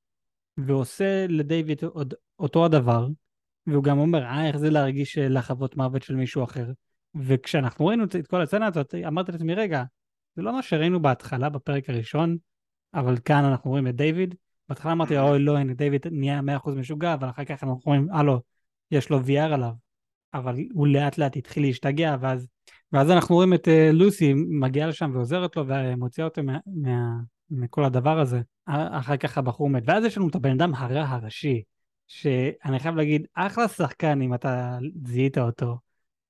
ועושה 0.57 1.27
לדיוויד 1.29 1.85
עוד, 1.85 2.15
אותו 2.39 2.65
הדבר, 2.65 3.09
והוא 3.67 3.85
גם 3.85 3.99
אומר, 3.99 4.23
אה, 4.23 4.49
איך 4.49 4.57
זה 4.57 4.71
להרגיש 4.71 5.19
אה, 5.19 5.29
לחוות 5.29 5.77
מוות 5.77 6.03
של 6.03 6.15
מישהו 6.15 6.45
אחר. 6.45 6.73
וכשאנחנו 7.15 7.87
ראינו 7.87 8.05
את 8.05 8.27
כל 8.27 8.43
הסצנה 8.43 8.67
הזאת, 8.67 8.95
אמרתי 8.95 9.33
לעצמי, 9.33 9.55
רגע, 9.55 9.85
זה 10.37 10.43
לא 10.43 10.53
מה 10.53 10.63
שראינו 10.63 11.03
בהתחלה, 11.03 11.49
בפרק 11.49 11.91
הראשון, 11.91 12.37
אבל 12.95 13.19
כאן 13.25 13.45
אנחנו 13.45 13.71
רואים 13.71 13.87
את 13.87 13.97
דיוויד. 13.97 14.35
בהתחלה 14.69 14.93
אמרתי, 14.93 15.19
אוי, 15.19 15.39
לא, 15.39 15.57
הנה, 15.57 15.75
דיוויד 15.75 16.07
נהיה 16.11 16.41
100% 16.65 16.71
משוגע, 16.71 17.15
אבל 17.15 17.31
אחר 17.31 17.45
כך 17.45 17.65
אנחנו 17.65 17.81
רואים, 17.85 18.09
הלו, 18.13 18.41
יש 18.91 19.11
לו 19.11 19.21
VR 19.21 19.53
עליו. 19.53 19.73
אבל 20.35 20.57
הוא 20.73 20.87
לאט 20.87 21.19
לאט 21.19 21.37
התחיל 21.37 21.63
להשתגע, 21.63 22.17
ואז, 22.21 22.47
ואז 22.93 23.11
אנחנו 23.11 23.35
רואים 23.35 23.55
את 23.55 23.69
uh, 23.69 23.93
לוסי 23.93 24.35
מגיעה 24.35 24.89
לשם 24.89 25.11
ועוזרת 25.15 25.57
לו 25.57 25.65
ומוציאה 25.67 26.27
אותו 26.27 26.43
מה, 26.43 26.59
מה, 26.67 27.17
מכל 27.51 27.85
הדבר 27.85 28.21
הזה. 28.21 28.41
אחר 28.67 29.17
כך 29.17 29.39
הבחור 29.39 29.71
מת. 29.71 29.83
ואז 29.87 30.05
יש 30.05 30.17
לנו 30.17 30.29
את 30.29 30.35
הבן 30.35 30.51
אדם 30.51 30.75
הרע 30.75 31.05
הראשי, 31.09 31.63
שאני 32.07 32.79
חייב 32.79 32.97
להגיד, 32.97 33.27
אחלה 33.35 33.69
שחקן 33.69 34.23
אם 34.23 34.35
אתה 34.35 34.79
זיהית 35.05 35.39
אותו. 35.39 35.79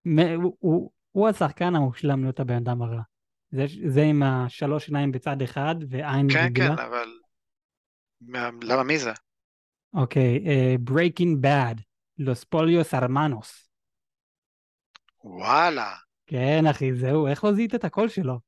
הוא, 0.05 0.57
הוא, 0.59 0.91
הוא 1.13 1.29
השחקן 1.29 1.77
המושלם 1.77 2.23
להיות 2.23 2.41
הבן 2.41 2.57
אדם 2.57 2.83
הרע. 2.83 3.01
זה, 3.51 3.67
זה 3.87 4.03
עם 4.03 4.23
השלוש 4.23 4.89
עיניים 4.89 5.13
בצד 5.13 5.43
אחד 5.43 5.75
ועין 5.89 6.27
כן, 6.33 6.45
רגילה. 6.45 6.77
כן, 6.77 6.83
אבל... 6.83 7.09
למה 8.63 8.83
מי 8.83 8.99
זה? 8.99 9.13
אוקיי, 9.95 10.45
Breaking 10.91 11.45
Bad, 11.45 11.81
Los 12.21 12.45
Polios 12.55 12.93
Hermanos. 12.93 13.67
וואלה. 15.25 15.95
כן, 16.27 16.67
אחי, 16.71 16.95
זהו, 16.95 17.27
איך 17.27 17.45
לא 17.45 17.53
זיהית 17.53 17.75
את 17.75 17.85
הקול 17.85 18.09
שלו? 18.09 18.41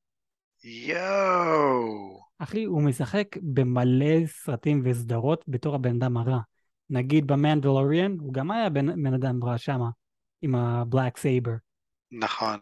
יואו. 0.64 2.20
אחי, 2.38 2.64
הוא 2.64 2.82
משחק 2.82 3.36
במלא 3.42 4.26
סרטים 4.26 4.82
וסדרות 4.84 5.44
בתור 5.48 5.74
הבן 5.74 5.96
אדם 5.96 6.16
הרע. 6.16 6.40
נגיד 6.90 7.26
במנדלוריאן, 7.26 8.16
הוא 8.20 8.32
גם 8.32 8.50
היה 8.50 8.70
בן, 8.70 9.02
בן 9.02 9.14
אדם 9.14 9.44
רע 9.44 9.58
שמה, 9.58 9.90
עם 10.42 10.54
הבלק 10.54 11.16
סייבר. 11.16 11.52
נכון. 12.12 12.58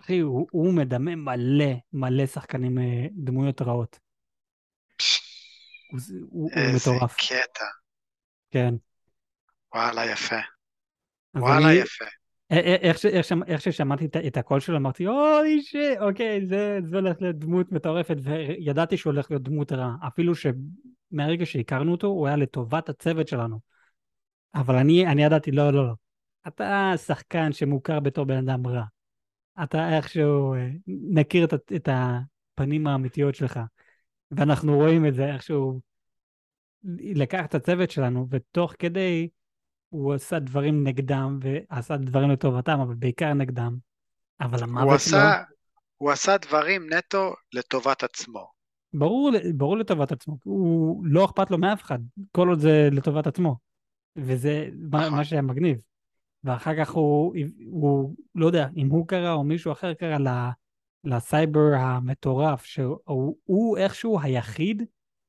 אחי, 0.00 0.18
הוא, 0.18 0.46
הוא 0.50 0.72
מדמה 0.74 1.16
מלא, 1.16 1.72
מלא 1.92 2.26
שחקנים, 2.26 2.78
אה, 2.78 3.06
דמויות 3.12 3.62
רעות. 3.62 3.98
הוא, 5.90 6.00
הוא, 6.10 6.28
הוא 6.30 6.50
איזה 6.56 6.90
מטורף. 6.90 7.16
קטע. 7.16 7.64
כן. 8.50 8.74
וואלה, 9.74 10.06
יפה. 10.06 10.36
וואלה, 11.34 11.66
אני, 11.66 11.74
יפה. 11.74 12.04
איך, 12.50 12.98
ש, 12.98 13.06
איך, 13.06 13.24
ש, 13.24 13.32
איך 13.46 13.60
ששמעתי 13.60 14.04
את, 14.04 14.16
את 14.16 14.36
הקול 14.36 14.60
שלו, 14.60 14.76
אמרתי, 14.76 15.06
אוי 15.06 15.62
ש... 15.62 15.76
אוקיי, 16.00 16.46
זה, 16.46 16.78
זה 16.84 16.96
הולך 16.96 17.16
להיות 17.20 17.36
דמות 17.36 17.72
מטורפת, 17.72 18.16
וידעתי 18.22 18.96
שהוא 18.96 19.12
הולך 19.12 19.30
להיות 19.30 19.42
דמות 19.42 19.72
רע. 19.72 19.92
אפילו 20.06 20.32
שמהרגע 20.34 21.46
שהכרנו 21.46 21.92
אותו, 21.92 22.06
הוא 22.06 22.26
היה 22.26 22.36
לטובת 22.36 22.88
הצוות 22.88 23.28
שלנו. 23.28 23.58
אבל 24.54 24.76
אני, 24.76 25.06
אני 25.06 25.24
ידעתי, 25.24 25.50
לא, 25.50 25.70
לא, 25.70 25.86
לא. 25.86 25.92
אתה 26.46 26.92
שחקן 27.06 27.52
שמוכר 27.52 28.00
בתור 28.00 28.24
בן 28.24 28.48
אדם 28.48 28.66
רע. 28.66 28.84
אתה 29.62 29.96
איכשהו 29.96 30.54
אה, 30.54 30.68
נכיר 31.12 31.44
את, 31.44 31.54
את 31.76 31.88
הפנים 31.92 32.86
האמיתיות 32.86 33.34
שלך. 33.34 33.60
ואנחנו 34.30 34.76
רואים 34.76 35.06
את 35.06 35.14
זה 35.14 35.34
איכשהו 35.34 35.80
לקח 36.98 37.44
את 37.44 37.54
הצוות 37.54 37.90
שלנו, 37.90 38.26
ותוך 38.30 38.74
כדי 38.78 39.28
הוא 39.88 40.14
עשה 40.14 40.38
דברים 40.38 40.86
נגדם, 40.86 41.38
ועשה 41.42 41.96
דברים 41.96 42.30
לטובתם, 42.30 42.80
אבל 42.80 42.94
בעיקר 42.94 43.34
נגדם. 43.34 43.76
אבל 44.40 44.62
המוות 44.62 44.82
הוא 44.82 44.90
לא. 44.90 44.94
עשה, 44.94 45.42
הוא 45.96 46.10
עשה 46.10 46.36
דברים 46.36 46.92
נטו 46.92 47.34
לטובת 47.52 48.02
עצמו. 48.02 48.50
ברור, 48.92 49.30
ברור 49.54 49.76
לטובת 49.76 50.12
עצמו. 50.12 50.38
הוא 50.44 51.06
לא 51.06 51.24
אכפת 51.24 51.50
לו 51.50 51.58
מאף 51.58 51.82
אחד, 51.82 51.98
כל 52.32 52.48
עוד 52.48 52.58
זה 52.58 52.88
לטובת 52.92 53.26
עצמו. 53.26 53.56
וזה 54.16 54.68
מה, 54.74 55.00
נכון. 55.00 55.18
מה 55.18 55.24
שהיה 55.24 55.42
מגניב. 55.42 55.78
ואחר 56.44 56.76
כך 56.78 56.90
הוא, 56.90 57.34
הוא, 57.70 58.14
לא 58.34 58.46
יודע, 58.46 58.68
אם 58.76 58.88
הוא 58.88 59.08
קרא 59.08 59.32
או 59.32 59.44
מישהו 59.44 59.72
אחר 59.72 59.94
קרא 59.94 60.18
לסייבר 61.04 61.74
המטורף, 61.74 62.64
שהוא 62.64 63.36
הוא 63.44 63.78
איכשהו 63.78 64.20
היחיד 64.20 64.82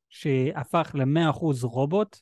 שהפך 0.10 0.92
ל-100% 0.94 1.64
רובוט, 1.64 2.20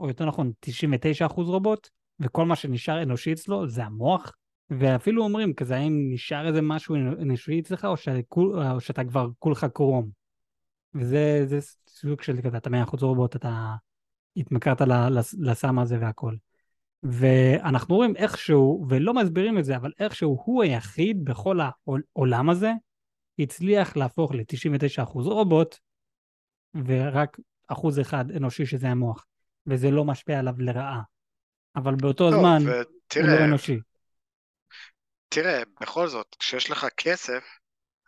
או 0.00 0.08
יותר 0.08 0.24
נכון 0.24 0.52
99% 0.66 1.32
רובוט, 1.36 1.88
וכל 2.20 2.44
מה 2.44 2.56
שנשאר 2.56 3.02
אנושי 3.02 3.32
אצלו 3.32 3.68
זה 3.68 3.84
המוח. 3.84 4.32
ואפילו 4.70 5.24
אומרים 5.24 5.54
כזה, 5.54 5.76
האם 5.76 6.10
נשאר 6.12 6.48
איזה 6.48 6.62
משהו 6.62 6.94
אנושי 6.96 7.60
אצלך, 7.60 7.84
או, 7.84 7.96
שכול, 7.96 8.62
או 8.70 8.80
שאתה 8.80 9.04
כבר 9.04 9.28
כולך 9.38 9.66
קרום. 9.74 10.10
וזה 10.94 11.58
סוג 11.88 12.22
של 12.22 12.40
כזה, 12.42 12.56
אתה 12.56 12.70
100% 12.70 13.02
רובוט, 13.02 13.36
אתה 13.36 13.74
התמכרת 14.36 14.80
לסם 15.40 15.78
הזה 15.78 15.98
והכל. 16.00 16.34
ואנחנו 17.02 17.96
רואים 17.96 18.16
איכשהו, 18.16 18.86
ולא 18.88 19.14
מסבירים 19.14 19.58
את 19.58 19.64
זה, 19.64 19.76
אבל 19.76 19.92
איכשהו 19.98 20.42
הוא 20.44 20.62
היחיד 20.62 21.24
בכל 21.24 21.60
העולם 22.16 22.50
הזה, 22.50 22.72
הצליח 23.40 23.96
להפוך 23.96 24.32
ל-99% 24.34 25.12
רובוט, 25.14 25.76
ורק 26.86 27.36
אחוז 27.68 28.00
אחד 28.00 28.24
אנושי 28.36 28.66
שזה 28.66 28.88
המוח, 28.88 29.26
וזה 29.66 29.90
לא 29.90 30.04
משפיע 30.04 30.38
עליו 30.38 30.54
לרעה. 30.58 31.00
אבל 31.76 31.94
באותו 31.94 32.30
טוב, 32.30 32.40
זמן 32.40 32.58
ותראה, 32.58 33.30
הוא 33.30 33.40
לא 33.40 33.44
אנושי. 33.44 33.78
תראה, 35.28 35.62
בכל 35.80 36.08
זאת, 36.08 36.36
כשיש 36.38 36.70
לך 36.70 36.86
כסף, 36.96 37.44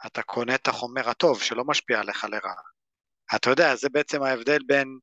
אתה 0.06 0.22
קונה 0.22 0.54
את 0.54 0.68
החומר 0.68 1.08
הטוב 1.08 1.42
שלא 1.42 1.64
משפיע 1.64 2.00
עליך 2.00 2.24
לרעה. 2.24 2.62
אתה 3.34 3.50
יודע, 3.50 3.76
זה 3.76 3.88
בעצם 3.92 4.22
ההבדל 4.22 4.58
בין, 4.66 4.98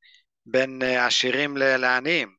בין 0.45 0.81
אה, 0.81 1.05
עשירים 1.05 1.57
לעניים. 1.57 2.35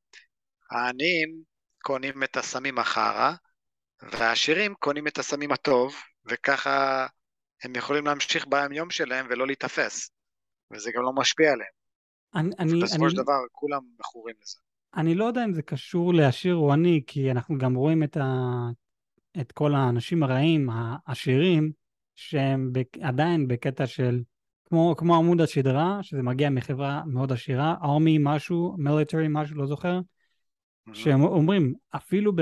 העניים 0.70 1.42
קונים 1.82 2.22
את 2.22 2.36
הסמים 2.36 2.78
החרא, 2.78 3.32
והעשירים 4.02 4.74
קונים 4.74 5.06
את 5.06 5.18
הסמים 5.18 5.52
הטוב, 5.52 5.94
וככה 6.26 7.06
הם 7.64 7.76
יכולים 7.76 8.06
להמשיך 8.06 8.46
ביום 8.48 8.90
שלהם 8.90 9.26
ולא 9.30 9.46
להיתפס, 9.46 10.10
וזה 10.72 10.90
גם 10.96 11.02
לא 11.02 11.12
משפיע 11.12 11.52
עליהם. 11.52 11.70
אני, 12.34 12.50
אני, 12.58 12.82
בסופו 12.82 13.04
אני, 13.04 13.10
של 13.10 13.16
דבר 13.16 13.38
כולם 13.52 13.80
מכורים 14.00 14.34
לזה. 14.42 14.58
אני 14.96 15.14
לא 15.14 15.24
יודע 15.24 15.44
אם 15.44 15.54
זה 15.54 15.62
קשור 15.62 16.14
לעשיר 16.14 16.54
או 16.54 16.72
עני, 16.72 17.02
כי 17.06 17.30
אנחנו 17.30 17.58
גם 17.58 17.74
רואים 17.74 18.02
את, 18.02 18.16
ה, 18.16 18.26
את 19.40 19.52
כל 19.52 19.74
האנשים 19.74 20.22
הרעים, 20.22 20.68
העשירים, 20.72 21.72
שהם 22.14 22.72
עדיין 23.02 23.48
בקטע 23.48 23.86
של, 23.86 24.22
כמו, 24.64 24.94
כמו 24.98 25.16
עמוד 25.16 25.40
השדרה, 25.40 25.98
שזה 26.02 26.22
מגיע 26.22 26.50
מחברה 26.50 27.02
מאוד 27.06 27.32
עשירה, 27.32 27.74
ארמי 27.82 28.18
משהו, 28.20 28.74
מיליטרי 28.78 29.26
משהו, 29.30 29.56
לא 29.56 29.66
זוכר, 29.66 30.00
שהם 30.92 31.22
אומרים, 31.22 31.74
אפילו 31.96 32.32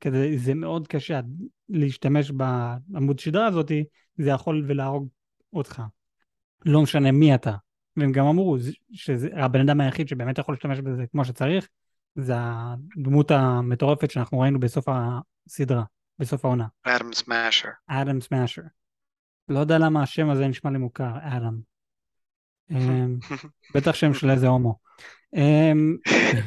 כזה, 0.00 0.30
זה 0.36 0.54
מאוד 0.54 0.86
קשה 0.88 1.20
להשתמש 1.68 2.30
בעמוד 2.30 3.18
שדרה 3.18 3.46
הזאת, 3.46 3.72
זה 4.18 4.30
יכול 4.30 4.64
ולהרוג 4.68 5.08
אותך. 5.52 5.82
לא 6.64 6.82
משנה 6.82 7.12
מי 7.12 7.34
אתה. 7.34 7.54
והם 7.96 8.12
גם 8.12 8.26
אמרו 8.26 8.56
שהבן 8.92 9.60
אדם 9.60 9.80
היחיד 9.80 10.08
שבאמת 10.08 10.38
יכול 10.38 10.54
להשתמש 10.54 10.78
בזה 10.78 11.04
כמו 11.12 11.24
שצריך, 11.24 11.68
זה 12.14 12.34
הדמות 12.36 13.30
המטורפת 13.30 14.10
שאנחנו 14.10 14.40
ראינו 14.40 14.60
בסוף 14.60 14.84
הסדרה, 14.88 15.82
בסוף 16.18 16.44
העונה. 16.44 16.66
אדם 16.82 17.12
סמאשר. 17.12 17.68
אדם 17.86 18.20
סמאשר. 18.20 18.62
לא 19.48 19.58
יודע 19.58 19.78
למה 19.78 20.02
השם 20.02 20.30
הזה 20.30 20.46
נשמע 20.46 20.70
לי 20.70 20.78
מוכר, 20.78 21.10
אדם. 21.20 21.60
אמ, 22.70 23.18
בטח 23.74 23.94
שם 23.94 24.14
של 24.14 24.30
איזה 24.30 24.46
הומו. 24.46 24.78
אמ, 25.34 25.96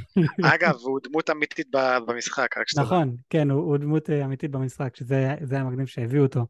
אגב, 0.54 0.76
הוא 0.82 1.00
דמות 1.04 1.30
אמיתית 1.30 1.68
במשחק, 2.08 2.58
רק 2.58 2.68
שתדע. 2.68 2.84
נכון, 2.84 3.16
כן, 3.30 3.50
הוא, 3.50 3.78
דמות 3.78 4.10
אה, 4.10 4.26
אמיתית 4.26 4.52
במשחק, 4.52 4.96
שזה 4.96 5.36
היה 5.52 5.64
מגניב 5.64 5.88
שהביאו 5.88 6.24
אותו. 6.24 6.46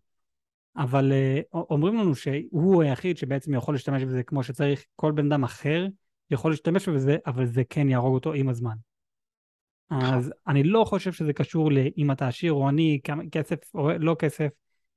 אבל 0.78 1.12
uh, 1.12 1.46
אומרים 1.54 1.96
לנו 1.96 2.16
שהוא 2.16 2.84
היחיד 2.84 3.18
שבעצם 3.18 3.54
יכול 3.54 3.76
להשתמש 3.76 4.04
בזה 4.04 4.24
כמו 4.24 4.44
שצריך, 4.44 4.86
כל 4.96 5.12
בן 5.12 5.32
אדם 5.32 5.44
אחר 5.44 5.88
יכול 6.32 6.52
להשתמש 6.52 6.90
בזה, 6.90 7.18
אבל 7.26 7.46
זה 7.46 7.64
כן 7.70 7.90
יהרוג 7.90 8.14
אותו 8.14 8.34
עם 8.34 8.50
הזמן. 8.50 8.76
נכון. 9.92 10.14
אז 10.14 10.34
אני 10.48 10.64
לא 10.64 10.84
חושב 10.84 11.12
שזה 11.12 11.34
קשור 11.34 11.72
לאם 11.72 12.12
אתה 12.12 12.28
עשיר 12.28 12.54
או 12.54 12.68
עני, 12.68 13.00
כסף 13.32 13.76
או 13.76 13.90
לא 14.00 14.16
כסף, 14.20 14.48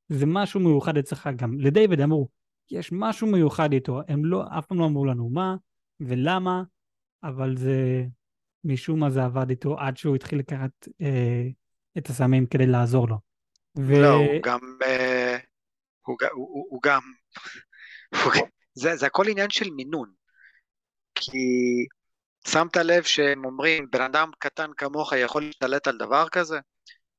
זה 0.09 0.27
משהו 0.27 0.61
מיוחד 0.61 0.97
אצלך 0.97 1.31
גם. 1.37 1.61
לדיוויד 1.61 2.01
אמרו, 2.01 2.29
יש 2.71 2.93
משהו 2.93 3.27
מיוחד 3.27 3.73
איתו, 3.73 4.01
הם 4.09 4.25
לא, 4.25 4.45
אף 4.59 4.67
פעם 4.67 4.79
לא 4.79 4.85
אמרו 4.85 5.05
לנו 5.05 5.29
מה 5.29 5.57
ולמה, 6.01 6.63
אבל 7.23 7.57
זה, 7.57 8.05
משום 8.65 9.01
מה 9.01 9.11
זה 9.11 9.25
עבד 9.25 9.51
איתו 9.51 9.79
עד 9.79 9.97
שהוא 9.97 10.17
התחיל 10.17 10.39
לקחת 10.39 10.89
אה, 11.03 11.49
את 11.99 12.07
הסמים 12.07 12.47
כדי 12.47 12.67
לעזור 12.67 13.09
לו. 13.09 13.17
ו... 13.79 14.03
לא, 14.03 14.15
הוא 14.15 14.43
גם, 14.43 14.59
אה, 14.83 15.37
הוא, 16.03 16.17
הוא, 16.33 16.49
הוא, 16.49 16.67
הוא 16.71 16.81
גם, 16.83 17.01
הוא, 18.25 18.33
זה, 18.75 18.97
זה 18.97 19.07
הכל 19.07 19.29
עניין 19.29 19.51
של 19.51 19.71
מינון. 19.71 20.13
כי 21.15 21.39
שמת 22.49 22.77
לב 22.77 23.03
שהם 23.03 23.45
אומרים, 23.45 23.91
בן 23.91 24.03
אדם 24.03 24.31
קטן 24.39 24.71
כמוך 24.77 25.13
יכול 25.13 25.43
להשתלט 25.43 25.89
על 25.89 25.99
דבר 25.99 26.29
כזה? 26.29 26.59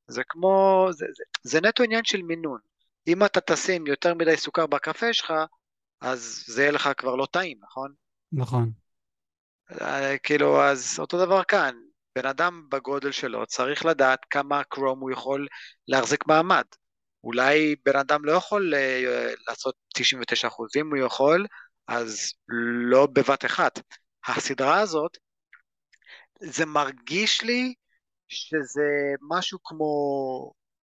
זה 0.07 0.21
כמו, 0.29 0.88
זה, 0.91 1.05
זה, 1.15 1.23
זה 1.43 1.61
נטו 1.61 1.84
עניין 1.84 2.03
של 2.03 2.21
מינון. 2.21 2.59
אם 3.07 3.25
אתה 3.25 3.41
תשים 3.41 3.88
יותר 3.88 4.13
מדי 4.13 4.38
סוכר 4.38 4.67
בקפה 4.67 5.13
שלך, 5.13 5.34
אז 6.01 6.43
זה 6.47 6.61
יהיה 6.61 6.71
לך 6.71 6.89
כבר 6.97 7.15
לא 7.15 7.27
טעים, 7.31 7.57
נכון? 7.61 7.93
נכון. 8.31 8.71
אה, 9.81 10.17
כאילו, 10.17 10.63
אז 10.63 10.99
אותו 10.99 11.25
דבר 11.25 11.43
כאן, 11.43 11.75
בן 12.15 12.25
אדם 12.25 12.67
בגודל 12.69 13.11
שלו 13.11 13.45
צריך 13.45 13.86
לדעת 13.86 14.19
כמה 14.29 14.63
קרום 14.63 14.99
הוא 14.99 15.11
יכול 15.11 15.47
להחזיק 15.88 16.27
מעמד. 16.27 16.65
אולי 17.24 17.76
בן 17.86 17.95
אדם 17.95 18.26
לא 18.26 18.32
יכול 18.32 18.74
uh, 18.74 19.41
לעשות 19.47 19.76
99 19.93 20.47
אחוז, 20.47 20.69
אם 20.76 20.89
הוא 20.89 21.05
יכול, 21.05 21.45
אז 21.88 22.34
לא 22.89 23.05
בבת 23.05 23.45
אחת. 23.45 23.80
הסדרה 24.28 24.80
הזאת, 24.80 25.17
זה 26.39 26.65
מרגיש 26.65 27.43
לי 27.43 27.74
שזה 28.28 28.89
משהו 29.30 29.59
כמו 29.63 29.93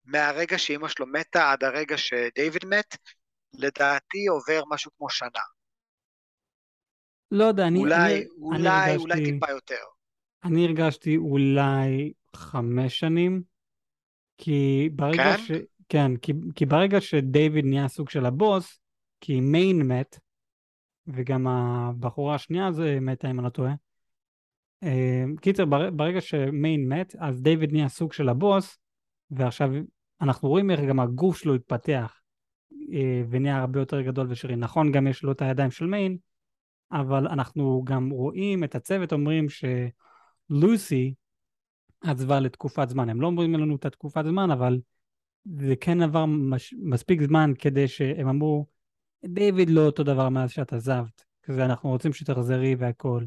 מהרגע 0.05 0.57
שאימא 0.57 0.87
שלו 0.87 1.07
מתה 1.07 1.51
עד 1.51 1.63
הרגע 1.63 1.97
שדייוויד 1.97 2.65
מת, 2.65 2.97
לדעתי 3.53 4.27
עובר 4.27 4.63
משהו 4.69 4.91
כמו 4.97 5.09
שנה. 5.09 5.43
לא 7.31 7.43
יודע, 7.43 7.67
אני... 7.67 7.79
אולי, 7.79 8.15
אני, 8.15 8.25
אולי, 8.41 8.59
אני 8.59 8.69
הרגשתי, 8.69 9.03
אולי 9.03 9.31
טיפה 9.31 9.51
יותר. 9.51 9.83
אני 10.43 10.65
הרגשתי 10.65 11.17
אולי 11.17 12.13
חמש 12.35 12.99
שנים, 12.99 13.41
כי 14.37 14.89
ברגע 14.95 15.37
כן? 15.37 15.37
ש... 15.37 15.51
כן, 15.89 16.17
כי, 16.17 16.33
כי 16.55 16.65
ברגע 16.65 17.01
שדייוויד 17.01 17.65
נהיה 17.65 17.87
סוג 17.87 18.09
של 18.09 18.25
הבוס, 18.25 18.79
כי 19.21 19.39
מיין 19.41 19.81
מת, 19.81 20.19
וגם 21.07 21.47
הבחורה 21.47 22.35
השנייה 22.35 22.71
זה 22.71 22.97
מתה 23.01 23.29
אם 23.31 23.39
אני 23.39 23.45
לא 23.45 23.49
טועה. 23.49 23.73
אה, 24.83 25.23
קיצר, 25.41 25.65
ברגע 25.93 26.21
שמיין 26.21 26.89
מת, 26.89 27.15
אז 27.19 27.41
דייוויד 27.41 27.71
נהיה 27.71 27.89
סוג 27.89 28.13
של 28.13 28.29
הבוס, 28.29 28.77
ועכשיו 29.31 29.69
אנחנו 30.21 30.49
רואים 30.49 30.71
איך 30.71 30.79
גם 30.89 30.99
הגוף 30.99 31.37
שלו 31.37 31.55
התפתח 31.55 32.19
אה, 32.93 33.21
ונהיה 33.29 33.57
הרבה 33.57 33.79
יותר 33.79 34.01
גדול 34.01 34.27
ושרי. 34.29 34.55
נכון, 34.55 34.91
גם 34.91 35.07
יש 35.07 35.23
לו 35.23 35.31
את 35.31 35.41
הידיים 35.41 35.71
של 35.71 35.85
מיין, 35.85 36.17
אבל 36.91 37.27
אנחנו 37.27 37.83
גם 37.85 38.09
רואים 38.09 38.63
את 38.63 38.75
הצוות 38.75 39.13
אומרים 39.13 39.45
שלוסי 40.49 41.13
עזבה 42.01 42.39
לתקופת 42.39 42.89
זמן. 42.89 43.09
הם 43.09 43.21
לא 43.21 43.27
אומרים 43.27 43.53
לנו 43.53 43.75
את 43.75 43.85
התקופת 43.85 44.25
זמן, 44.25 44.51
אבל 44.51 44.79
זה 45.55 45.75
כן 45.81 46.01
עבר 46.01 46.25
מש... 46.25 46.73
מספיק 46.83 47.21
זמן 47.21 47.51
כדי 47.59 47.87
שהם 47.87 48.27
אמרו, 48.27 48.65
דיוויד 49.25 49.69
לא 49.69 49.81
אותו 49.81 50.03
דבר 50.03 50.29
מאז 50.29 50.51
שאת 50.51 50.73
עזבת, 50.73 51.25
כזה 51.43 51.65
אנחנו 51.65 51.89
רוצים 51.89 52.13
שתחזרי 52.13 52.75
והכל. 52.75 53.23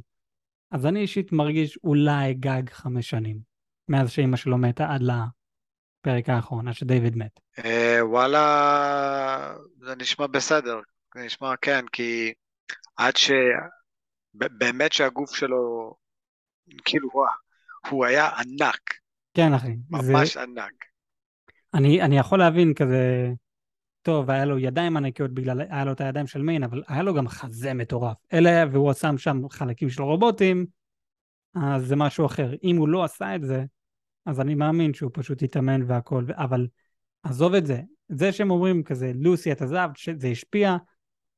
אז 0.71 0.87
אני 0.87 1.01
אישית 1.01 1.33
מרגיש 1.33 1.79
אולי 1.85 2.35
גג 2.35 2.71
חמש 2.71 3.11
שנים, 3.11 3.39
מאז 3.89 4.11
שאימא 4.11 4.37
שלו 4.37 4.59
מתה 4.59 4.95
עד 4.95 5.03
לפרק 5.03 6.29
האחרון, 6.29 6.69
עד 6.69 6.75
שדיוויד 6.75 7.17
מת. 7.17 7.41
אה, 7.65 8.07
וואלה, 8.07 9.55
זה 9.81 9.95
נשמע 9.97 10.27
בסדר, 10.27 10.81
זה 11.15 11.25
נשמע 11.25 11.57
כן, 11.57 11.85
כי 11.93 12.33
עד 12.97 13.17
ש... 13.17 13.31
באמת 14.35 14.93
שהגוף 14.93 15.35
שלו, 15.35 15.95
כאילו, 16.85 17.09
הוא, 17.89 18.05
היה 18.05 18.29
ענק, 18.29 18.95
כן, 19.35 19.53
אחי. 19.53 19.77
זה... 20.01 20.13
ממש 20.13 20.37
ענק. 20.37 20.90
אני, 21.75 22.03
אני 22.03 22.19
יכול 22.19 22.39
להבין 22.39 22.75
כזה... 22.75 23.33
טוב, 24.03 24.31
היה 24.31 24.45
לו 24.45 24.59
ידיים 24.59 24.97
ענקיות 24.97 25.31
בגלל, 25.31 25.61
היה 25.61 25.85
לו 25.85 25.93
את 25.93 26.01
הידיים 26.01 26.27
של 26.27 26.43
מיין, 26.43 26.63
אבל 26.63 26.83
היה 26.89 27.03
לו 27.03 27.15
גם 27.15 27.29
חזה 27.29 27.75
מטורף. 27.75 28.17
אלא, 28.33 28.51
והוא 28.73 28.93
שם 28.93 29.19
שם 29.19 29.49
חלקים 29.51 29.91
של 29.91 30.03
רובוטים, 30.03 30.67
אז 31.55 31.87
זה 31.87 31.97
משהו 31.97 32.27
אחר. 32.27 32.55
אם 32.63 32.77
הוא 32.77 32.89
לא 32.89 33.05
עשה 33.05 33.35
את 33.35 33.45
זה, 33.45 33.65
אז 34.27 34.41
אני 34.41 34.55
מאמין 34.55 34.95
שהוא 34.95 35.11
פשוט 35.15 35.43
יתאמן 35.43 35.83
והכל, 35.87 36.25
אבל 36.31 36.67
עזוב 37.23 37.55
את 37.55 37.67
זה. 37.67 37.81
זה 38.09 38.33
שהם 38.33 38.51
אומרים 38.51 38.83
כזה, 38.83 39.13
לוסי, 39.15 39.53
את 39.53 39.63
עזבת, 39.63 39.97
שזה 39.97 40.29
השפיע, 40.29 40.77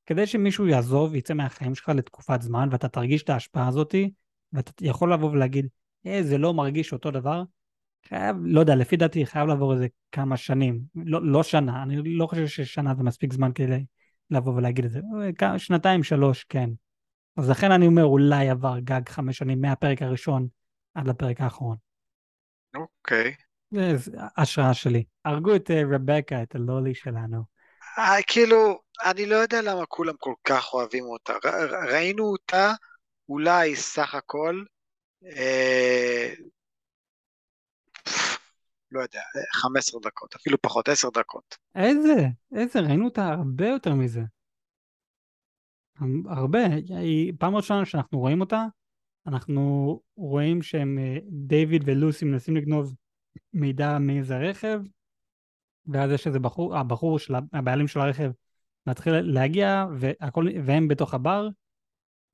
כדי 0.06 0.26
שמישהו 0.26 0.66
יעזוב, 0.66 1.14
יצא 1.14 1.34
מהחיים 1.34 1.74
שלך 1.74 1.88
לתקופת 1.88 2.42
זמן, 2.42 2.68
ואתה 2.72 2.88
תרגיש 2.88 3.22
את 3.22 3.30
ההשפעה 3.30 3.68
הזאתי, 3.68 4.10
ואתה 4.52 4.72
יכול 4.80 5.12
לבוא 5.12 5.30
ולהגיד, 5.30 5.66
אה, 6.06 6.22
זה 6.22 6.38
לא 6.38 6.54
מרגיש 6.54 6.92
אותו 6.92 7.10
דבר, 7.10 7.42
חייב, 8.08 8.36
לא 8.42 8.60
יודע, 8.60 8.74
לפי 8.74 8.96
דעתי 8.96 9.26
חייב 9.26 9.48
לעבור 9.48 9.72
איזה 9.72 9.86
כמה 10.12 10.36
שנים, 10.36 10.80
לא, 10.94 11.20
לא 11.22 11.42
שנה, 11.42 11.82
אני 11.82 11.96
לא 12.04 12.26
חושב 12.26 12.46
ששנה 12.46 12.94
זה 12.94 13.02
מספיק 13.02 13.32
זמן 13.32 13.52
כדי 13.54 13.84
לבוא 14.30 14.54
ולהגיד 14.54 14.84
את 14.84 14.90
זה, 14.90 15.00
שנתיים, 15.58 16.02
שלוש, 16.02 16.44
כן. 16.44 16.70
אז 17.36 17.50
לכן 17.50 17.72
אני 17.72 17.86
אומר, 17.86 18.04
אולי 18.04 18.50
עבר 18.50 18.78
גג 18.78 19.08
חמש 19.08 19.38
שנים 19.38 19.60
מהפרק 19.60 20.02
הראשון 20.02 20.48
עד 20.94 21.08
לפרק 21.08 21.40
האחרון. 21.40 21.76
אוקיי. 22.74 23.34
זה 23.70 24.10
השראה 24.36 24.74
שלי. 24.74 25.04
הרגו 25.24 25.56
את 25.56 25.70
אה, 25.70 25.82
רבקה, 25.92 26.42
את 26.42 26.54
הלולי 26.54 26.94
שלנו. 26.94 27.42
אה, 27.98 28.22
כאילו, 28.26 28.80
אני 29.04 29.26
לא 29.26 29.36
יודע 29.36 29.62
למה 29.62 29.86
כולם 29.86 30.14
כל 30.18 30.34
כך 30.44 30.74
אוהבים 30.74 31.04
אותה. 31.04 31.32
ראינו 31.90 32.24
אותה 32.24 32.72
אולי 33.28 33.76
סך 33.76 34.14
הכל, 34.14 34.62
אה, 35.36 36.32
לא 38.92 39.00
יודע, 39.00 39.20
15 39.52 40.00
דקות, 40.00 40.34
אפילו 40.34 40.62
פחות, 40.62 40.88
10 40.88 41.08
דקות. 41.10 41.56
איזה? 41.74 42.26
איזה? 42.54 42.80
ראינו 42.80 43.04
אותה 43.04 43.28
הרבה 43.28 43.68
יותר 43.68 43.94
מזה. 43.94 44.20
הרבה. 46.28 46.58
פעם 47.38 47.56
ראשונה 47.56 47.84
שאנחנו 47.84 48.18
רואים 48.18 48.40
אותה, 48.40 48.64
אנחנו 49.26 50.00
רואים 50.16 50.62
שהם, 50.62 50.98
אה, 50.98 51.18
דיוויד 51.28 51.82
ולוסי 51.86 52.24
מנסים 52.24 52.56
לגנוב 52.56 52.94
מידע 53.52 53.98
מאיזה 53.98 54.38
רכב, 54.38 54.80
ואז 55.86 56.10
יש 56.10 56.26
איזה 56.26 56.38
בחור, 56.38 56.76
הבחור 56.76 57.18
של 57.18 57.34
הבעלים 57.52 57.88
של 57.88 58.00
הרכב 58.00 58.30
מתחיל 58.86 59.12
להגיע, 59.20 59.86
והכל, 59.98 60.46
והם 60.64 60.88
בתוך 60.88 61.14
הבר, 61.14 61.48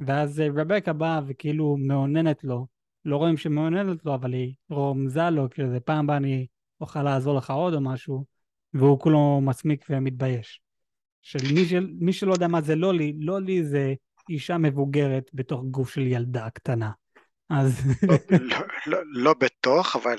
ואז 0.00 0.40
אה, 0.40 0.48
רבקה 0.56 0.92
באה 0.92 1.20
וכאילו 1.26 1.76
מאוננת 1.76 2.44
לו, 2.44 2.66
לא 3.09 3.16
רואים 3.16 3.36
שמאוננת 3.36 4.04
לו, 4.04 4.14
אבל 4.14 4.32
היא 4.32 4.54
רומזה 4.70 5.30
לו, 5.30 5.50
כאילו 5.50 5.70
זה 5.70 5.80
פעם 5.80 6.04
הבאה 6.04 6.16
אני 6.16 6.46
אוכל 6.80 7.02
לעזור 7.02 7.36
לך 7.36 7.50
עוד 7.50 7.74
או 7.74 7.80
משהו, 7.80 8.24
והוא 8.74 9.00
כולו 9.00 9.40
מסמיק 9.40 9.84
ומתבייש. 9.90 10.61
של 11.22 11.38
מי, 11.54 11.64
של, 11.64 11.90
מי 12.00 12.12
שלא 12.12 12.32
יודע 12.32 12.48
מה 12.48 12.61
זה 12.61 12.74
לולי, 12.74 13.12
לולי 13.18 13.64
זה 13.64 13.94
אישה 14.28 14.59
מבוגרת 14.59 15.30
בתוך 15.34 15.64
גוף 15.64 15.90
של 15.90 16.06
ילדה 16.06 16.50
קטנה. 16.50 16.90
אז... 17.50 17.80
לא, 18.09 18.16
לא, 18.30 18.59
לא, 18.86 18.98
לא 19.06 19.34
בתוך, 19.40 19.96
אבל 19.96 20.18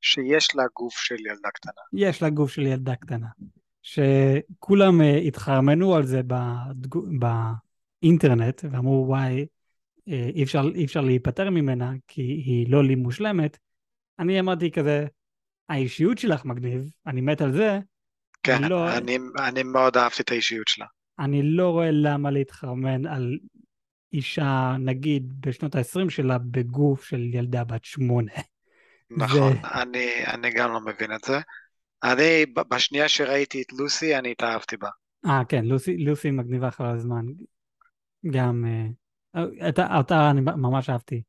שיש 0.00 0.56
לה 0.56 0.62
גוף 0.76 0.94
של 0.98 1.26
ילדה 1.26 1.48
קטנה. 1.54 1.72
יש 1.92 2.22
לה 2.22 2.30
גוף 2.30 2.50
של 2.50 2.66
ילדה 2.66 2.96
קטנה. 2.96 3.26
שכולם 3.82 5.00
uh, 5.00 5.04
התחרמנו 5.04 5.94
על 5.94 6.04
זה 6.04 6.20
בדג... 6.26 6.94
באינטרנט, 8.02 8.64
ואמרו, 8.70 9.04
וואי, 9.08 9.46
אי 10.10 10.42
אפשר, 10.42 10.62
אי 10.74 10.84
אפשר 10.84 11.00
להיפטר 11.00 11.50
ממנה, 11.50 11.92
כי 12.08 12.22
היא 12.22 12.66
לא 12.70 12.84
לי 12.84 12.94
מושלמת. 12.94 13.58
אני 14.18 14.40
אמרתי 14.40 14.70
כזה, 14.70 15.06
האישיות 15.68 16.18
שלך 16.18 16.44
מגניב, 16.44 16.90
אני 17.06 17.20
מת 17.20 17.40
על 17.40 17.52
זה. 17.52 17.78
כן, 18.42 18.54
אני, 18.54 18.68
לא... 18.68 18.96
אני, 18.96 19.18
אני 19.38 19.62
מאוד 19.62 19.96
אהבתי 19.96 20.22
את 20.22 20.30
האישיות 20.30 20.68
שלה. 20.68 20.86
אני 21.18 21.42
לא 21.42 21.70
רואה 21.70 21.90
למה 21.90 22.30
להתחרמן 22.30 23.06
על 23.06 23.38
אישה, 24.12 24.76
נגיד, 24.78 25.40
בשנות 25.40 25.74
ה-20 25.74 26.10
שלה, 26.10 26.38
בגוף 26.38 27.04
של 27.04 27.20
ילדה 27.32 27.64
בת 27.64 27.84
שמונה. 27.84 28.32
נכון, 29.10 29.52
זה... 29.52 29.82
אני, 29.82 30.26
אני 30.26 30.50
גם 30.50 30.72
לא 30.72 30.80
מבין 30.80 31.14
את 31.14 31.24
זה. 31.26 31.40
אני, 32.02 32.46
בשנייה 32.70 33.08
שראיתי 33.08 33.62
את 33.62 33.72
לוסי, 33.72 34.16
אני 34.16 34.30
התאהבתי 34.30 34.76
בה. 34.76 34.88
אה, 35.26 35.42
כן, 35.48 35.64
לוסי, 35.64 35.96
לוסי 35.96 36.30
מגניבה 36.30 36.68
אחר 36.68 36.86
הזמן. 36.86 37.24
גם, 38.30 38.64
אותה, 39.66 39.96
אותה 39.96 40.30
אני 40.30 40.40
ממש 40.40 40.90
אהבתי. 40.90 41.22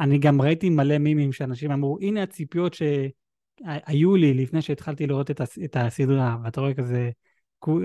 אני 0.00 0.18
גם 0.18 0.42
ראיתי 0.42 0.70
מלא 0.70 0.98
מימים 0.98 1.32
שאנשים 1.32 1.72
אמרו, 1.72 1.98
הנה 2.00 2.22
הציפיות 2.22 2.74
שהיו 2.74 4.16
לי 4.16 4.34
לפני 4.34 4.62
שהתחלתי 4.62 5.06
לראות 5.06 5.30
את, 5.30 5.40
הס, 5.40 5.58
את 5.64 5.76
הסדרה, 5.76 6.36
ואתה 6.44 6.60
רואה 6.60 6.74
כזה, 6.74 7.10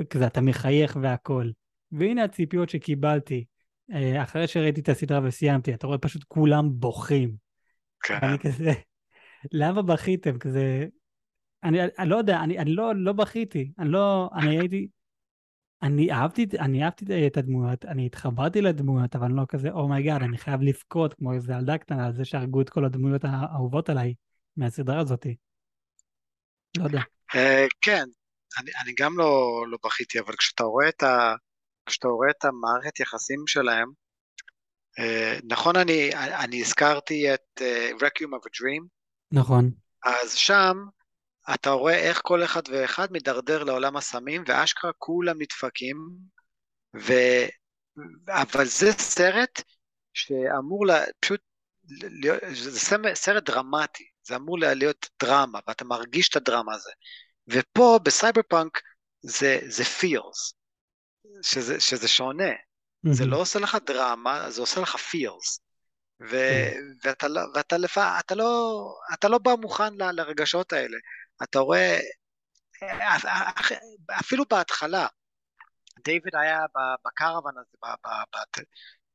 כזה, 0.10 0.28
אתה 0.28 0.42
מחייך 0.42 0.98
והכל. 1.02 1.50
והנה 1.92 2.24
הציפיות 2.24 2.70
שקיבלתי 2.70 3.46
אה, 3.94 4.24
אחרי 4.24 4.48
שראיתי 4.48 4.82
את 4.82 4.90
הסדרה 4.90 5.20
וסיימתי, 5.24 5.74
אתה 5.74 5.88
רואה 5.88 5.98
פשוט 5.98 6.24
כולם 6.28 6.70
בוכים. 6.72 7.36
כן. 8.04 8.18
אני 8.24 8.40
כזה, 8.40 8.72
למה 9.52 9.82
בכיתם? 9.82 10.38
כזה... 10.38 10.86
אני, 11.64 11.80
אני 12.00 12.10
לא 12.10 12.16
יודע, 12.16 12.40
אני, 12.40 12.60
אני 12.60 12.74
לא, 12.74 12.96
לא 12.96 13.14
בכיתי, 13.14 13.72
אני 13.80 13.90
לא, 13.90 14.30
אני 14.36 14.60
הייתי, 14.60 14.88
אני 15.82 16.12
אהבתי, 16.12 16.46
אני 16.60 16.84
אהבתי 16.84 17.28
את 17.28 17.38
הדמויות, 17.38 17.86
אני 17.86 18.06
התחברתי 18.06 18.62
לדמויות, 18.62 19.16
אבל 19.16 19.32
לא 19.32 19.44
כזה, 19.50 19.70
oh 19.70 19.83
my 19.83 19.96
god, 19.96 20.22
oh 20.22 20.24
אני 20.24 20.38
חייב 20.38 20.62
לבכות 20.62 21.14
כמו 21.14 21.34
איזה 21.34 21.54
ילדה 21.54 21.78
קטנה 21.78 22.06
על 22.06 22.14
זה 22.14 22.26
שהרגו 22.26 22.62
את 22.62 22.70
כל 22.70 22.86
הדמויות 22.86 23.22
האהובות 23.24 23.90
עליי 23.90 24.14
מהסדרה 24.58 25.00
הזאת. 25.00 25.26
לא 26.78 26.84
יודע. 26.84 27.00
Uh, 27.32 27.38
כן, 27.82 28.04
אני, 28.60 28.72
אני 28.84 28.94
גם 29.00 29.18
לא, 29.18 29.64
לא 29.68 29.78
בכיתי, 29.86 30.20
אבל 30.20 30.36
כשאתה 30.36 30.64
רואה 30.64 30.90
את, 30.90 31.04
ה, 31.04 31.36
כשאתה 31.86 32.08
רואה 32.08 32.30
את 32.30 32.46
המערכת 32.46 33.00
יחסים 33.00 33.44
שלהם, 33.48 33.88
uh, 35.00 35.46
נכון, 35.50 35.76
אני, 35.76 36.10
אני 36.16 36.62
הזכרתי 36.62 37.34
את 37.34 37.62
uh, 37.62 38.02
Requiem 38.02 38.30
of 38.30 38.48
a 38.48 38.62
Dream, 38.62 38.88
נכון. 39.32 39.72
אז 40.06 40.34
שם 40.34 40.78
אתה 41.54 41.70
רואה 41.70 41.96
איך 41.96 42.22
כל 42.24 42.44
אחד 42.44 42.62
ואחד 42.70 43.12
מידרדר 43.12 43.64
לעולם 43.64 43.98
הסמים, 43.98 44.44
ואשכרה 44.48 44.92
כולם 44.98 45.42
נדפקים, 45.42 45.98
ו... 46.96 47.14
אבל 48.30 48.66
זה 48.66 48.92
סרט 48.92 49.62
שאמור 50.14 50.86
לה... 50.86 51.04
פשוט 51.20 51.42
זה 52.52 52.80
סרט 53.14 53.44
דרמטי, 53.44 54.10
זה 54.24 54.36
אמור 54.36 54.60
להיות 54.60 55.10
דרמה, 55.24 55.60
ואתה 55.68 55.86
מרגיש 55.86 56.30
את 56.30 56.36
הדרמה 56.36 56.76
הזה. 56.76 56.92
ופה 57.48 58.00
בסייבר 58.04 58.42
פאנק 58.50 58.82
זה, 59.22 59.60
זה 59.68 59.84
feels, 59.84 60.54
שזה, 61.42 61.80
שזה 61.80 62.08
שונה. 62.08 62.52
Mm-hmm. 62.52 63.14
זה 63.14 63.26
לא 63.26 63.38
עושה 63.38 63.60
לך 63.60 63.78
דרמה, 63.86 64.52
זה 64.52 64.62
עושה 64.62 64.82
לך 64.82 64.96
feels. 64.96 65.60
ו, 66.22 66.30
כן. 66.30 66.82
ואתה, 67.04 67.28
לא, 67.28 67.42
ואתה, 67.56 67.78
לפ... 67.78 67.98
אתה, 67.98 68.36
לא, 68.36 68.82
אתה 69.14 69.28
לא 69.28 69.38
בא 69.38 69.56
מוכן 69.62 69.94
ל, 69.94 70.12
לרגשות 70.12 70.74
האלה. 70.74 70.98
אתה 71.44 71.60
רואה, 71.60 72.00
אפילו 74.20 74.44
בהתחלה, 74.50 75.08
דיוויד 76.04 76.36
היה 76.36 76.60
בקרוון 77.06 77.54
הזה, 77.58 77.78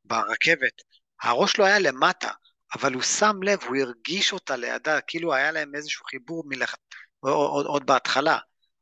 ברכבת, 0.04 0.82
הראש 1.22 1.52
שלו 1.52 1.66
היה 1.66 1.78
למטה, 1.78 2.30
אבל 2.74 2.92
הוא 2.92 3.02
שם 3.02 3.42
לב, 3.42 3.62
הוא 3.62 3.76
הרגיש 3.76 4.32
אותה 4.32 4.56
לידה, 4.56 5.00
כאילו 5.00 5.34
היה 5.34 5.52
להם 5.52 5.74
איזשהו 5.74 6.04
חיבור 6.04 6.44
מלכת, 6.46 6.78
עוד, 7.20 7.66
עוד 7.66 7.86
בהתחלה. 7.86 8.38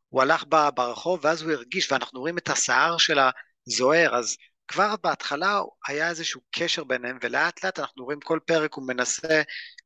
הוא 0.09 0.23
הלך 0.23 0.45
ברחוב 0.75 1.21
ואז 1.23 1.43
הוא 1.43 1.53
הרגיש, 1.53 1.93
ואנחנו 1.93 2.21
רואים 2.21 2.39
את 2.39 2.49
השיער 2.49 2.99
שלה 2.99 3.31
זוהר, 3.65 4.17
אז 4.17 4.37
כבר 4.69 4.95
בהתחלה 5.03 5.61
היה 5.87 6.09
איזשהו 6.09 6.41
קשר 6.51 6.85
ביניהם, 6.85 7.19
ולאט 7.23 7.65
לאט 7.65 7.79
אנחנו 7.79 8.05
רואים 8.05 8.21
כל 8.21 8.39
פרק 8.47 8.75
הוא 8.75 8.87
מנסה 8.87 9.43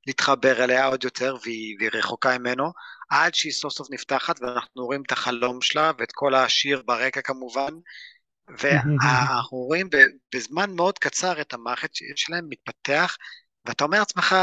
להתחבר 0.06 0.64
אליה 0.64 0.86
עוד 0.86 1.04
יותר, 1.04 1.36
והיא, 1.42 1.76
והיא 1.78 1.90
רחוקה 1.92 2.38
ממנו, 2.38 2.72
עד 3.10 3.34
שהיא 3.34 3.52
סוף 3.52 3.72
סוף 3.72 3.88
נפתחת, 3.90 4.42
ואנחנו 4.42 4.84
רואים 4.84 5.02
את 5.06 5.12
החלום 5.12 5.60
שלה, 5.60 5.92
ואת 5.98 6.12
כל 6.12 6.34
השיר 6.34 6.82
ברקע 6.86 7.20
כמובן, 7.20 7.74
ואנחנו 8.58 9.58
רואים 9.58 9.88
בזמן 10.34 10.70
מאוד 10.70 10.98
קצר 10.98 11.40
את 11.40 11.52
המערכת 11.52 11.90
שלהם 12.16 12.46
מתפתח, 12.48 13.16
ואתה 13.64 13.84
אומר 13.84 13.98
לעצמך, 13.98 14.36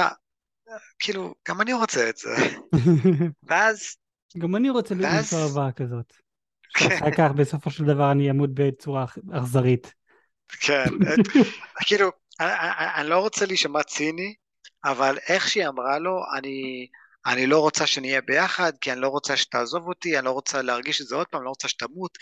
כאילו, 1.00 1.36
גם 1.48 1.62
אני 1.62 1.74
רוצה 1.74 2.10
את 2.10 2.18
זה. 2.18 2.36
ואז... 3.50 3.96
גם 4.38 4.56
אני 4.56 4.70
רוצה 4.70 4.96
למצוא 4.96 5.40
אהבה 5.40 5.72
כזאת. 5.76 6.14
כן. 6.74 6.96
אחר 6.96 7.12
כך 7.18 7.32
בסופו 7.36 7.72
של 7.72 7.86
דבר 7.86 8.12
אני 8.12 8.30
אמות 8.30 8.50
בצורה 8.54 9.06
אכזרית. 9.34 9.94
כן, 10.60 10.86
כאילו, 11.88 12.12
אני 12.96 13.10
לא 13.10 13.20
רוצה 13.20 13.46
להישמע 13.46 13.84
ציני, 13.84 14.34
אבל 14.86 15.18
איך 15.28 15.50
שהיא 15.50 15.68
אמרה 15.68 16.00
לו, 16.00 16.24
אני, 16.38 16.88
אני 17.26 17.48
לא 17.48 17.60
רוצה 17.60 17.88
שנהיה 17.88 18.22
ביחד, 18.22 18.74
כי 18.82 18.92
אני 18.92 19.02
לא 19.02 19.08
רוצה 19.08 19.38
שתעזוב 19.38 19.88
אותי, 19.88 20.18
אני 20.18 20.26
לא 20.26 20.32
רוצה 20.32 20.62
להרגיש 20.62 21.02
את 21.02 21.08
זה 21.08 21.16
עוד 21.16 21.28
פעם, 21.28 21.40
אני 21.42 21.46
לא 21.46 21.50
רוצה 21.50 21.68
שתמות. 21.68 22.18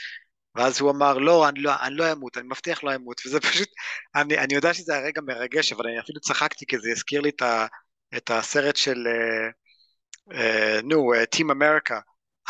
ואז 0.55 0.79
הוא 0.81 0.91
אמר, 0.91 1.17
לא, 1.17 1.49
אני 1.49 1.59
לא, 1.61 1.71
אני 1.81 1.95
לא 1.95 2.11
אמות, 2.11 2.37
אני 2.37 2.47
מבטיח 2.47 2.83
לא 2.83 2.95
אמות, 2.95 3.21
וזה 3.25 3.39
פשוט, 3.39 3.69
אני, 4.15 4.37
אני 4.37 4.53
יודע 4.55 4.73
שזה 4.73 4.97
הרגע 4.97 5.21
מרגש, 5.21 5.73
אבל 5.73 5.87
אני 5.87 5.99
אפילו 5.99 6.19
צחקתי, 6.19 6.65
כי 6.67 6.79
זה 6.79 6.89
הזכיר 6.91 7.21
לי 7.21 7.29
את, 7.29 7.41
ה, 7.41 7.65
את 8.17 8.31
הסרט 8.31 8.75
של 8.75 9.07
אה, 10.33 10.81
נו, 10.83 11.13
אה, 11.13 11.23
Team 11.35 11.49
America, 11.49 11.95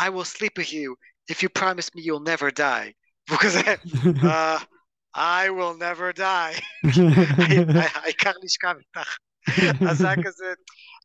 I 0.00 0.08
will 0.08 0.24
sleep 0.24 0.58
with 0.58 0.72
you 0.72 0.94
if 1.32 1.42
you 1.42 1.48
promise 1.48 1.88
me 1.94 2.02
you'll 2.02 2.26
never 2.32 2.50
die. 2.50 2.92
והוא 3.28 3.40
כזה, 3.40 3.60
"אה, 4.24 4.56
I 5.16 5.48
will 5.48 5.76
never 5.78 6.18
die. 6.18 6.60
העיקר 7.94 8.32
לשכב 8.42 8.74
איתך. 8.78 9.16
אז 9.90 9.98
זה 9.98 10.06
היה 10.08 10.16
כזה, 10.24 10.44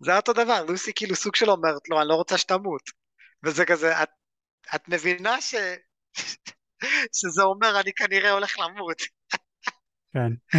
זה 0.04 0.12
היה 0.12 0.20
אותו 0.20 0.34
דבר, 0.34 0.66
לוסי 0.68 0.92
כאילו 0.96 1.16
סוג 1.16 1.36
של 1.36 1.50
אומרת 1.50 1.90
לו, 1.90 2.02
אני 2.02 2.10
לא 2.10 2.16
רוצה 2.16 2.38
שתמות. 2.38 2.90
וזה 3.44 3.66
כזה, 3.66 4.04
את, 4.04 4.10
את 4.76 4.90
מבינה 4.90 5.42
ש... 5.42 5.56
שזה 7.20 7.44
אומר, 7.44 7.80
אני 7.80 7.94
כנראה 7.94 8.32
הולך 8.32 8.60
למות. 8.60 9.02
כן. 10.14 10.58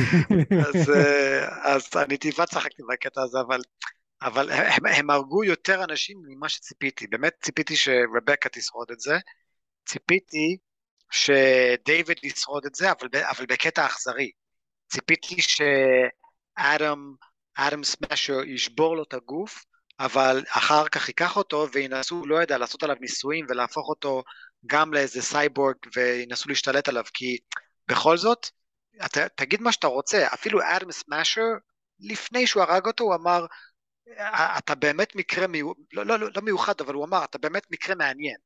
אז, 0.67 0.91
אה, 0.91 1.73
אז 1.75 1.89
אני 1.97 2.17
טיפה 2.17 2.47
צחקתי 2.47 2.83
בקטע 2.93 3.23
הזה, 3.23 3.39
אבל, 3.41 3.61
אבל 4.23 4.51
הם, 4.51 4.87
הם 4.87 5.11
הרגו 5.11 5.45
יותר 5.45 5.85
אנשים 5.85 6.19
ממה 6.29 6.49
שציפיתי. 6.49 7.07
באמת 7.07 7.33
ציפיתי 7.43 7.77
שרבקה 7.77 8.49
תשרוד 8.49 8.91
את 8.91 9.01
זה. 9.01 9.15
ציפיתי 9.85 10.57
שדייוויד 11.11 12.19
ישרוד 12.23 12.67
את 12.67 12.75
זה, 12.75 12.91
אבל, 12.93 13.09
אבל 13.31 13.47
בקטע 13.47 13.87
אכזרי. 13.87 14.31
ציפיתי 14.89 15.37
שאדם, 15.43 17.15
אדם 17.57 17.85
סמאשר 17.85 18.45
ישבור 18.45 18.97
לו 18.97 19.03
את 19.03 19.15
הגוף, 19.15 19.65
אבל 20.01 20.45
אחר 20.49 20.89
כך 20.89 21.09
ייקח 21.09 21.37
אותו 21.37 21.67
וינסו, 21.73 22.27
לא 22.27 22.37
יודע, 22.37 22.59
לעשות 22.59 22.83
עליו 22.83 22.97
ניסויים 23.01 23.47
ולהפוך 23.49 23.89
אותו 23.89 24.23
גם 24.67 24.95
לאיזה 24.95 25.23
סייבורג 25.23 25.75
וינסו 25.97 26.49
להשתלט 26.49 26.89
עליו, 26.89 27.05
כי 27.15 27.39
בכל 27.89 28.17
זאת, 28.17 28.47
אתה, 29.05 29.29
תגיד 29.29 29.61
מה 29.61 29.73
שאתה 29.73 29.87
רוצה, 29.87 30.27
אפילו 30.35 30.61
אדם 30.77 30.93
סמאשר, 30.93 31.47
לפני 32.01 32.47
שהוא 32.47 32.63
הרג 32.63 32.87
אותו, 32.87 33.05
הוא 33.05 33.15
אמר, 33.15 33.47
אתה 34.59 34.75
באמת 34.75 35.17
מקרה, 35.17 35.47
מיוחד, 35.47 35.81
לא, 35.93 36.07
לא, 36.07 36.19
לא, 36.19 36.29
לא 36.37 36.43
מיוחד, 36.43 36.81
אבל 36.81 36.95
הוא 36.95 37.05
אמר, 37.05 37.25
אתה 37.25 37.39
באמת 37.39 37.63
מקרה 37.71 37.95
מעניין. 37.95 38.37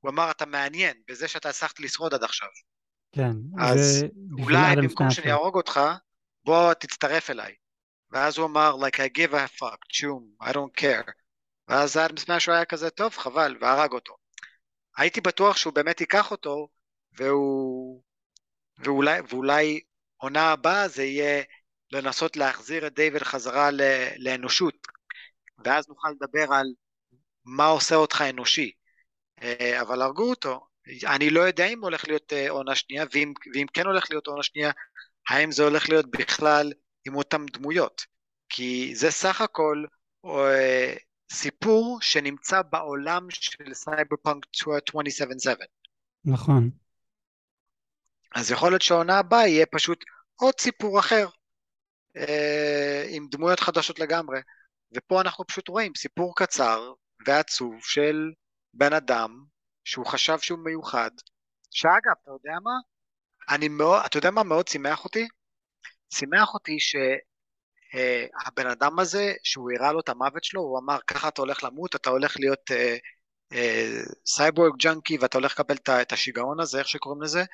הוא 0.00 0.10
אמר, 0.10 0.30
אתה 0.30 0.46
מעניין 0.46 0.96
בזה 1.08 1.28
שאתה 1.28 1.48
הצלחת 1.48 1.80
לשרוד 1.80 2.14
עד 2.14 2.22
עכשיו. 2.24 2.48
כן. 3.12 3.32
אז 3.60 4.04
אולי 4.42 4.76
במקום. 4.76 5.10
שאני 5.10 5.30
אהרוג 5.30 5.54
אותך, 5.54 5.80
בוא 6.44 6.74
תצטרף 6.74 7.30
אליי. 7.30 7.54
ואז 8.10 8.38
הוא 8.38 8.46
אמר, 8.46 8.74
like 8.74 8.96
I 8.96 9.18
give 9.18 9.32
a 9.32 9.60
fuck, 9.60 9.78
צ'ום, 9.92 10.48
I 10.48 10.52
don't 10.52 10.80
care. 10.80 11.12
ואז 11.68 11.96
אדם 11.96 12.16
סמאשר 12.16 12.52
היה 12.52 12.64
כזה, 12.64 12.90
טוב, 12.90 13.16
חבל, 13.16 13.56
והרג 13.60 13.92
אותו. 13.92 14.16
הייתי 14.96 15.20
בטוח 15.20 15.56
שהוא 15.56 15.74
באמת 15.74 16.00
ייקח 16.00 16.30
אותו, 16.30 16.68
והוא... 17.12 18.02
ואולי, 18.78 19.20
ואולי 19.28 19.80
עונה 20.16 20.52
הבאה 20.52 20.88
זה 20.88 21.04
יהיה 21.04 21.42
לנסות 21.92 22.36
להחזיר 22.36 22.86
את 22.86 22.94
דיוויד 22.94 23.22
חזרה 23.22 23.70
ל... 23.70 23.80
לאנושות. 24.18 24.74
ואז 25.64 25.88
נוכל 25.88 26.08
לדבר 26.10 26.54
על 26.54 26.66
מה 27.44 27.66
עושה 27.66 27.94
אותך 27.94 28.24
אנושי. 28.30 28.72
אה, 29.42 29.80
אבל 29.80 30.02
הרגו 30.02 30.30
אותו. 30.30 30.66
אני 31.06 31.30
לא 31.30 31.40
יודע 31.40 31.66
אם 31.66 31.84
הולך 31.84 32.08
להיות 32.08 32.32
אה, 32.32 32.50
עונה 32.50 32.74
שנייה, 32.74 33.04
ואם, 33.12 33.32
ואם 33.54 33.66
כן 33.72 33.86
הולך 33.86 34.06
להיות 34.10 34.26
עונה 34.26 34.42
שנייה, 34.42 34.70
האם 35.28 35.52
זה 35.52 35.62
הולך 35.62 35.88
להיות 35.88 36.10
בכלל 36.10 36.72
עם 37.06 37.14
אותן 37.14 37.46
דמויות. 37.46 38.02
כי 38.48 38.92
זה 38.94 39.10
סך 39.10 39.40
הכל 39.40 39.84
אה, 40.24 40.94
סיפור 41.32 41.98
שנמצא 42.00 42.62
בעולם 42.62 43.26
של 43.30 43.74
סייבר 43.74 44.16
פאנק 44.22 44.46
2077. 44.64 45.64
נכון. 46.24 46.70
אז 48.34 48.50
יכול 48.50 48.70
להיות 48.70 48.82
שהעונה 48.82 49.18
הבאה 49.18 49.48
יהיה 49.48 49.66
פשוט 49.66 50.04
עוד 50.34 50.54
סיפור 50.60 50.98
אחר, 50.98 51.28
אה, 52.16 53.06
עם 53.08 53.28
דמויות 53.30 53.60
חדשות 53.60 53.98
לגמרי. 53.98 54.38
ופה 54.96 55.20
אנחנו 55.20 55.46
פשוט 55.46 55.68
רואים 55.68 55.92
סיפור 55.96 56.32
קצר 56.36 56.92
ועצוב 57.26 57.74
של 57.82 58.32
בן 58.74 58.92
אדם 58.92 59.44
שהוא 59.84 60.06
חשב 60.06 60.38
שהוא 60.38 60.58
מיוחד, 60.58 61.10
שאגב, 61.70 62.14
אתה 62.22 62.30
יודע 62.30 62.58
מה? 62.62 62.70
אני 63.54 63.68
מאוד, 63.68 64.02
אתה 64.06 64.18
יודע 64.18 64.30
מה 64.30 64.42
מאוד 64.42 64.68
שימח 64.68 65.04
אותי? 65.04 65.28
שימח 66.10 66.54
אותי 66.54 66.76
שהבן 66.80 68.66
אדם 68.66 68.98
הזה, 68.98 69.32
שהוא 69.42 69.70
הראה 69.72 69.92
לו 69.92 70.00
את 70.00 70.08
המוות 70.08 70.44
שלו, 70.44 70.60
הוא 70.60 70.78
אמר, 70.78 70.98
ככה 71.06 71.28
אתה 71.28 71.42
הולך 71.42 71.64
למות, 71.64 71.96
אתה 71.96 72.10
הולך 72.10 72.36
להיות 72.40 72.70
אה, 72.70 72.96
אה, 73.52 74.00
סייבורג 74.26 74.72
ג'אנקי 74.78 75.18
ואתה 75.20 75.38
הולך 75.38 75.52
לקבל 75.52 75.76
את 76.02 76.12
השיגעון 76.12 76.60
הזה, 76.60 76.78
איך 76.78 76.88
שקוראים 76.88 77.22
לזה, 77.22 77.44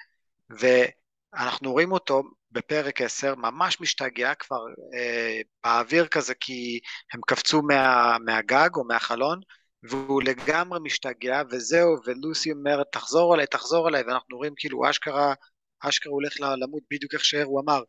ואנחנו 0.51 1.73
רואים 1.73 1.93
אותו 1.93 2.23
בפרק 2.51 3.01
10, 3.01 3.35
ממש 3.35 3.81
משתגע 3.81 4.35
כבר 4.35 4.61
אה, 4.95 5.41
באוויר 5.65 6.07
כזה, 6.07 6.35
כי 6.35 6.81
הם 7.13 7.21
קפצו 7.27 7.63
מה, 7.63 8.17
מהגג 8.25 8.71
או 8.77 8.85
מהחלון, 8.85 9.41
והוא 9.83 10.23
לגמרי 10.23 10.79
משתגע, 10.83 11.43
וזהו, 11.51 11.97
ולוסי 12.07 12.53
אומרת, 12.53 12.87
תחזור 12.93 13.35
אליי, 13.35 13.47
תחזור 13.47 13.89
אליי, 13.89 14.03
ואנחנו 14.03 14.37
רואים 14.37 14.53
כאילו, 14.57 14.91
אשכרה, 14.91 15.35
אשכרה 15.81 16.13
הולך 16.13 16.33
למות 16.41 16.83
בדיוק 16.91 17.15
איך 17.15 17.25
שהוא 17.25 17.61
אמר, 17.61 17.83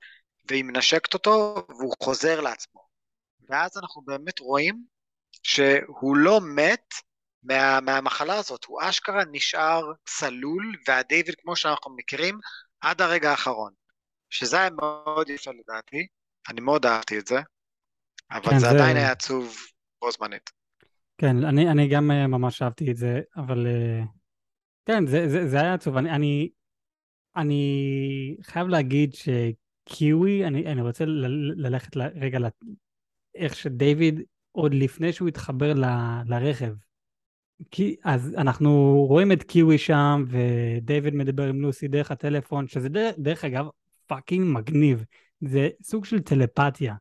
והיא 0.48 0.64
מנשקת 0.64 1.14
אותו, 1.14 1.66
והוא 1.70 1.93
חוזר 2.04 2.41
לעצמו. 2.41 2.82
ואז 3.50 3.78
אנחנו 3.78 4.02
באמת 4.02 4.39
רואים 4.39 4.84
שהוא 5.43 6.18
לא 6.18 6.39
מת 6.56 6.93
מה, 7.43 7.80
מהמחלה 7.82 8.36
הזאת, 8.36 8.66
הוא 8.66 8.82
אשכרה 8.84 9.24
נשאר 9.32 9.91
צלול, 10.06 10.76
והדייוויד, 10.88 11.36
כמו 11.36 11.56
שאנחנו 11.56 11.96
מכירים, 11.96 12.39
עד 12.82 13.02
הרגע 13.02 13.32
האחרון. 13.32 13.74
שזה 14.30 14.60
היה 14.60 14.70
מאוד 14.70 15.30
יפה 15.30 15.52
לדעתי, 15.52 16.08
אני 16.50 16.62
מאוד 16.62 16.86
אהבתי 16.86 17.20
את 17.20 17.28
זה, 17.28 17.39
אבל 18.32 18.50
כן, 18.50 18.60
זה 18.60 18.60
זה- 18.60 18.70
עדיין 18.70 18.98
היה 18.98 19.12
עצוב 19.12 19.56
בו 20.02 20.12
זמנית. 20.12 20.50
כן, 21.18 21.43
אני, 21.46 21.72
אני 21.72 21.89
גם 21.89 22.12
אה, 22.12 22.28
ממש 22.28 22.62
אהבתי 22.62 22.91
את 22.91 22.98
זה, 22.98 23.20
אבל 23.36 23.68
אה, 23.68 24.04
כן, 24.86 25.08
זה, 25.08 25.30
זה, 25.30 25.48
זה 25.48 25.58
היה 25.62 25.74
עצוב. 25.74 25.98
אני, 25.98 26.10
אני, 26.16 26.50
אני 27.36 28.38
חייב 28.43 28.68
להגיד 28.68 29.14
שקיווי, 29.90 30.46
אני, 30.46 30.66
אני 30.72 30.82
רוצה 30.82 31.06
ל- 31.06 31.66
ללכת 31.68 31.96
ל- 31.96 32.20
רגע 32.22 32.40
ל- 32.40 32.48
איך 33.36 33.56
שדייוויד, 33.56 34.22
עוד 34.52 34.74
לפני 34.74 35.14
שהוא 35.14 35.28
התחבר 35.28 35.74
ל, 35.74 35.86
לרכב, 36.26 36.74
כי, 37.72 37.96
אז 38.04 38.36
אנחנו 38.38 39.06
רואים 39.10 39.32
את 39.32 39.44
קיווי 39.44 39.78
שם, 39.78 40.26
ודייוויד 40.28 41.16
מדבר 41.16 41.44
עם 41.48 41.62
לוסי 41.62 41.88
דרך 41.88 42.12
הטלפון, 42.12 42.68
שזה 42.68 42.90
דרך, 42.90 43.16
דרך 43.18 43.46
אגב 43.46 43.66
fucking 44.08 44.58
מגניב. 44.58 45.04
זה 45.42 45.70
סוג 45.84 46.06
של 46.06 46.20
טלפתיה, 46.20 46.96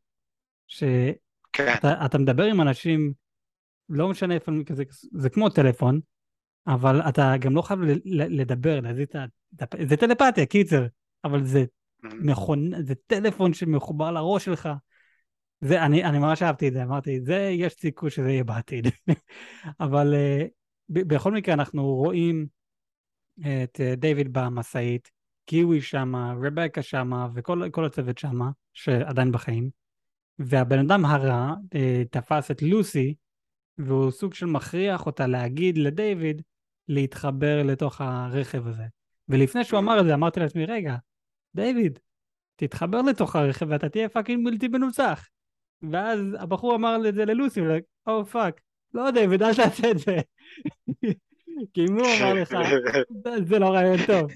שאתה 0.66 1.18
כן, 1.52 1.74
אתה 2.04 2.18
מדבר 2.18 2.44
עם 2.44 2.60
אנשים, 2.60 3.12
לא 3.88 4.08
משנה 4.08 4.34
איפה, 4.34 4.52
זה, 4.72 4.84
זה 5.12 5.30
כמו 5.30 5.48
טלפון, 5.48 6.00
אבל 6.66 7.00
אתה 7.00 7.34
גם 7.40 7.54
לא 7.54 7.62
חייב 7.62 7.80
ל- 7.80 8.00
ל- 8.04 8.40
לדבר, 8.40 8.80
להזיז 8.80 9.06
את 9.08 9.14
ה... 9.14 9.24
את 9.54 9.74
ה- 9.74 9.84
זה 9.88 9.96
טלפתיה, 9.96 10.46
קיצר, 10.46 10.86
אבל 11.24 11.44
זה 11.44 11.64
מכון, 12.12 12.82
זה 12.82 12.94
טלפון 13.06 13.54
שמחובר 13.54 14.10
לראש 14.10 14.44
שלך. 14.44 14.68
זה, 15.60 15.84
אני, 15.84 16.04
אני 16.04 16.18
ממש 16.18 16.42
אהבתי 16.42 16.68
את 16.68 16.72
זה, 16.72 16.82
אמרתי, 16.82 17.20
זה, 17.20 17.36
יש 17.36 17.72
סיכוי 17.72 18.10
שזה 18.10 18.30
יהיה 18.30 18.44
בעתיד. 18.44 18.86
אבל 19.80 20.14
uh, 20.14 20.48
ב- 20.88 21.14
בכל 21.14 21.32
מקרה 21.32 21.54
אנחנו 21.54 21.86
רואים 21.94 22.46
את 23.40 23.80
uh, 23.80 23.96
דיוויד 23.96 24.32
במשאית, 24.32 25.10
קיווי 25.46 25.80
שמה, 25.80 26.34
רבקה 26.42 26.82
שמה, 26.82 27.28
וכל 27.34 27.68
כל 27.70 27.84
הצוות 27.84 28.18
שמה, 28.18 28.50
שעדיין 28.72 29.32
בחיים, 29.32 29.70
והבן 30.38 30.78
אדם 30.78 31.04
הרע 31.04 31.54
uh, 31.64 31.78
תפס 32.10 32.50
את 32.50 32.62
לוסי, 32.62 33.14
והוא 33.78 34.10
סוג 34.10 34.34
של 34.34 34.46
מכריח 34.46 35.06
אותה 35.06 35.26
להגיד 35.26 35.78
לדיוויד 35.78 36.42
להתחבר 36.88 37.62
לתוך 37.62 38.00
הרכב 38.00 38.66
הזה. 38.66 38.84
ולפני 39.28 39.64
שהוא 39.64 39.80
אמר 39.80 40.00
את 40.00 40.04
זה, 40.04 40.14
אמרתי 40.14 40.40
לעצמי, 40.40 40.64
רגע, 40.66 40.96
דיוויד, 41.54 41.98
תתחבר 42.56 43.02
לתוך 43.02 43.36
הרכב 43.36 43.66
ואתה 43.68 43.88
תהיה 43.88 44.08
fucking 44.08 44.46
בלתי 44.46 44.68
מנוצח. 44.68 45.28
ואז 45.90 46.20
הבחור 46.38 46.74
אמר 46.74 47.08
את 47.08 47.14
זה 47.14 47.24
ללוסי, 47.24 47.60
oh 48.06 48.24
fuck, 48.24 48.60
לא 48.94 49.10
דיוויד, 49.10 49.42
אל 49.42 49.54
תעשה 49.54 49.90
את 49.90 49.98
זה. 49.98 50.16
כי 51.74 51.84
אם 51.88 51.94
הוא 51.94 52.06
אמר 52.20 52.34
לך, 52.34 52.56
זה 53.46 53.58
לא 53.58 53.66
רעיון 53.66 53.96
טוב. 54.06 54.30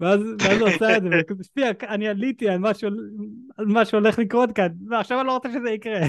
ואז, 0.00 0.20
הוא 0.20 0.68
עושה 0.68 0.96
את 0.96 1.02
זה, 1.02 1.08
וכזה, 1.20 1.44
שפיע, 1.44 1.70
אני 1.88 2.08
עליתי 2.08 2.48
על 2.48 2.58
מה 3.66 3.84
שהולך 3.84 4.18
לקרות 4.18 4.52
כאן, 4.52 4.68
ועכשיו 4.88 5.20
אני 5.20 5.26
לא 5.26 5.32
רוצה 5.32 5.48
שזה 5.52 5.70
יקרה. 5.70 6.00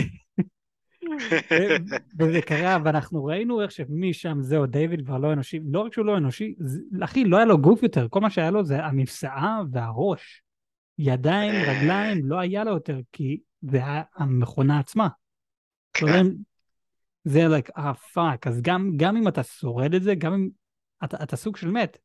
ו- 1.19 1.95
וזה 2.19 2.41
קרה, 2.41 2.77
ואנחנו 2.85 3.25
ראינו 3.25 3.61
איך 3.61 3.71
שמשם 3.71 4.37
זהו, 4.41 4.65
דיוויד 4.65 5.05
כבר 5.05 5.17
לא 5.17 5.33
אנושי, 5.33 5.59
לא 5.71 5.79
רק 5.79 5.93
שהוא 5.93 6.05
לא 6.05 6.17
אנושי, 6.17 6.55
זה- 6.59 6.81
אחי, 7.03 7.23
לא 7.23 7.37
היה 7.37 7.45
לו 7.45 7.57
גוף 7.57 7.83
יותר, 7.83 8.07
כל 8.09 8.19
מה 8.19 8.29
שהיה 8.29 8.51
לו 8.51 8.63
זה 8.65 8.85
המפסעה 8.85 9.61
והראש. 9.71 10.41
ידיים, 10.97 11.53
רגליים, 11.67 12.25
לא 12.25 12.39
היה 12.39 12.63
לו 12.63 12.71
יותר, 12.71 12.99
כי 13.11 13.39
זה 13.61 13.77
היה 13.77 14.03
המכונה 14.15 14.79
עצמה. 14.79 15.07
יודע, 16.01 16.21
זה 17.23 17.47
like, 17.47 17.71
אה 17.77 17.93
fuck, 17.93 18.47
אז 18.47 18.61
גם, 18.61 18.91
גם 18.97 19.17
אם 19.17 19.27
אתה 19.27 19.43
שורד 19.43 19.93
את 19.93 20.03
זה, 20.03 20.15
גם 20.15 20.33
אם 20.33 20.49
אתה, 21.03 21.23
אתה 21.23 21.35
סוג 21.35 21.57
של 21.57 21.71
מת, 21.71 21.97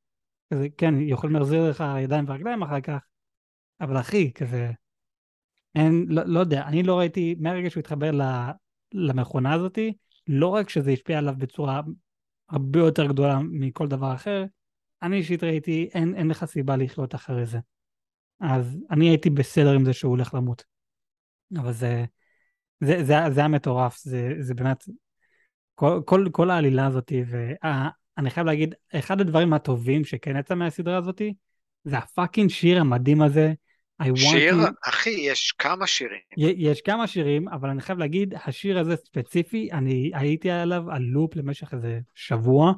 כזה, 0.55 0.69
כן, 0.79 0.95
יכולים 1.01 1.37
להחזיר 1.37 1.71
לך 1.71 1.85
ידיים 2.01 2.25
ורגליים 2.29 2.63
אחר 2.63 2.81
כך, 2.81 2.99
אבל 3.81 4.01
אחי, 4.01 4.33
כזה, 4.33 4.71
אין, 5.75 6.07
לא, 6.09 6.23
לא 6.27 6.41
יודע, 6.41 6.63
אני 6.67 6.83
לא 6.83 6.99
ראיתי, 6.99 7.35
מהרגע 7.39 7.71
שהוא 7.71 7.81
התחבר 7.81 8.11
למכונה 8.93 9.53
הזאתי, 9.53 9.93
לא 10.29 10.49
רק 10.49 10.69
שזה 10.69 10.91
השפיע 10.91 11.19
עליו 11.19 11.35
בצורה 11.39 11.81
הרבה 12.49 12.79
יותר 12.79 13.07
גדולה 13.07 13.39
מכל 13.43 13.89
דבר 13.89 14.15
אחר, 14.15 14.45
אני 15.03 15.17
אישית 15.17 15.45
ראיתי, 15.45 15.89
אין, 15.95 16.15
אין 16.15 16.29
לך 16.29 16.45
סיבה 16.45 16.77
לחיות 16.77 17.15
אחרי 17.15 17.47
זה. 17.47 17.59
אז 18.41 18.79
אני 18.91 19.09
הייתי 19.09 19.31
בסדר 19.31 19.73
עם 19.73 19.85
זה 19.85 19.93
שהוא 19.93 20.11
הולך 20.11 20.35
למות. 20.35 20.65
אבל 21.57 21.73
זה, 21.73 22.05
זה, 22.81 23.05
זה, 23.05 23.15
זה 23.31 23.41
היה 23.41 23.49
מטורף, 23.49 23.99
זה, 23.99 24.33
זה 24.41 24.55
באמת, 24.55 24.85
כל, 25.75 26.01
כל, 26.05 26.27
כל 26.33 26.51
העלילה 26.51 26.87
הזאת, 26.87 27.13
ואני 27.27 28.31
חייב 28.31 28.47
להגיד, 28.47 28.75
אחד 28.95 29.21
הדברים 29.21 29.53
הטובים 29.53 30.05
שכן 30.05 30.37
יצא 30.37 30.55
מהסדרה 30.55 30.97
הזאת, 30.97 31.23
זה 31.85 31.99
הפאקינג 31.99 32.51
שיר 32.51 32.81
המדהים 32.81 33.23
הזה. 33.23 33.53
שיר? 34.15 34.55
to... 34.55 34.89
אחי, 34.89 35.11
יש 35.11 35.53
כמה 35.53 35.87
שירים. 35.87 36.21
יש 36.37 36.81
כמה 36.81 37.07
שירים, 37.07 37.49
אבל 37.49 37.69
אני 37.69 37.81
חייב 37.81 37.99
להגיד, 37.99 38.35
השיר 38.45 38.79
הזה 38.79 38.97
ספציפי, 38.97 39.73
אני 39.73 40.11
הייתי 40.15 40.51
עליו 40.51 40.91
על 40.91 41.03
לופ 41.03 41.37
למשך 41.37 41.75
איזה 41.75 42.01
שבוע. 42.15 42.73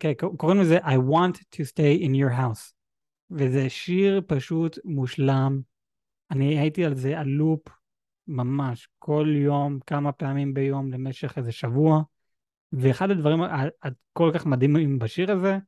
כן, 0.00 0.12
קוראים 0.36 0.60
לזה 0.60 0.78
I 0.78 0.96
want 1.10 1.36
to 1.36 1.64
stay 1.64 2.02
in 2.02 2.10
your 2.10 2.38
house. 2.38 2.72
וזה 3.30 3.70
שיר 3.70 4.22
פשוט 4.26 4.78
מושלם. 4.84 5.60
אני 6.30 6.58
הייתי 6.58 6.84
על 6.84 6.94
זה 6.94 7.18
על 7.18 7.26
לופ 7.26 7.68
ממש 8.28 8.88
כל 8.98 9.28
יום, 9.36 9.78
כמה 9.86 10.12
פעמים 10.12 10.54
ביום 10.54 10.92
למשך 10.92 11.38
איזה 11.38 11.52
שבוע. 11.52 12.02
ואחד 12.72 13.10
הדברים 13.10 13.40
הכל 13.82 14.30
כך 14.34 14.46
מדהימים 14.46 14.98
בשיר 14.98 15.32
הזה, 15.32 15.58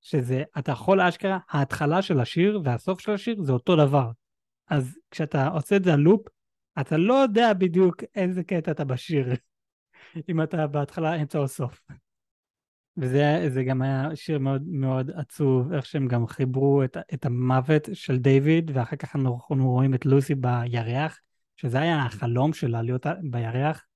שזה, 0.00 0.42
אתה 0.58 0.72
יכול 0.72 1.00
אשכרה, 1.00 1.38
ההתחלה 1.48 2.02
של 2.02 2.20
השיר 2.20 2.60
והסוף 2.64 3.00
של 3.00 3.12
השיר 3.12 3.42
זה 3.42 3.52
אותו 3.52 3.76
דבר. 3.76 4.10
אז 4.68 4.98
כשאתה 5.10 5.48
עושה 5.48 5.76
את 5.76 5.84
זה 5.84 5.96
לופ, 5.96 6.28
אתה 6.80 6.96
לא 6.96 7.14
יודע 7.14 7.52
בדיוק 7.52 7.96
איזה 8.14 8.44
קטע 8.44 8.70
אתה 8.70 8.84
בשיר, 8.84 9.26
אם 10.30 10.42
אתה 10.42 10.66
בהתחלה, 10.66 11.16
אמצע 11.16 11.38
או 11.38 11.48
סוף. 11.48 11.80
וזה 12.96 13.64
גם 13.66 13.82
היה 13.82 14.16
שיר 14.16 14.38
מאוד 14.38 14.62
מאוד 14.66 15.10
עצוב, 15.10 15.72
איך 15.72 15.86
שהם 15.86 16.08
גם 16.08 16.26
חיברו 16.26 16.84
את, 16.84 16.96
את 17.14 17.26
המוות 17.26 17.88
של 17.92 18.18
דיוויד, 18.18 18.70
ואחר 18.74 18.96
כך 18.96 19.16
אנחנו 19.16 19.70
רואים 19.70 19.94
את 19.94 20.06
לוסי 20.06 20.34
בירח, 20.34 21.18
שזה 21.56 21.80
היה 21.80 22.02
החלום 22.02 22.52
שלה 22.52 22.82
להיות 22.82 23.06
בירח, 23.30 23.86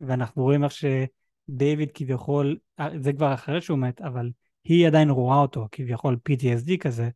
ואנחנו 0.00 0.42
רואים 0.42 0.64
איך 0.64 0.72
שדיוויד 0.72 1.90
כביכול, 1.94 2.58
זה 2.96 3.12
כבר 3.12 3.34
אחרי 3.34 3.60
שהוא 3.60 3.78
מת, 3.78 4.00
אבל 4.00 4.30
היא 4.68 4.86
עדיין 4.86 5.10
רואה 5.10 5.36
אותו, 5.36 5.68
כביכול 5.72 6.16
PTSD 6.28 6.76
כזה, 6.80 7.08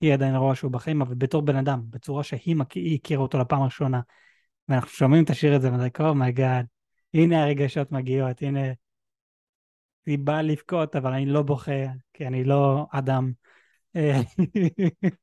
היא 0.00 0.14
עדיין 0.14 0.34
רואה 0.34 0.54
שהוא 0.54 0.70
בחיים, 0.70 1.02
אבל 1.02 1.14
בתור 1.14 1.42
בן 1.42 1.56
אדם, 1.56 1.82
בצורה 1.90 2.22
שהיא 2.22 2.56
הכירה 2.94 3.22
אותו 3.22 3.38
לפעם 3.38 3.62
הראשונה. 3.62 4.00
ואנחנו 4.68 4.90
שומעים 4.90 5.24
את 5.24 5.30
השיר 5.30 5.54
הזה, 5.54 5.72
ואני 5.72 5.88
אומר, 5.98 6.10
oh 6.10 6.24
my 6.24 6.38
god, 6.38 6.66
הנה 7.14 7.44
הרגשות 7.44 7.92
מגיעות, 7.92 8.42
הנה 8.42 8.60
היא 10.06 10.18
באה 10.18 10.42
לבכות, 10.42 10.96
אבל 10.96 11.12
אני 11.12 11.26
לא 11.26 11.42
בוכה, 11.42 11.72
כי 12.12 12.26
אני 12.26 12.44
לא 12.44 12.86
אדם. 12.90 13.32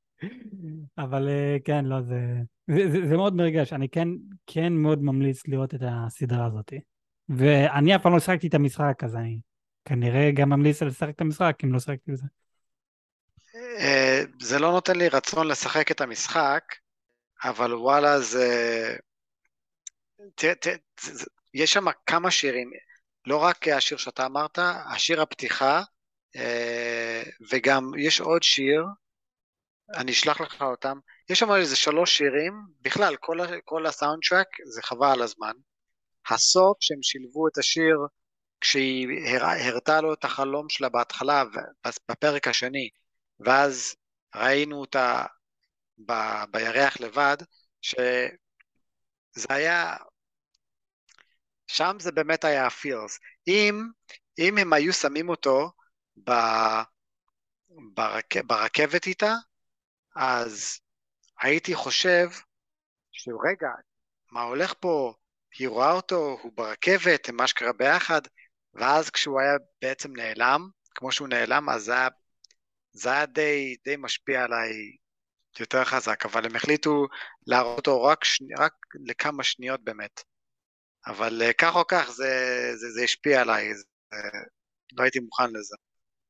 אבל 0.98 1.30
אה, 1.30 1.58
כן, 1.64 1.86
לא, 1.86 2.02
זה, 2.02 2.42
זה, 2.68 2.92
זה, 2.92 3.08
זה 3.08 3.18
מאוד 3.18 3.36
מרגש. 3.36 3.74
אני 3.74 3.90
כן, 3.90 4.08
כן 4.48 4.74
מאוד 4.74 5.04
ממליץ 5.04 5.48
לראות 5.48 5.76
את 5.76 5.82
הסדרה 5.84 6.46
הזאת. 6.46 6.74
ואני 7.30 7.96
אף 7.96 8.02
פעם 8.02 8.14
לא 8.14 8.20
שחקתי 8.20 8.48
את 8.48 8.54
המשחק, 8.54 9.04
אז 9.04 9.16
אני 9.16 9.40
כנראה 9.90 10.32
גם 10.34 10.50
ממליץ 10.50 10.82
לשחק 10.84 11.10
את 11.10 11.22
המשחק, 11.22 11.56
אם 11.64 11.74
לא 11.74 11.80
שחקתי 11.80 12.12
בזה. 12.12 12.26
אה, 13.56 14.22
זה 14.42 14.60
לא 14.60 14.72
נותן 14.72 14.96
לי 14.96 15.10
רצון 15.10 15.48
לשחק 15.48 15.92
את 15.92 16.02
המשחק, 16.02 16.64
אבל 17.44 17.74
וואלה 17.74 18.20
זה... 18.20 18.96
יש 21.54 21.74
שם 21.74 21.86
כמה 22.06 22.32
שירים. 22.32 22.72
לא 23.26 23.38
רק 23.38 23.68
השיר 23.68 23.98
שאתה 23.98 24.26
אמרת, 24.26 24.60
השיר 24.94 25.22
הפתיחה, 25.22 25.82
אה, 26.36 27.24
וגם 27.52 27.92
יש 27.98 28.22
עוד 28.22 28.44
שיר, 28.44 28.84
אני 29.96 30.12
אשלח 30.12 30.42
לך 30.42 30.62
אותם, 30.62 31.00
יש 31.30 31.40
שם 31.40 31.52
איזה 31.52 31.76
שלוש 31.76 32.18
שירים, 32.18 32.54
בכלל, 32.82 33.16
כל, 33.16 33.38
כל 33.66 33.86
הסאונד 33.86 34.22
טראק 34.30 34.48
זה 34.66 34.82
חבל 34.82 35.12
על 35.12 35.22
הזמן. 35.22 35.54
הסוף 36.30 36.78
שהם 36.80 37.00
שילבו 37.02 37.48
את 37.48 37.58
השיר 37.58 37.98
כשהיא 38.62 39.08
הראתה 39.40 40.02
לו 40.02 40.14
את 40.14 40.24
החלום 40.24 40.70
שלה 40.70 40.90
בהתחלה, 40.90 41.44
בפרק 42.12 42.48
השני, 42.48 42.90
ואז 43.40 43.96
ראינו 44.36 44.82
אותה 44.82 45.26
ב, 46.06 46.14
בירח 46.52 47.00
לבד, 47.00 47.38
שזה 47.82 49.48
היה 49.50 49.96
שם 51.68 51.98
זה 52.00 52.12
באמת 52.12 52.44
היה 52.44 52.68
הפירס. 52.68 53.20
אם, 53.48 53.84
אם 54.40 54.58
הם 54.58 54.74
היו 54.74 54.94
שמים 54.94 55.30
אותו 55.30 55.72
ב, 56.24 56.32
ברכ, 57.70 58.38
ברכבת 58.46 59.08
איתה, 59.08 59.34
אז 60.16 60.80
הייתי 61.42 61.76
חושב 61.76 62.28
שרגע, 63.12 63.70
מה 64.32 64.42
הולך 64.42 64.74
פה? 64.80 65.14
היא 65.60 65.68
רואה 65.68 65.92
אותו, 65.92 66.38
הוא 66.42 66.52
ברכבת, 66.56 67.30
הם 67.30 67.42
אשכרה 67.42 67.74
ביחד, 67.74 68.22
ואז 68.74 69.10
כשהוא 69.10 69.42
היה 69.42 69.54
בעצם 69.82 70.16
נעלם, 70.16 70.70
כמו 70.96 71.12
שהוא 71.12 71.28
נעלם, 71.28 71.70
אז 71.70 71.84
זה 71.84 71.94
היה, 71.94 72.08
זה 72.92 73.12
היה 73.12 73.26
די, 73.26 73.76
די 73.86 73.96
משפיע 73.98 74.44
עליי 74.44 74.72
יותר 75.60 75.84
חזק, 75.86 76.26
אבל 76.26 76.46
הם 76.46 76.56
החליטו 76.56 77.08
להראות 77.48 77.78
אותו 77.78 78.04
רק, 78.04 78.24
שני, 78.24 78.54
רק 78.60 78.74
לכמה 79.06 79.44
שניות 79.44 79.84
באמת. 79.84 80.24
אבל 81.08 81.42
אה, 81.42 81.54
כך 81.54 81.76
או 81.76 81.88
כך 81.88 82.10
זה, 82.10 82.32
זה, 82.76 82.92
זה 82.92 83.04
השפיע 83.04 83.42
עליי, 83.42 83.76
זה, 83.76 83.84
לא 84.94 85.04
הייתי 85.04 85.20
מוכן 85.20 85.50
לזה. 85.54 85.76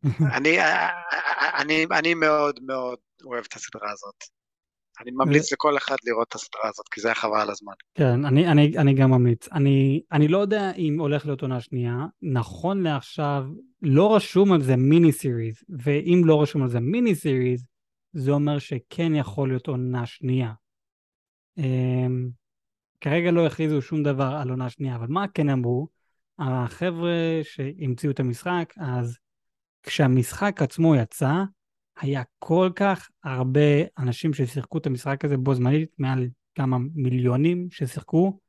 אני, 0.37 0.59
אה, 0.59 0.89
אה, 1.13 1.61
אני, 1.61 1.85
אני 1.91 2.13
מאוד 2.13 2.59
מאוד 2.63 2.99
אוהב 3.23 3.45
את 3.47 3.53
הסדרה 3.53 3.91
הזאת. 3.91 4.38
אני 5.01 5.11
ממליץ 5.11 5.53
לכל 5.53 5.77
אחד 5.77 5.95
לראות 6.03 6.27
את 6.27 6.35
הסדרה 6.35 6.69
הזאת, 6.69 6.87
כי 6.87 7.01
זה 7.01 7.07
היה 7.07 7.15
חבל 7.15 7.41
על 7.41 7.49
הזמן. 7.49 7.73
כן, 7.95 8.25
אני, 8.25 8.47
אני, 8.47 8.77
אני 8.77 8.93
גם 8.93 9.11
ממליץ. 9.11 9.47
אני, 9.51 10.01
אני 10.11 10.27
לא 10.27 10.37
יודע 10.37 10.71
אם 10.71 10.99
הולך 10.99 11.25
להיות 11.25 11.41
עונה 11.41 11.61
שנייה. 11.61 12.05
נכון 12.21 12.83
לעכשיו, 12.83 13.45
לא 13.81 14.15
רשום 14.15 14.51
על 14.51 14.61
זה 14.61 14.75
מיני 14.75 15.11
סיריז, 15.11 15.63
ואם 15.69 16.21
לא 16.25 16.41
רשום 16.41 16.63
על 16.63 16.69
זה 16.69 16.79
מיני 16.79 17.15
סיריז, 17.15 17.65
זה 18.13 18.31
אומר 18.31 18.59
שכן 18.59 19.15
יכול 19.15 19.49
להיות 19.49 19.67
עונה 19.67 20.05
שנייה. 20.05 20.51
אמ, 21.57 22.29
כרגע 23.01 23.31
לא 23.31 23.45
הכריזו 23.45 23.81
שום 23.81 24.03
דבר 24.03 24.37
על 24.41 24.49
עונה 24.49 24.69
שנייה, 24.69 24.95
אבל 24.95 25.07
מה 25.09 25.27
כן 25.27 25.49
אמרו? 25.49 25.87
החבר'ה 26.39 27.39
שהמציאו 27.43 28.11
את 28.11 28.19
המשחק, 28.19 28.73
אז 28.77 29.17
כשהמשחק 29.83 30.61
עצמו 30.61 30.95
יצא, 30.95 31.33
היה 31.99 32.23
כל 32.39 32.69
כך 32.75 33.09
הרבה 33.23 33.83
אנשים 33.97 34.33
ששיחקו 34.33 34.77
את 34.77 34.85
המשחק 34.85 35.25
הזה 35.25 35.37
בו 35.37 35.55
זמנית, 35.55 35.89
מעל 35.97 36.27
כמה 36.55 36.77
מיליונים 36.95 37.67
ששיחקו, 37.71 38.39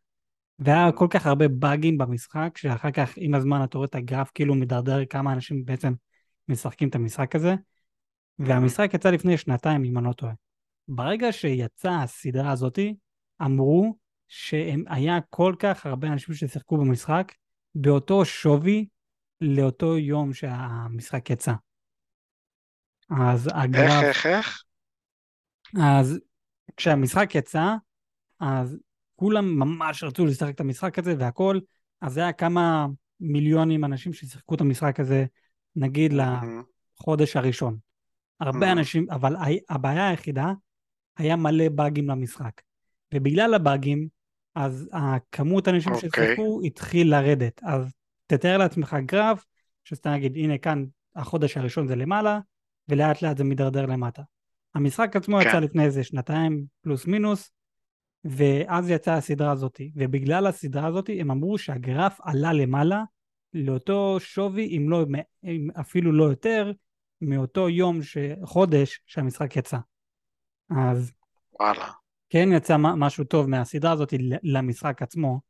והיה 0.59 0.92
כל 0.92 1.07
כך 1.11 1.26
הרבה 1.26 1.48
באגים 1.48 1.98
במשחק, 1.98 2.59
שאחר 2.59 2.90
כך 2.90 3.12
עם 3.16 3.34
הזמן 3.34 3.64
אתה 3.64 3.78
רואה 3.78 3.86
את 3.88 3.94
הגרף 3.94 4.30
כאילו 4.34 4.55
מדרדר 4.55 5.05
כמה 5.05 5.32
אנשים 5.32 5.64
בעצם 5.64 5.92
משחקים 6.48 6.88
את 6.88 6.94
המשחק 6.94 7.36
הזה, 7.36 7.55
והמשחק 8.38 8.94
יצא 8.94 9.11
לפני 9.11 9.36
שנתיים 9.36 9.84
אם 9.84 9.98
אני 9.98 10.07
לא 10.07 10.12
טועה. 10.12 10.32
ברגע 10.88 11.32
שיצאה 11.32 12.03
הסדרה 12.03 12.51
הזאתי, 12.51 12.94
אמרו 13.42 13.96
שהיה 14.28 15.18
כל 15.30 15.55
כך 15.59 15.86
הרבה 15.86 16.09
אנשים 16.09 16.34
ששיחקו 16.34 16.76
במשחק 16.76 17.32
באותו 17.74 18.24
שווי 18.24 18.86
לאותו 19.40 19.98
יום 19.98 20.32
שהמשחק 20.32 21.30
יצא. 21.30 21.53
אז 23.11 23.48
הגרף... 23.54 24.04
איך, 24.04 24.04
איך, 24.04 24.26
איך? 24.26 24.62
אז 25.80 26.18
כשהמשחק 26.76 27.34
יצא, 27.34 27.74
אז 28.40 28.78
כולם 29.16 29.58
ממש 29.58 30.04
רצו 30.04 30.26
לשחק 30.26 30.54
את 30.54 30.61
המשחק 30.61 30.98
הזה 30.98 31.14
והכל, 31.18 31.58
אז 32.00 32.16
היה 32.16 32.32
כמה 32.32 32.86
מיליונים 33.20 33.84
אנשים 33.84 34.12
ששיחקו 34.12 34.54
את 34.54 34.61
המשחק 34.61 35.00
הזה, 35.00 35.24
נגיד 35.76 36.12
לחודש 36.12 37.36
הראשון. 37.36 37.76
הרבה 38.40 38.72
אנשים, 38.72 39.06
אבל 39.11 39.36
הבעיה 39.68 40.08
היחידה, 40.08 40.52
היה 41.16 41.36
מלא 41.36 41.68
באגים 41.68 42.08
למשחק. 42.08 42.61
ובגלל 43.14 43.54
הבאגים, 43.54 44.08
אז 44.54 44.88
הכמות 44.92 45.68
האנשים 45.68 45.92
okay. 45.92 46.04
אוקיי. 46.04 46.26
ששיחקו 46.26 46.61
התחיל 46.64 47.11
לרדת. 47.11 47.61
אז 47.62 47.92
תתאר 48.26 48.58
לעצמך 48.58 48.96
גרף, 49.06 49.46
שאתה 49.84 50.12
נגיד, 50.12 50.36
הנה 50.36 50.58
כאן 50.58 50.84
החודש 51.16 51.56
הראשון 51.56 51.86
זה 51.88 51.96
למעלה, 51.96 52.38
ולאט 52.91 53.22
לאט 53.22 53.36
זה 53.36 53.45
מידרדר 53.45 53.86
למטה. 53.86 54.22
המשחק 54.74 55.16
עצמו 55.16 55.41
okay. 55.41 55.43
יצא 55.43 55.53
כן. 55.53 55.62
לפני 55.62 55.84
איזה 55.84 56.05
שנתיים 56.05 56.64
פלוס 56.82 57.07
מינוס, 57.07 57.53
ואז 58.24 58.91
יצאה 58.91 59.16
הסדרה 59.16 59.53
הזאת, 59.53 59.80
ובגלל 59.97 60.47
הסדרה 60.47 60.86
הזאת 60.86 61.11
הם 61.18 61.30
אמרו 61.30 61.59
שהגרף 61.59 62.20
עלה 62.20 62.53
למעלה 62.53 63.03
לאותו 63.55 64.16
שווי, 64.20 64.76
אם, 64.76 64.91
לא, 64.91 65.05
אם 65.45 65.68
אפילו 65.80 66.12
לא 66.12 66.24
יותר, 66.24 66.72
מאותו 67.20 67.68
יום, 67.68 68.03
ש... 68.03 68.16
חודש 68.45 69.01
שהמשחק 69.07 69.57
יצא. 69.57 69.78
אז... 70.70 71.12
וואלה. 71.61 71.91
כן 72.30 72.49
יצא 72.53 72.76
משהו 72.78 73.24
טוב 73.24 73.47
מהסדרה 73.47 73.93
הזאת 73.93 74.14
למשחק 74.43 75.03
עצמו, 75.03 75.41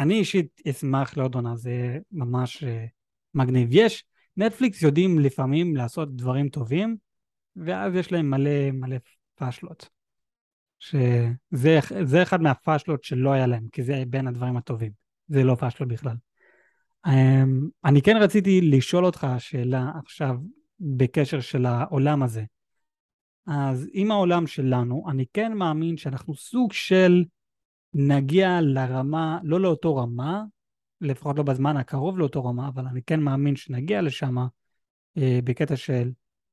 אני 0.00 0.14
אישית 0.14 0.60
אשמח 0.70 1.16
לעוד 1.16 1.34
עונה, 1.34 1.56
זה 1.56 1.98
ממש 2.12 2.64
אה, 2.64 2.84
מגניב. 3.34 3.68
יש, 3.70 4.04
נטפליקס 4.36 4.82
יודעים 4.82 5.18
לפעמים 5.18 5.76
לעשות 5.76 6.16
דברים 6.16 6.48
טובים, 6.48 6.96
ואז 7.56 7.94
יש 7.94 8.12
להם 8.12 8.30
מלא 8.30 8.70
מלא 8.70 8.96
פאשלות. 9.34 9.88
שזה 10.78 12.22
אחד 12.22 12.42
מהפאשלות 12.42 13.04
שלא 13.04 13.32
היה 13.32 13.46
להם, 13.46 13.66
כי 13.72 13.82
זה 13.82 14.02
בין 14.08 14.26
הדברים 14.26 14.56
הטובים. 14.56 14.92
זה 15.28 15.44
לא 15.44 15.54
פאשלות 15.54 15.88
בכלל. 15.88 16.16
אמ, 17.06 17.68
אני 17.84 18.02
כן 18.02 18.16
רציתי 18.16 18.60
לשאול 18.60 19.04
אותך 19.06 19.26
שאלה 19.38 19.90
עכשיו 20.04 20.36
בקשר 20.80 21.40
של 21.40 21.66
העולם 21.66 22.22
הזה. 22.22 22.44
אז 23.46 23.88
עם 23.92 24.10
העולם 24.10 24.46
שלנו, 24.46 25.04
אני 25.10 25.24
כן 25.32 25.52
מאמין 25.52 25.96
שאנחנו 25.96 26.34
סוג 26.34 26.72
של 26.72 27.24
נגיע 27.94 28.60
לרמה, 28.60 29.38
לא 29.42 29.60
לאותו 29.60 29.96
רמה, 29.96 30.44
לפחות 31.00 31.36
לא 31.36 31.42
בזמן 31.42 31.76
הקרוב 31.76 32.18
לאותו 32.18 32.44
רמה, 32.44 32.68
אבל 32.68 32.84
אני 32.90 33.00
כן 33.06 33.20
מאמין 33.20 33.56
שנגיע 33.56 34.02
לשם 34.02 34.36
אה, 35.18 35.38
בקטע 35.44 35.76
של 35.76 36.10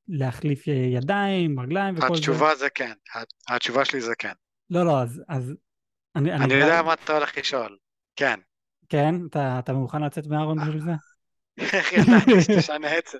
להחליף 0.08 0.66
ידיים, 0.66 1.60
רגליים 1.60 1.94
וכל 1.98 2.06
התשובה 2.06 2.16
זה. 2.16 2.16
התשובה 2.16 2.56
זה 2.56 2.70
כן, 2.70 2.92
התשובה 3.48 3.84
שלי 3.84 4.00
זה 4.00 4.14
כן. 4.18 4.32
לא, 4.70 4.84
לא, 4.84 5.02
אז... 5.02 5.22
אז 5.28 5.54
אני, 6.16 6.32
אני, 6.32 6.44
אני 6.44 6.54
יודע 6.54 6.78
כבר... 6.78 6.82
מה 6.82 6.94
אתה 6.94 7.12
הולך 7.12 7.38
לשאול, 7.38 7.76
כן. 8.16 8.40
כן? 8.88 9.14
אתה, 9.30 9.58
אתה 9.58 9.72
מוכן 9.72 10.02
לצאת 10.02 10.26
מהארון 10.26 10.58
בשביל 10.58 10.80
זה? 10.80 10.90
איך 11.58 11.92
ידעתי 11.92 12.40
שתשנה 12.40 12.98
את 12.98 13.06
זה? 13.06 13.18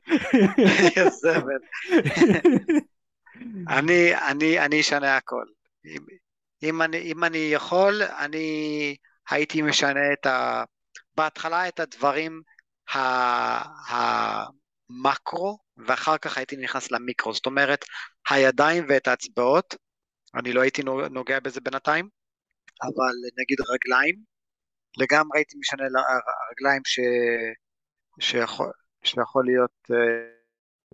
יא 0.97 1.09
זבל. 1.09 1.59
אני, 3.69 4.17
אני, 4.31 4.61
אני 4.61 4.81
אשנה 4.81 5.17
הכל. 5.17 5.45
אם, 5.87 6.05
אם, 6.63 6.83
אני, 6.83 6.99
אם 6.99 7.25
אני 7.25 7.39
יכול, 7.39 8.03
אני 8.03 8.97
הייתי 9.31 9.63
משנה 9.63 10.13
את 10.13 10.27
ה... 10.27 10.65
בהתחלה 11.17 11.69
את 11.69 11.81
הדברים 11.81 12.43
המקרו, 13.89 15.59
ואחר 15.77 16.19
כך 16.19 16.37
הייתי 16.37 16.57
נכנס 16.57 16.91
למיקרו. 16.91 17.35
זאת 17.35 17.47
אומרת, 17.47 17.85
הידיים 18.31 18.85
ואת 18.89 19.09
האצבעות, 19.09 19.75
אני 20.35 20.53
לא 20.53 20.61
הייתי 20.61 20.83
נוגע 21.11 21.41
בזה 21.41 21.61
בינתיים, 21.61 22.09
אבל 22.83 23.15
נגיד 23.39 23.59
רגליים, 23.61 24.17
לגמרי 24.99 25.39
הייתי 25.39 25.57
משנה 25.59 25.83
לרגליים 25.83 26.83
ש... 26.85 27.01
שיכול, 28.21 28.71
שיכול 29.05 29.45
להיות 29.45 29.91
uh, 29.91 29.95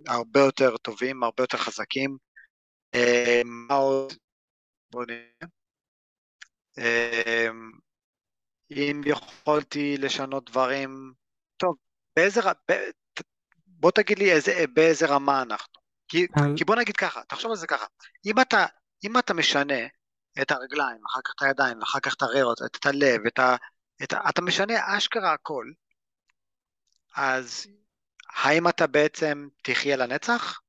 הרבה 0.07 0.39
יותר 0.39 0.77
טובים, 0.77 1.23
הרבה 1.23 1.43
יותר 1.43 1.57
חזקים. 1.57 2.17
Uh, 2.95 3.43
מה 3.45 3.75
עוד? 3.75 4.13
בוא 4.91 5.05
נראה. 5.05 5.47
Uh, 6.79 7.53
אם 8.71 9.01
יכולתי 9.05 9.97
לשנות 9.97 10.49
דברים, 10.49 11.13
טוב, 11.57 11.75
באיזה, 12.15 12.41
ב, 12.71 12.73
בוא 13.67 13.91
תגיד 13.91 14.19
לי 14.19 14.31
איזה, 14.31 14.65
באיזה 14.73 15.05
רמה 15.07 15.41
אנחנו. 15.41 15.79
כי, 16.07 16.27
כי 16.57 16.63
בוא 16.63 16.75
נגיד 16.75 16.97
ככה, 16.97 17.21
תחשוב 17.23 17.51
על 17.51 17.57
זה 17.57 17.67
ככה, 17.67 17.85
אם 18.25 18.39
אתה, 18.41 18.65
אם 19.03 19.17
אתה 19.17 19.33
משנה 19.33 19.87
את 20.41 20.51
הרגליים, 20.51 21.05
אחר 21.05 21.19
כך 21.23 21.33
את 21.35 21.41
הידיים, 21.41 21.79
ואחר 21.79 21.99
כך 21.99 22.13
את 22.13 22.21
הריאות, 22.21 22.57
את 22.65 22.85
הלב, 22.85 23.21
את 23.27 23.39
ה, 23.39 23.55
את 24.03 24.13
ה, 24.13 24.29
אתה 24.29 24.41
משנה 24.41 24.97
אשכרה 24.97 25.33
הכל, 25.33 25.65
אז 27.15 27.67
האם 28.35 28.67
אתה 28.67 28.87
בעצם 28.87 29.47
תחיה 29.63 29.97
לנצח? 29.97 30.59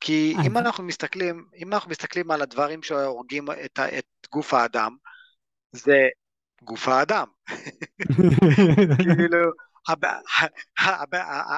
כי 0.00 0.34
אם 0.46 0.58
אנחנו 0.58 0.84
מסתכלים, 0.84 1.48
אם 1.56 1.72
אנחנו 1.72 1.90
מסתכלים 1.90 2.30
על 2.30 2.42
הדברים 2.42 2.82
שהורגים 2.82 3.46
את, 3.64 3.78
את 3.98 4.06
גוף 4.32 4.54
האדם, 4.54 4.96
זה 5.72 6.08
גוף 6.62 6.88
האדם. 6.88 7.26
כאילו, 9.04 9.38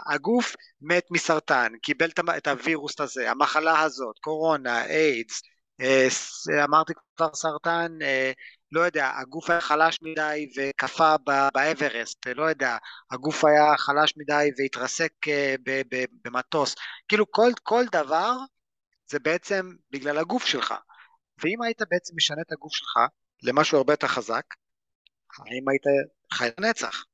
הגוף 0.06 0.56
מת 0.80 1.06
מסרטן, 1.10 1.72
קיבל 1.82 2.08
את 2.36 2.46
הווירוס 2.46 3.00
הזה, 3.00 3.30
המחלה 3.30 3.80
הזאת, 3.80 4.18
קורונה, 4.20 4.84
איידס, 4.84 5.42
אה, 5.80 6.64
אמרתי 6.64 6.92
כבר 7.16 7.34
סרטן, 7.34 7.98
אה, 8.02 8.32
לא 8.72 8.80
יודע, 8.80 9.10
הגוף 9.16 9.50
היה 9.50 9.60
חלש 9.60 9.98
מדי 10.02 10.50
וקפא 10.56 11.16
באברסט, 11.54 12.26
לא 12.26 12.44
יודע, 12.44 12.76
הגוף 13.10 13.44
היה 13.44 13.76
חלש 13.76 14.14
מדי 14.16 14.50
והתרסק 14.58 15.12
אה, 15.28 15.54
במטוס, 16.24 16.74
כאילו 17.08 17.30
כל, 17.30 17.50
כל 17.62 17.84
דבר 17.92 18.32
זה 19.10 19.18
בעצם 19.18 19.70
בגלל 19.90 20.18
הגוף 20.18 20.44
שלך, 20.46 20.74
ואם 21.42 21.62
היית 21.62 21.82
בעצם 21.90 22.14
משנה 22.16 22.42
את 22.46 22.52
הגוף 22.52 22.72
שלך 22.72 22.98
למשהו 23.42 23.78
הרבה 23.78 23.92
יותר 23.92 24.06
חזק, 24.06 24.44
האם 25.38 25.68
היית 25.68 25.82
חי 26.32 26.48
לנצח? 26.60 27.04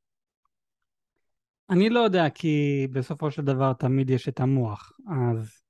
אני 1.70 1.90
לא 1.90 2.00
יודע, 2.00 2.30
כי 2.34 2.86
בסופו 2.92 3.30
של 3.30 3.42
דבר 3.42 3.72
תמיד 3.72 4.10
יש 4.10 4.28
את 4.28 4.40
המוח, 4.40 4.92
אז 5.10 5.62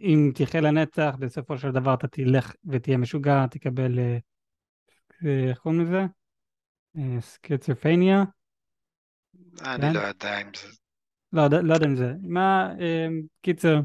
אם 0.00 0.30
תחיה 0.34 0.60
לנצח, 0.60 1.14
בסופו 1.18 1.58
של 1.58 1.70
דבר 1.70 1.94
אתה 1.94 2.08
תלך 2.08 2.52
ותהיה 2.66 2.96
משוגע, 2.96 3.46
תקבל, 3.46 3.98
אה, 3.98 4.18
אה, 5.24 5.50
איך 5.50 5.58
קוראים 5.58 5.80
לזה? 5.80 6.04
אה, 6.98 7.20
סקיצופניה. 7.20 8.24
אני 9.60 9.80
כן? 9.80 9.92
לא 9.92 10.00
יודע 10.00 10.40
אם 10.40 10.50
זה... 10.54 10.68
לא, 11.32 11.42
לא 11.62 11.74
יודע 11.74 11.86
אם 11.86 11.96
זה. 11.96 12.12
מה, 12.22 12.74
קיצר. 13.42 13.80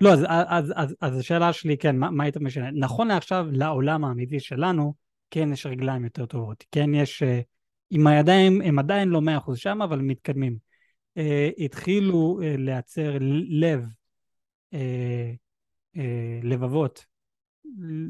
לא, 0.00 0.12
אז, 0.12 0.20
אז, 0.28 0.72
אז, 0.76 0.96
אז 1.00 1.18
השאלה 1.18 1.52
שלי, 1.52 1.78
כן, 1.78 1.96
מה, 1.96 2.10
מה 2.10 2.24
היית 2.24 2.36
משנה? 2.36 2.70
נכון 2.70 3.08
לעכשיו, 3.08 3.46
לעולם 3.50 4.04
האמיתי 4.04 4.40
שלנו, 4.40 4.94
כן 5.32 5.52
יש 5.52 5.66
רגליים 5.66 6.04
יותר 6.04 6.26
טובות. 6.26 6.64
כן 6.70 6.94
יש, 6.94 7.22
עם 7.90 8.06
הידיים, 8.06 8.60
הם 8.60 8.78
עדיין 8.78 9.08
לא 9.08 9.20
מאה 9.20 9.38
אחוז 9.38 9.58
שם, 9.58 9.82
אבל 9.82 9.98
מתקדמים. 9.98 10.56
התחילו 11.58 12.40
לייצר 12.42 13.16
לב 13.48 13.86
אה, 14.74 15.32
אה, 15.96 16.40
לבבות, 16.42 17.04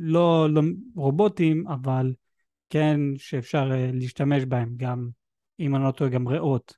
לא, 0.01 0.51
לא 0.51 0.63
רובוטים, 0.97 1.69
אבל 1.69 2.15
כן 2.71 3.01
שאפשר 3.17 3.71
אה, 3.73 3.91
להשתמש 3.93 4.45
בהם, 4.45 4.75
גם 4.77 5.09
אם 5.61 5.77
אני 5.77 5.85
לא 5.85 5.91
טועה, 5.91 6.11
גם 6.11 6.29
ריאות. 6.29 6.77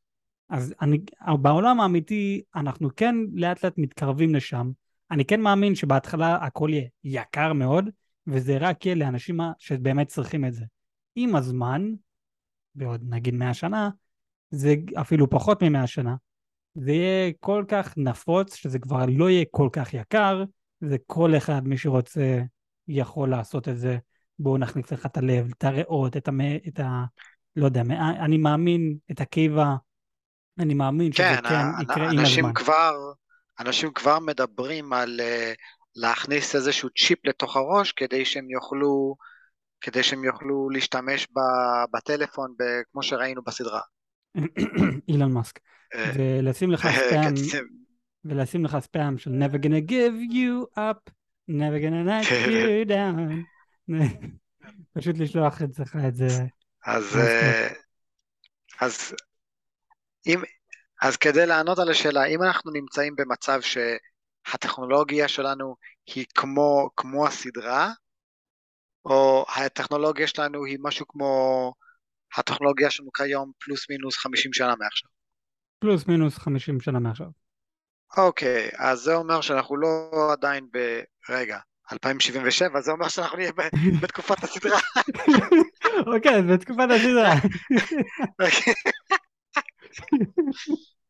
אז 0.48 0.74
אני, 0.80 0.98
בעולם 1.42 1.80
האמיתי 1.80 2.42
אנחנו 2.56 2.88
כן 2.96 3.14
לאט 3.32 3.64
לאט 3.64 3.78
מתקרבים 3.78 4.34
לשם. 4.34 4.70
אני 5.10 5.24
כן 5.24 5.40
מאמין 5.40 5.74
שבהתחלה 5.74 6.36
הכל 6.36 6.70
יהיה 6.72 6.88
יקר 7.04 7.52
מאוד, 7.52 7.90
וזה 8.26 8.58
רק 8.60 8.86
יהיה 8.86 8.94
לאנשים 8.94 9.40
שבאמת 9.58 10.08
צריכים 10.08 10.44
את 10.44 10.54
זה. 10.54 10.64
עם 11.14 11.36
הזמן, 11.36 11.92
בעוד 12.74 13.00
נגיד 13.08 13.34
100 13.34 13.54
שנה, 13.54 13.90
זה 14.50 14.74
אפילו 15.00 15.30
פחות 15.30 15.62
מ-100 15.62 15.86
שנה, 15.86 16.14
זה 16.74 16.92
יהיה 16.92 17.32
כל 17.40 17.64
כך 17.68 17.94
נפוץ, 17.96 18.54
שזה 18.54 18.78
כבר 18.78 19.04
לא 19.08 19.30
יהיה 19.30 19.44
כל 19.50 19.68
כך 19.72 19.94
יקר, 19.94 20.44
זה 20.80 20.96
כל 21.06 21.36
אחד, 21.36 21.68
מי 21.68 21.78
שרוצה, 21.78 22.42
יכול 22.88 23.30
לעשות 23.30 23.68
את 23.68 23.78
זה. 23.78 23.98
בואו 24.38 24.58
נכניס 24.58 24.92
לך 24.92 25.06
את 25.06 25.16
הלב, 25.16 25.52
את 25.58 25.64
הריאות, 25.64 26.16
את, 26.16 26.28
המ... 26.28 26.40
את 26.68 26.80
ה... 26.80 27.04
לא 27.56 27.64
יודע, 27.64 27.82
אני 28.24 28.38
מאמין, 28.38 28.96
את 29.10 29.20
הקיבה, 29.20 29.76
אני 30.58 30.74
מאמין 30.74 31.12
שזה 31.12 31.24
כן, 31.24 31.48
כן 31.48 31.82
יקרה 31.82 32.10
עם 32.10 32.18
הזמן. 32.18 32.52
אנשים 33.60 33.92
כבר 33.92 34.18
מדברים 34.18 34.92
על 34.92 35.20
uh, 35.20 35.54
להכניס 35.96 36.54
איזשהו 36.54 36.88
צ'יפ 36.90 37.26
לתוך 37.26 37.56
הראש 37.56 37.92
כדי 37.92 38.24
שהם 38.24 38.50
יוכלו, 38.50 39.16
כדי 39.80 40.02
שהם 40.02 40.24
יוכלו 40.24 40.70
להשתמש 40.70 41.28
בטלפון 41.92 42.54
כמו 42.92 43.02
שראינו 43.02 43.42
בסדרה. 43.42 43.80
אילן 45.08 45.32
מאסק. 45.32 45.58
ולשים 46.14 46.70
לך 46.70 46.88
ספאם, 46.96 47.34
ולשים 48.24 48.64
לך 48.64 48.78
ספאם 48.80 49.18
של 49.18 49.30
never 49.30 49.56
gonna 49.56 49.90
give 49.90 50.32
you 50.32 50.78
up, 50.78 51.10
never 51.50 51.78
gonna 51.80 52.04
knock 52.08 52.30
you 52.30 52.88
down. 52.88 53.32
פשוט 54.98 55.16
לשלוח 55.18 55.62
את 55.62 55.72
זה, 55.74 55.82
את 56.08 56.14
זה. 56.14 56.26
אז, 56.86 57.16
אה, 57.16 57.68
אז, 58.80 59.14
אם, 60.26 60.38
אז 61.02 61.16
כדי 61.16 61.46
לענות 61.46 61.78
על 61.78 61.90
השאלה, 61.90 62.24
אם 62.24 62.42
אנחנו 62.42 62.70
נמצאים 62.70 63.16
במצב 63.16 63.60
שהטכנולוגיה 64.46 65.28
שלנו 65.28 65.76
היא 66.06 66.26
כמו, 66.34 66.90
כמו 66.96 67.26
הסדרה, 67.26 67.90
או 69.04 69.44
הטכנולוגיה 69.56 70.26
שלנו 70.26 70.64
היא 70.64 70.78
משהו 70.82 71.06
כמו 71.08 71.72
הטכנולוגיה 72.36 72.90
שלנו 72.90 73.12
כיום 73.12 73.52
פלוס 73.58 73.90
מינוס 73.90 74.16
50 74.16 74.52
שנה 74.52 74.74
מעכשיו. 74.76 75.08
פלוס 75.78 76.06
מינוס 76.06 76.38
50 76.38 76.80
שנה 76.80 76.98
מעכשיו. 76.98 77.26
אוקיי, 78.16 78.70
אז 78.78 78.98
זה 78.98 79.14
אומר 79.14 79.40
שאנחנו 79.40 79.76
לא 79.76 80.10
עדיין 80.32 80.68
ב... 80.72 81.00
רגע, 81.28 81.58
2077, 81.92 82.80
זה 82.80 82.90
אומר 82.92 83.08
שאנחנו 83.08 83.36
נהיה 83.36 83.52
בתקופת 84.02 84.44
הסדרה. 84.44 84.78
אוקיי, 86.14 86.36
אז 86.36 86.44
בתקופת 86.44 86.88
הסדרה. 86.90 87.34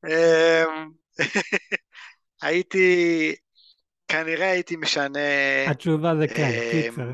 הייתי, 2.45 3.34
כנראה 4.09 4.51
הייתי 4.51 4.76
משנה... 4.76 5.18
התשובה 5.70 6.16
זה 6.20 6.28
כן, 6.28 6.51
אמ, 6.55 6.90
קיצר. 6.90 7.11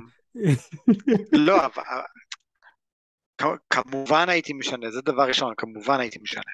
לא, 1.32 1.66
אבל 1.66 3.56
כמובן 3.70 4.28
הייתי 4.28 4.52
משנה, 4.52 4.90
זה 4.90 5.00
דבר 5.00 5.28
ראשון, 5.28 5.54
כמובן 5.56 6.00
הייתי 6.00 6.18
משנה. 6.22 6.52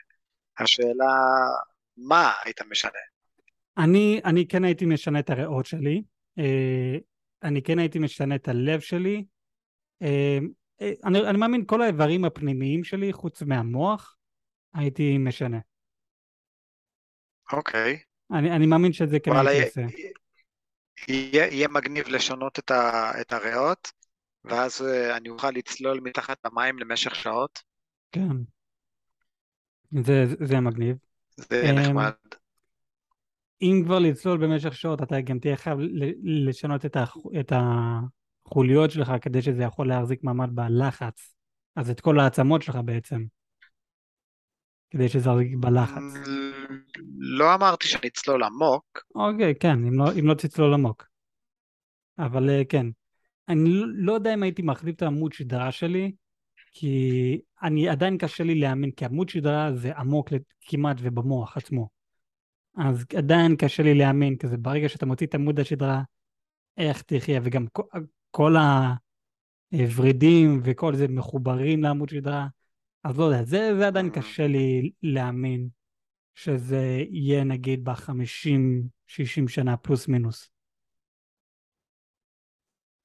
השאלה, 0.59 1.15
מה 1.97 2.33
היית 2.45 2.63
משנה? 2.63 2.91
אני, 3.79 4.21
אני 4.25 4.49
כן 4.49 4.65
הייתי 4.65 4.87
משנה 4.87 5.19
את 5.19 5.31
הריאות 5.31 5.67
שלי, 5.67 6.03
אה, 6.39 6.97
אני 7.43 7.63
כן 7.63 7.79
הייתי 7.79 7.99
משנה 7.99 8.35
את 8.35 8.49
הלב 8.49 8.81
שלי, 8.81 9.25
אה, 10.03 10.39
אה, 10.81 10.93
אני, 11.05 11.29
אני 11.31 11.39
מאמין 11.39 11.65
כל 11.67 11.83
האיברים 11.83 12.25
הפנימיים 12.25 12.85
שלי, 12.85 13.13
חוץ 13.13 13.43
מהמוח, 13.43 14.17
הייתי 14.75 15.19
משנה. 15.19 15.59
אוקיי. 17.53 18.06
אני, 18.33 18.57
אני 18.57 18.67
מאמין 18.67 18.93
שזה 18.93 19.19
כן 19.19 19.31
עושה. 19.31 19.87
יהיה, 21.09 21.47
יהיה 21.47 21.69
מגניב 21.69 22.09
לשנות 22.09 22.59
את, 22.59 22.71
ה, 22.71 23.13
את 23.21 23.33
הריאות, 23.33 23.93
ואז 24.45 24.89
אני 25.17 25.29
אוכל 25.29 25.51
לצלול 25.51 26.01
מתחת 26.01 26.37
למים 26.45 26.79
למשך 26.79 27.15
שעות. 27.15 27.63
כן. 28.13 28.37
זה, 30.05 30.25
זה 30.41 30.61
מגניב. 30.61 30.97
זה 31.37 31.57
יהיה 31.57 31.73
נחמד. 31.73 32.13
אם 33.63 33.83
כבר 33.85 33.99
לצלול 33.99 34.39
במשך 34.39 34.75
שעות, 34.75 35.03
אתה 35.03 35.21
גם 35.21 35.39
תהיה 35.39 35.57
חייב 35.57 35.79
לשנות 36.23 36.87
את, 36.87 36.97
הח... 36.97 37.17
את 37.41 37.53
החוליות 38.47 38.91
שלך 38.91 39.13
כדי 39.23 39.43
שזה 39.43 39.63
יכול 39.63 39.89
להחזיק 39.89 40.25
מעמד 40.25 40.51
בלחץ. 40.55 41.35
אז 41.77 41.91
את 41.91 42.01
כל 42.01 42.21
העצמות 42.21 42.63
שלך 42.63 42.79
בעצם. 42.85 43.25
כדי 44.97 45.09
שזה 45.09 45.31
יחזיק 45.31 45.55
בלחץ. 45.61 46.03
לא 47.19 47.55
אמרתי 47.55 47.89
שאני 47.89 48.09
אצלול 48.09 48.43
עמוק. 48.43 49.05
אוקיי, 49.15 49.55
כן, 49.61 49.87
אם 49.87 49.99
לא, 49.99 50.05
אם 50.21 50.27
לא 50.27 50.35
תצלול 50.35 50.75
עמוק. 50.75 51.07
אבל 52.19 52.51
אה, 52.51 52.63
כן. 52.69 52.87
אני 53.49 53.71
לא, 53.71 53.87
לא 53.95 54.13
יודע 54.13 54.35
אם 54.35 54.43
הייתי 54.43 54.63
מחליף 54.63 54.97
את 54.97 55.03
העמוד 55.03 55.33
שדרה 55.33 55.73
שלי, 55.73 56.13
כי 56.73 57.41
אני 57.63 57.89
עדיין 57.89 58.19
קשה 58.19 58.45
לי 58.45 58.55
להאמין, 58.55 58.91
כי 58.91 59.05
עמוד 59.05 59.29
שדרה 59.29 59.75
זה 59.75 59.93
עמוק 59.97 60.29
כמעט 60.61 60.97
ובמוח 61.01 61.57
עצמו. 61.57 61.89
אז 62.77 63.05
עדיין 63.17 63.57
קשה 63.57 63.83
לי 63.83 63.95
להאמין, 63.95 64.37
כזה 64.37 64.57
ברגע 64.57 64.89
שאתה 64.89 65.07
מוציא 65.07 65.27
את 65.27 65.35
עמוד 65.35 65.61
השדרה, 65.61 66.03
איך 66.79 67.03
תחיה, 67.03 67.41
וגם 67.43 67.67
כל, 67.73 67.83
כל 68.31 68.55
הוורידים 69.71 70.61
וכל 70.65 70.95
זה 70.95 71.09
מחוברים 71.09 71.83
לעמוד 71.83 72.09
שדרה, 72.09 72.47
אז 73.07 73.19
לא 73.19 73.25
יודע, 73.25 73.45
זה, 73.45 73.71
זה 73.79 73.87
עדיין 73.87 74.11
קשה 74.11 74.47
לי 74.47 74.91
להאמין 75.03 75.69
שזה 76.35 77.05
יהיה 77.11 77.45
נגיד 77.45 77.85
בחמישים, 77.85 78.83
שישים 79.07 79.49
שנה 79.49 79.77
פלוס 79.77 80.09
מינוס. 80.09 80.51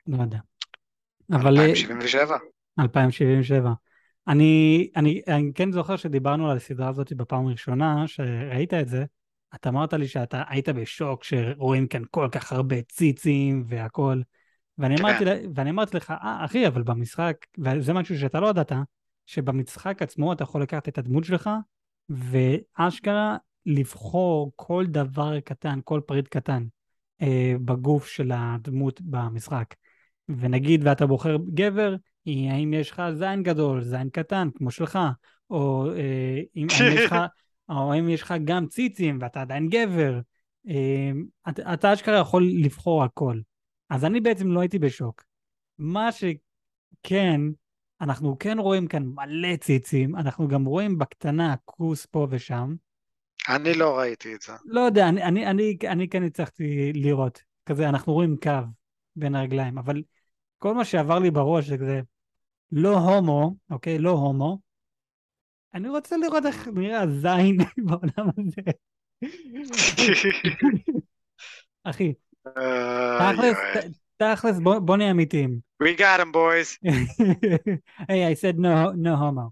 לא 0.07 0.21
יודע. 0.21 0.39
אבל... 1.31 1.59
2077. 1.59 2.37
2077. 2.79 3.71
אני, 4.27 4.89
אני, 4.95 5.21
אני 5.27 5.51
כן 5.55 5.71
זוכר 5.71 5.95
שדיברנו 5.95 6.51
על 6.51 6.57
הסדרה 6.57 6.89
הזאת 6.89 7.13
בפעם 7.13 7.47
הראשונה, 7.47 8.07
שראית 8.07 8.73
את 8.73 8.87
זה, 8.87 9.05
אתה 9.55 9.69
אמרת 9.69 9.93
לי 9.93 10.07
שאתה 10.07 10.43
היית 10.47 10.69
בשוק 10.69 11.23
שרואים 11.23 11.87
כאן 11.87 12.03
כל 12.11 12.27
כך 12.31 12.51
הרבה 12.51 12.81
ציצים 12.81 13.63
והכל, 13.67 14.21
ואני 14.77 14.97
כן. 14.97 15.03
אמרתי, 15.03 15.23
ואני 15.55 15.69
אמרתי 15.69 15.97
לך, 15.97 16.11
אה, 16.11 16.45
אחי, 16.45 16.67
אבל 16.67 16.83
במשחק, 16.83 17.35
וזה 17.59 17.93
משהו 17.93 18.19
שאתה 18.19 18.39
לא 18.39 18.47
ידעת, 18.47 18.71
שבמשחק 19.31 20.01
עצמו 20.01 20.33
אתה 20.33 20.43
יכול 20.43 20.61
לקחת 20.61 20.87
את 20.87 20.97
הדמות 20.97 21.23
שלך, 21.23 21.49
ואשכרה 22.09 23.37
לבחור 23.65 24.51
כל 24.55 24.85
דבר 24.87 25.39
קטן, 25.39 25.79
כל 25.83 26.01
פריט 26.05 26.27
קטן 26.27 26.63
אה, 27.21 27.53
בגוף 27.65 28.07
של 28.07 28.31
הדמות 28.33 29.01
במשחק. 29.01 29.75
ונגיד 30.29 30.87
ואתה 30.87 31.05
בוחר 31.05 31.37
גבר, 31.53 31.95
האם 32.25 32.73
יש 32.73 32.91
לך 32.91 33.01
זין 33.13 33.43
גדול, 33.43 33.83
זין 33.83 34.09
קטן, 34.09 34.49
כמו 34.55 34.71
שלך, 34.71 34.99
או 35.49 35.91
אה, 35.95 36.41
אם, 36.55 36.67
יש 36.69 37.05
לך 37.05 37.15
או 37.69 37.99
אם 37.99 38.09
יש 38.09 38.21
לך 38.21 38.33
גם 38.43 38.67
ציצים 38.67 39.17
ואתה 39.21 39.41
עדיין 39.41 39.69
גבר, 39.69 40.19
אה, 40.67 41.11
אתה, 41.49 41.73
אתה 41.73 41.93
אשכרה 41.93 42.19
יכול 42.19 42.43
לבחור 42.63 43.03
הכל. 43.03 43.39
אז 43.89 44.05
אני 44.05 44.21
בעצם 44.21 44.51
לא 44.51 44.59
הייתי 44.59 44.79
בשוק. 44.79 45.23
מה 45.77 46.09
שכן, 46.11 47.41
אנחנו 48.01 48.39
כן 48.39 48.59
רואים 48.59 48.87
כאן 48.87 49.03
מלא 49.05 49.55
ציצים, 49.55 50.15
אנחנו 50.15 50.47
גם 50.47 50.65
רואים 50.65 50.97
בקטנה 50.97 51.55
כוס 51.65 52.05
פה 52.05 52.27
ושם. 52.29 52.75
אני 53.49 53.73
לא 53.73 53.99
ראיתי 53.99 54.35
את 54.35 54.41
זה. 54.41 54.53
לא 54.65 54.81
יודע, 54.81 55.09
אני, 55.09 55.23
אני, 55.23 55.47
אני, 55.47 55.77
אני 55.87 56.09
כן 56.09 56.23
הצלחתי 56.23 56.93
לראות. 56.93 57.41
כזה, 57.65 57.89
אנחנו 57.89 58.13
רואים 58.13 58.37
קו 58.43 58.51
בין 59.15 59.35
הרגליים, 59.35 59.77
אבל 59.77 60.03
כל 60.57 60.73
מה 60.73 60.85
שעבר 60.85 61.19
לי 61.19 61.31
בראש 61.31 61.67
זה 61.67 61.77
כזה, 61.77 62.01
לא 62.71 62.97
הומו, 62.97 63.55
אוקיי? 63.69 63.99
לא 63.99 64.09
הומו, 64.09 64.59
אני 65.73 65.89
רוצה 65.89 66.17
לראות 66.17 66.45
איך 66.45 66.67
נראה 66.67 67.01
הזין 67.01 67.57
בעולם 67.85 68.29
הזה. 68.37 68.61
אחי, 71.83 72.13
תכלס, 73.17 73.57
בוא 74.85 74.97
נהיה 74.97 75.11
אמיתיים. 75.11 75.59
We 75.83 75.99
got 75.99 76.19
him, 76.19 76.31
boys. 76.31 76.77
hey, 78.09 78.23
I 78.25 78.35
said 78.35 78.57
no, 78.57 78.91
no 78.95 79.15
homo. 79.15 79.49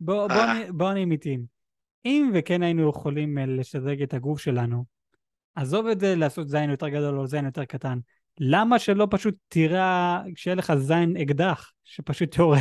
בוא 0.00 0.92
נהיה 0.92 1.04
אמיתיים. 1.04 1.44
אם 2.04 2.30
וכן 2.34 2.62
היינו 2.62 2.90
יכולים 2.90 3.38
אה, 3.38 3.46
לשדרג 3.46 4.02
את 4.02 4.14
הגוף 4.14 4.40
שלנו, 4.40 4.84
עזוב 5.54 5.86
את 5.86 6.00
זה 6.00 6.14
לעשות 6.14 6.48
זין 6.48 6.70
יותר 6.70 6.88
גדול 6.88 7.18
או 7.18 7.26
זין 7.26 7.44
יותר 7.44 7.64
קטן. 7.64 7.98
למה 8.40 8.78
שלא 8.78 9.06
פשוט 9.10 9.34
תירה, 9.48 10.22
כשיהיה 10.34 10.54
לך 10.54 10.74
זין 10.74 11.16
אקדח, 11.16 11.72
שפשוט 11.84 12.36
יורה 12.36 12.58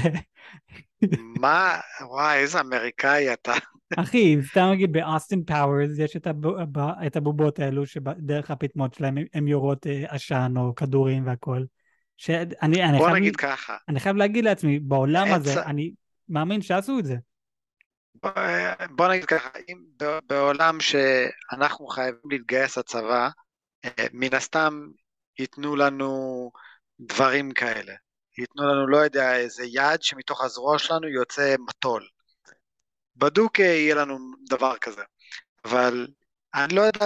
מה, 1.41 1.80
וואי, 2.01 2.38
איזה 2.38 2.59
אמריקאי 2.59 3.34
אתה. 3.34 3.53
אחי, 3.97 4.38
סתם 4.43 4.69
נגיד 4.71 4.91
באוסטין 4.91 5.43
פאוורס 5.43 5.99
יש 5.99 6.15
את, 6.15 6.28
הבוב, 6.28 6.55
את 7.07 7.15
הבובות 7.15 7.59
האלו 7.59 7.86
שדרך 7.86 8.51
הפטמות 8.51 8.93
שלהם 8.93 9.17
הם 9.34 9.47
יורות 9.47 9.88
אה, 9.88 10.03
עשן 10.07 10.53
או 10.57 10.75
כדורים 10.75 11.28
והכל. 11.28 11.63
שאני, 12.17 12.84
אני 12.84 12.97
בוא 12.97 13.05
חייב, 13.05 13.17
נגיד 13.17 13.36
ככה. 13.36 13.78
אני 13.89 13.99
חייב 13.99 14.15
להגיד 14.15 14.43
לעצמי, 14.43 14.80
בעולם 14.80 15.34
הזה, 15.34 15.63
אני 15.63 15.91
מאמין 16.30 16.61
שעשו 16.61 16.99
את 16.99 17.05
זה. 17.05 17.15
בוא, 18.23 18.32
בוא 18.89 19.07
נגיד 19.07 19.25
ככה, 19.25 19.49
אם 19.69 19.78
בעולם 20.28 20.78
שאנחנו 20.80 21.88
חייבים 21.88 22.21
להתגייס 22.32 22.78
לצבא, 22.78 23.30
אה, 23.86 24.05
מן 24.13 24.34
הסתם 24.34 24.88
ייתנו 25.39 25.75
לנו 25.75 26.51
דברים 26.99 27.51
כאלה. 27.51 27.93
ייתנו 28.38 28.63
לנו, 28.67 28.88
לא 28.88 28.97
יודע, 28.97 29.35
איזה 29.35 29.63
יד 29.65 30.03
שמתוך 30.03 30.41
הזרוע 30.41 30.79
שלנו 30.79 31.07
יוצא 31.07 31.55
מטול. 31.59 32.07
בדוק 33.15 33.59
יהיה 33.59 33.95
לנו 33.95 34.17
דבר 34.49 34.77
כזה. 34.77 35.01
אבל 35.65 36.07
אני 36.53 36.75
לא 36.75 36.81
יודע 36.81 37.05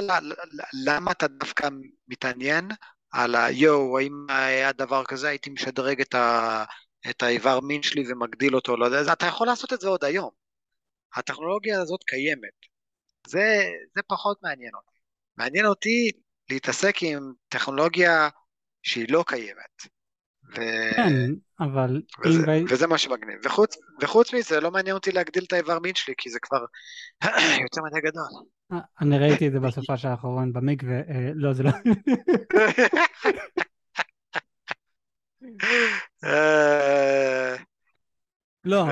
למה 0.85 1.11
אתה 1.11 1.27
דווקא 1.27 1.69
מתעניין 2.07 2.67
על 3.11 3.35
היואו, 3.35 3.99
האם 3.99 4.25
היה 4.29 4.71
דבר 4.71 5.05
כזה, 5.05 5.27
הייתי 5.27 5.49
משדרג 5.49 6.01
את, 6.01 6.13
ה, 6.15 6.63
את 7.09 7.23
האיבר 7.23 7.59
מין 7.59 7.83
שלי 7.83 8.11
ומגדיל 8.11 8.55
אותו, 8.55 8.77
לא 8.77 8.85
יודע, 8.85 9.13
אתה 9.13 9.25
יכול 9.25 9.47
לעשות 9.47 9.73
את 9.73 9.81
זה 9.81 9.87
עוד 9.87 10.03
היום. 10.03 10.29
הטכנולוגיה 11.15 11.81
הזאת 11.81 12.03
קיימת. 12.03 12.71
זה, 13.27 13.63
זה 13.95 14.01
פחות 14.07 14.43
מעניין 14.43 14.71
אותי. 14.75 14.95
מעניין 15.37 15.65
אותי 15.65 16.11
להתעסק 16.51 16.95
עם 17.01 17.33
טכנולוגיה 17.49 18.29
שהיא 18.83 19.05
לא 19.09 19.23
קיימת. 19.27 20.01
ו... 20.49 20.55
כן, 20.95 21.31
אבל... 21.59 22.01
וזה, 22.25 22.43
ב... 22.47 22.49
וזה 22.69 22.87
מה 22.87 22.97
שמגניב. 22.97 23.39
וחוץ, 23.43 23.77
וחוץ 24.01 24.33
מזה, 24.33 24.59
לא 24.59 24.71
מעניין 24.71 24.95
אותי 24.95 25.11
להגדיל 25.11 25.43
את 25.43 25.53
האיבר 25.53 25.79
מין 25.79 25.95
שלי, 25.95 26.13
כי 26.17 26.29
זה 26.29 26.39
כבר 26.41 26.65
יותר 27.63 27.81
מדי 27.81 28.01
גדול. 28.01 28.23
אה, 28.71 28.79
אני 29.01 29.17
ראיתי 29.17 29.47
את 29.47 29.51
זה 29.51 29.59
בסופה 29.59 29.97
של 29.97 30.07
האחרון 30.07 30.53
במקווה, 30.53 30.97
אה, 30.97 31.31
לא, 31.35 31.53
זה 31.53 31.63
לא... 31.63 31.69
אה, 36.23 37.55
לא, 38.63 38.85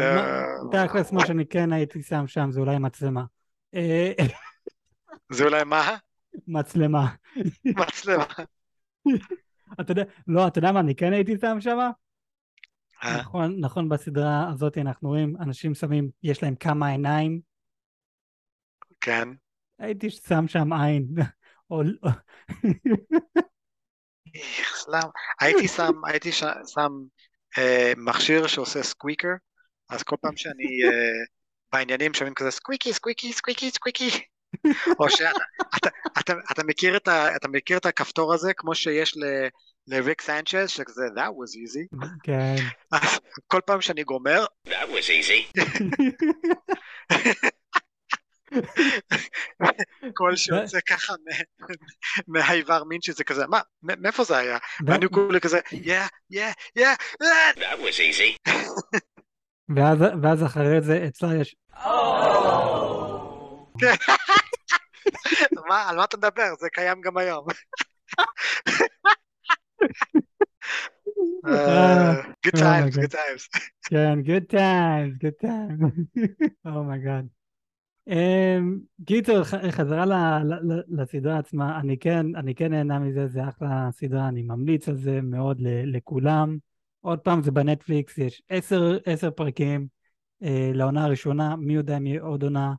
תכלס 0.72 1.12
מה 1.12 1.26
שאני 1.26 1.46
כן 1.46 1.74
הייתי 1.74 2.04
שם 2.04 2.28
שם 2.28 2.52
זה 2.52 2.60
אולי 2.60 2.78
מצלמה. 2.78 3.24
זה 5.32 5.44
אולי 5.44 5.64
מה? 5.64 5.98
מצלמה. 6.48 7.16
מצלמה. 7.66 8.26
אתה 9.82 9.92
יודע, 9.92 10.04
לא, 10.28 10.48
אתה 10.48 10.60
יודע 10.60 10.72
מה 10.72 10.80
אני 10.80 10.96
כן 10.96 11.14
הייתי 11.14 11.38
שם 11.42 11.62
שם? 11.62 11.78
אה? 13.04 13.18
נכון, 13.20 13.56
נכון, 13.60 13.90
בסדרה 13.90 14.50
הזאת 14.54 14.78
אנחנו 14.78 15.10
רואים 15.10 15.36
אנשים 15.40 15.76
שמים, 15.76 16.10
יש 16.24 16.44
להם 16.44 16.56
כמה 16.56 16.90
עיניים. 16.90 17.40
כן. 19.02 19.28
הייתי 19.80 20.10
שם 20.10 20.48
שם 20.48 20.74
עין. 20.74 21.08
הייתי 25.42 25.68
שם, 25.68 25.92
הייתי 26.06 26.32
שם 26.32 26.92
אה, 27.58 27.94
מכשיר 27.98 28.48
שעושה 28.48 28.84
squeaker, 28.84 29.34
אז 29.90 30.04
כל 30.04 30.16
פעם 30.22 30.38
שאני 30.38 30.84
אה, 30.84 31.24
בעניינים 31.72 32.14
שומעים 32.14 32.34
כזה 32.34 32.52
squeaky, 32.52 32.94
squeaky, 32.94 33.34
squeaky, 33.34 33.72
squeaky. 33.72 34.10
או 35.00 35.10
שאתה 35.10 35.30
אתה, 35.78 35.90
אתה, 36.20 36.34
אתה 36.52 36.64
מכיר, 36.64 36.98
את 36.98 37.08
ה, 37.08 37.36
אתה 37.36 37.48
מכיר 37.48 37.78
את 37.78 37.86
הכפתור 37.86 38.34
הזה 38.34 38.54
כמו 38.54 38.76
שיש 38.76 39.18
ל, 39.18 39.24
לריק 39.88 40.22
סנצ'ז, 40.22 40.70
שכזה, 40.70 41.04
that 41.16 41.20
was 41.20 41.52
easy. 41.58 42.08
כן. 42.24 42.56
אז 42.92 43.20
כל 43.48 43.60
פעם 43.66 43.82
שאני 43.82 44.04
גומר, 44.04 44.46
That 44.68 44.72
was 44.72 45.08
easy. 45.08 45.62
קול 50.14 50.36
שיוצא 50.36 50.80
ככה 50.88 51.14
מהאיבר 52.28 52.84
מין 52.84 53.02
שזה 53.02 53.24
כזה, 53.24 53.48
מה, 53.48 53.60
מאיפה 53.84 54.24
זה 54.24 54.38
היה? 54.38 54.58
ואני 54.88 55.10
כולי 55.10 55.42
כזה, 55.42 55.60
yeah, 55.60 56.34
yeah, 56.34 56.54
yeah, 56.80 56.96
אה!" 57.22 57.52
That 57.56 57.78
was 57.80 57.98
easy. 57.98 58.52
ואז, 59.76 59.98
ואז 60.24 60.44
אחרי 60.44 60.82
זה 60.82 61.06
אצלה 61.08 61.42
יש... 61.42 61.56
מה, 61.74 62.99
על 65.88 65.98
מה 65.98 66.04
אתה 66.04 66.18
מדבר? 66.18 66.54
זה 66.60 66.70
קיים 66.70 67.02
גם 67.02 67.18
היום. 67.18 67.48
אה, 71.48 72.22
Good 72.48 72.56
Oh 72.56 72.60
times, 72.60 72.96
good 72.96 73.12
times. 73.12 73.60
כן, 73.90 74.20
good 74.24 74.52
times, 74.52 75.18
good 75.24 75.46
times. 75.46 76.02
Oh 76.76 76.88
my 76.88 77.01
god. 77.01 77.26
אמ, 78.08 78.80
קיצור, 79.06 79.44
חזרה 79.72 80.06
לסדרה 80.88 81.38
עצמה, 81.38 81.80
אני 81.80 81.98
כן, 81.98 82.26
אני 82.36 82.56
כן 82.56 82.72
נהנה 82.72 83.00
מזה, 83.00 83.28
זה 83.28 83.50
אחלה 83.50 83.90
סדרה, 83.92 84.28
אני 84.28 84.42
ממליץ 84.42 84.90
על 84.90 84.98
זה 84.98 85.20
מאוד 85.24 85.58
לכולם. 85.86 86.58
עוד 87.02 87.20
פעם, 87.20 87.42
זה 87.42 87.52
בנטפליקס, 87.52 88.18
יש 88.18 88.42
עשר, 88.50 88.98
עשר 89.06 89.32
פרקים 89.32 89.88
אה, 90.44 90.72
לעונה 90.74 91.06
הראשונה, 91.06 91.56
מי 91.56 91.74
יודע 91.74 91.98
אם 91.98 92.08
יהיה 92.08 92.22
עוד 92.22 92.44
עונה, 92.44 92.74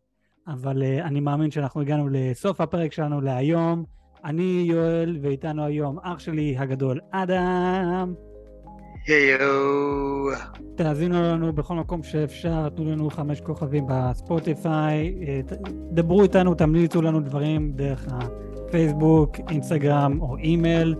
אבל 0.52 0.82
אה, 0.82 1.06
אני 1.06 1.20
מאמין 1.20 1.50
שאנחנו 1.50 1.80
הגענו 1.80 2.08
לסוף 2.10 2.60
הפרק 2.60 2.92
שלנו 2.92 3.20
להיום. 3.20 3.84
אני 4.24 4.64
יואל, 4.66 5.18
ואיתנו 5.22 5.64
היום 5.64 5.98
אח 6.02 6.18
שלי 6.18 6.56
הגדול 6.58 7.00
אדם. 7.10 8.14
יואו. 9.08 10.30
תאזינו 10.74 11.22
לנו 11.22 11.52
בכל 11.52 11.74
מקום 11.74 12.02
שאפשר, 12.02 12.68
תנו 12.68 12.90
לנו 12.90 13.10
חמש 13.10 13.40
כוכבים 13.40 13.84
בספוטיפיי, 13.88 15.14
אה, 15.28 15.40
דברו 15.92 16.22
איתנו, 16.22 16.54
תמליצו 16.54 17.02
לנו 17.02 17.20
דברים 17.20 17.72
דרך 17.72 18.06
הפייסבוק, 18.10 19.36
אינסטגרם 19.48 20.20
או 20.20 20.36
אימייל. 20.36 20.94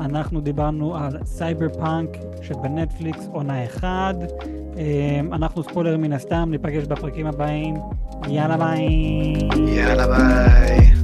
אנחנו 0.00 0.40
דיברנו 0.40 0.96
על 0.96 1.18
סייבר 1.24 1.68
פאנק 1.68 2.10
שבנטפליקס 2.42 3.28
עונה 3.32 3.64
אחד. 3.64 4.14
אה, 4.76 5.20
אנחנו 5.32 5.62
ספוילר 5.62 5.96
מן 5.96 6.12
הסתם, 6.12 6.48
ניפגש 6.50 6.84
בפרקים 6.84 7.26
הבאים. 7.26 7.74
יאללה 8.28 8.56
ביי. 8.56 8.88
יאללה 9.76 10.06
ביי. 10.06 11.03